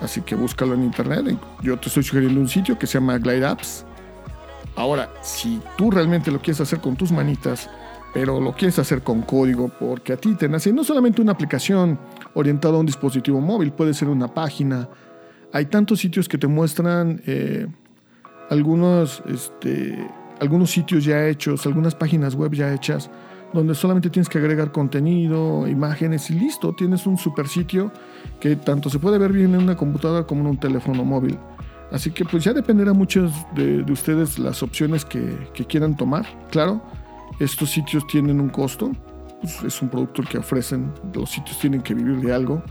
Así 0.04 0.22
que 0.22 0.36
búscalo 0.36 0.74
en 0.74 0.84
internet. 0.84 1.38
Yo 1.62 1.80
te 1.80 1.88
estoy 1.88 2.04
sugiriendo 2.04 2.40
un 2.40 2.50
sitio 2.50 2.78
que 2.78 2.86
se 2.86 2.96
llama 2.96 3.18
Glide 3.18 3.46
Apps. 3.46 3.86
Ahora, 4.76 5.10
si 5.22 5.62
tú 5.78 5.90
realmente 5.92 6.30
lo 6.30 6.40
quieres 6.40 6.60
hacer 6.60 6.80
con 6.80 6.96
tus 6.96 7.12
manitas, 7.12 7.70
pero 8.14 8.42
lo 8.42 8.54
quieres 8.54 8.78
hacer 8.80 9.02
con 9.02 9.22
código 9.22 9.70
porque 9.70 10.14
a 10.14 10.18
ti 10.18 10.36
te 10.36 10.50
nace 10.50 10.74
no 10.74 10.84
solamente 10.84 11.22
una 11.22 11.32
aplicación 11.32 11.98
orientada 12.34 12.76
a 12.76 12.80
un 12.80 12.86
dispositivo 12.86 13.40
móvil, 13.40 13.72
puede 13.72 13.94
ser 13.94 14.10
una 14.10 14.28
página. 14.28 14.90
Hay 15.54 15.68
tantos 15.68 16.00
sitios 16.00 16.28
que 16.28 16.38
te 16.38 16.48
muestran 16.48 17.22
eh, 17.26 17.68
algunos, 18.50 19.24
este, 19.28 19.98
algunos 20.40 20.70
sitios 20.70 21.06
ya 21.06 21.28
hechos, 21.28 21.66
algunas 21.66 21.96
páginas 21.96 22.36
web 22.36 22.54
ya 22.54 22.74
hechas 22.74 23.10
donde 23.54 23.76
solamente 23.76 24.10
tienes 24.10 24.28
que 24.28 24.40
agregar 24.40 24.72
contenido, 24.72 25.68
imágenes 25.68 26.30
y 26.30 26.34
listo, 26.34 26.74
tienes 26.74 27.06
un 27.06 27.18
super 27.18 27.48
sitio 27.48 27.92
que 28.40 28.56
tanto 28.56 28.90
se 28.90 29.00
puede 29.00 29.18
ver 29.18 29.32
bien 29.32 29.54
en 29.54 29.62
una 29.62 29.78
computadora 29.78 30.26
como 30.26 30.42
en 30.42 30.48
un 30.48 30.58
teléfono 30.58 31.06
móvil. 31.06 31.38
Así 31.92 32.10
que 32.10 32.26
pues 32.26 32.44
ya 32.44 32.54
dependerá 32.54 32.92
mucho 32.94 33.30
de, 33.54 33.86
ustedes 33.92 34.40
las 34.40 34.64
opciones 34.64 35.06
que, 35.06 35.38
quieran 35.68 35.96
tomar. 35.96 36.26
Claro, 36.50 36.82
estos 37.40 37.70
sitios 37.70 38.06
tienen 38.08 38.42
un 38.42 38.50
costo, 38.50 38.92
pues, 39.42 39.64
es 39.64 39.82
un 39.82 39.90
producto 39.90 40.24
que 40.24 40.40
ofrecen, 40.40 40.92
los 41.14 41.30
sitios 41.30 41.60
tienen 41.60 41.82
que 41.82 41.94
vivir 41.94 42.20
de 42.22 42.34
algo. 42.34 42.64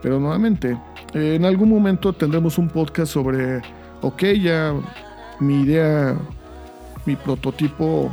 Pero 0.00 0.18
nuevamente, 0.18 0.78
en 1.12 1.44
algún 1.44 1.68
momento 1.68 2.12
tendremos 2.14 2.56
un 2.56 2.68
podcast 2.68 3.12
sobre, 3.12 3.60
ok, 4.00 4.22
ya 4.40 4.74
mi 5.40 5.62
idea, 5.62 6.16
mi 7.04 7.16
prototipo 7.16 8.10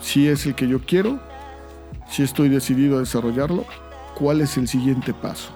si 0.00 0.28
es 0.28 0.46
el 0.46 0.54
que 0.54 0.68
yo 0.68 0.80
quiero, 0.80 1.18
si 2.08 2.22
estoy 2.22 2.48
decidido 2.48 2.96
a 2.96 3.00
desarrollarlo, 3.00 3.64
cuál 4.14 4.40
es 4.40 4.56
el 4.56 4.68
siguiente 4.68 5.12
paso. 5.12 5.50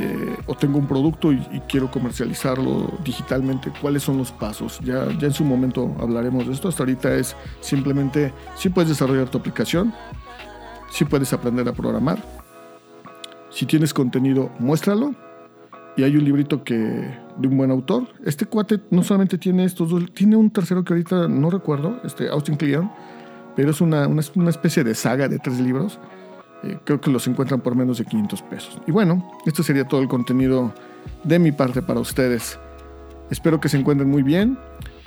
Eh, 0.00 0.36
o 0.46 0.56
tengo 0.56 0.78
un 0.78 0.88
producto 0.88 1.32
y, 1.32 1.38
quiero 1.68 1.88
comercializarlo 1.88 2.98
digitalmente, 3.04 3.72
cuáles 3.80 4.02
son 4.02 4.18
los 4.18 4.32
pasos. 4.32 4.80
Ya, 4.82 5.06
ya 5.18 5.28
en 5.28 5.32
su 5.32 5.44
momento 5.44 5.94
hablaremos 6.00 6.46
de 6.46 6.52
esto. 6.52 6.68
Hasta 6.68 6.82
ahorita 6.82 7.14
es 7.14 7.36
simplemente 7.60 8.32
si 8.56 8.70
puedes 8.70 8.88
desarrollar 8.88 9.28
tu 9.28 9.38
aplicación, 9.38 9.94
si 10.90 11.04
puedes 11.04 11.32
aprender 11.32 11.68
a 11.68 11.72
programar, 11.72 12.22
Si 13.50 13.66
tienes 13.66 13.94
contenido, 13.94 14.50
muéstralo. 14.58 15.14
Y 15.96 16.02
hay 16.02 16.16
un 16.16 16.24
librito 16.24 16.64
que 16.64 16.74
de 16.74 17.48
un 17.48 17.56
buen 17.56 17.70
autor. 17.70 18.08
Este 18.24 18.46
cuate 18.46 18.80
no 18.90 19.04
solamente 19.04 19.38
tiene 19.38 19.64
estos 19.64 19.90
dos, 19.90 20.12
tiene 20.12 20.34
un 20.34 20.50
tercero 20.50 20.84
que 20.84 20.92
ahorita 20.92 21.28
no 21.28 21.50
recuerdo, 21.50 22.00
este 22.02 22.28
Austin 22.28 22.56
Kleon, 22.56 22.90
pero 23.56 23.70
es 23.70 23.80
una, 23.80 24.06
una, 24.06 24.50
especie 24.50 24.84
de 24.84 24.94
saga 24.94 25.28
de 25.28 25.38
tres 25.38 25.60
libros. 25.60 25.98
Eh, 26.62 26.78
creo 26.84 27.00
que 27.00 27.10
los 27.10 27.26
encuentran 27.26 27.60
por 27.60 27.74
menos 27.74 27.98
de 27.98 28.04
500 28.04 28.42
pesos. 28.42 28.80
Y 28.86 28.92
bueno, 28.92 29.32
esto 29.46 29.62
sería 29.62 29.86
todo 29.86 30.00
el 30.00 30.08
contenido 30.08 30.72
de 31.22 31.38
mi 31.38 31.52
parte 31.52 31.82
para 31.82 32.00
ustedes. 32.00 32.58
Espero 33.30 33.60
que 33.60 33.68
se 33.68 33.78
encuentren 33.78 34.10
muy 34.10 34.22
bien. 34.22 34.58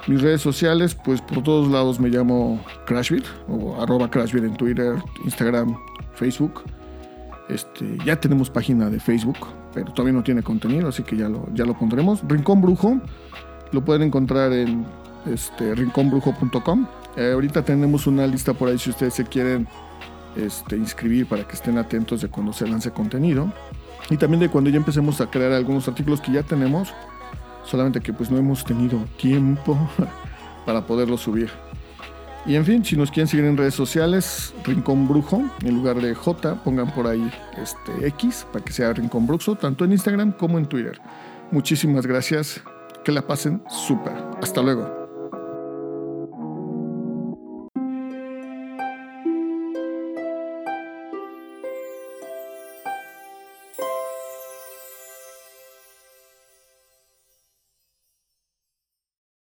Mis 0.08 0.22
redes 0.22 0.42
sociales, 0.42 0.96
pues 0.96 1.22
por 1.22 1.44
todos 1.44 1.70
lados 1.70 2.00
me 2.00 2.10
llamo 2.10 2.64
Crashbit 2.86 3.26
o 3.50 3.82
arroba 3.82 4.10
Crashbit 4.10 4.44
en 4.44 4.56
Twitter, 4.56 4.96
Instagram, 5.26 5.76
Facebook. 6.14 6.64
Este, 7.50 7.98
ya 8.06 8.20
tenemos 8.20 8.50
página 8.50 8.90
de 8.90 9.00
Facebook, 9.00 9.38
pero 9.74 9.92
todavía 9.94 10.14
no 10.14 10.24
tiene 10.24 10.44
contenido, 10.44 10.90
así 10.90 11.04
que 11.04 11.16
ya 11.16 11.30
lo, 11.30 11.48
ya 11.54 11.66
lo 11.66 11.78
pondremos. 11.78 12.22
Rincón 12.28 12.62
Brujo, 12.62 13.02
lo 13.72 13.84
pueden 13.84 14.04
encontrar 14.04 14.54
en 14.54 14.86
este, 15.26 15.76
rinconbrujo.com. 15.76 16.88
Eh, 17.18 17.32
ahorita 17.34 17.66
tenemos 17.66 18.06
una 18.06 18.28
lista 18.28 18.54
por 18.54 18.70
ahí 18.70 18.78
si 18.78 18.92
ustedes 18.92 19.16
se 19.16 19.26
quieren 19.26 19.68
este, 20.36 20.78
inscribir 20.78 21.26
para 21.26 21.48
que 21.48 21.56
estén 21.56 21.80
atentos 21.80 22.22
de 22.22 22.30
cuando 22.30 22.54
se 22.54 22.68
lance 22.68 22.92
contenido. 22.92 23.52
Y 24.10 24.18
también 24.18 24.40
de 24.40 24.50
cuando 24.50 24.70
ya 24.70 24.78
empecemos 24.78 25.20
a 25.20 25.30
crear 25.30 25.52
algunos 25.52 25.88
artículos 25.88 26.22
que 26.22 26.32
ya 26.32 26.44
tenemos, 26.44 26.94
solamente 27.66 28.00
que 28.00 28.14
pues 28.14 28.30
no 28.30 28.38
hemos 28.38 28.64
tenido 28.64 29.00
tiempo 29.18 29.78
para 30.66 30.86
poderlos 30.86 31.22
subir. 31.22 31.50
Y 32.46 32.56
en 32.56 32.64
fin, 32.64 32.86
si 32.86 32.96
nos 32.96 33.12
quieren 33.12 33.28
seguir 33.28 33.46
en 33.46 33.58
redes 33.58 33.74
sociales, 33.74 34.54
Rincón 34.64 35.08
Brujo, 35.08 35.44
en 35.66 35.76
lugar 35.76 36.00
de 36.00 36.16
J, 36.16 36.64
pongan 36.64 36.94
por 36.94 37.08
ahí 37.08 37.30
este 37.62 38.08
X 38.08 38.46
para 38.54 38.64
que 38.64 38.72
sea 38.72 38.94
Rincón 38.94 39.28
Bruxo, 39.28 39.56
tanto 39.56 39.84
en 39.84 39.92
Instagram 39.92 40.32
como 40.32 40.58
en 40.58 40.66
Twitter. 40.68 41.02
Muchísimas 41.52 42.06
gracias, 42.06 42.62
que 43.04 43.12
la 43.12 43.24
pasen 43.24 43.62
súper. 43.68 44.14
Hasta 44.42 44.62
luego. 44.62 45.07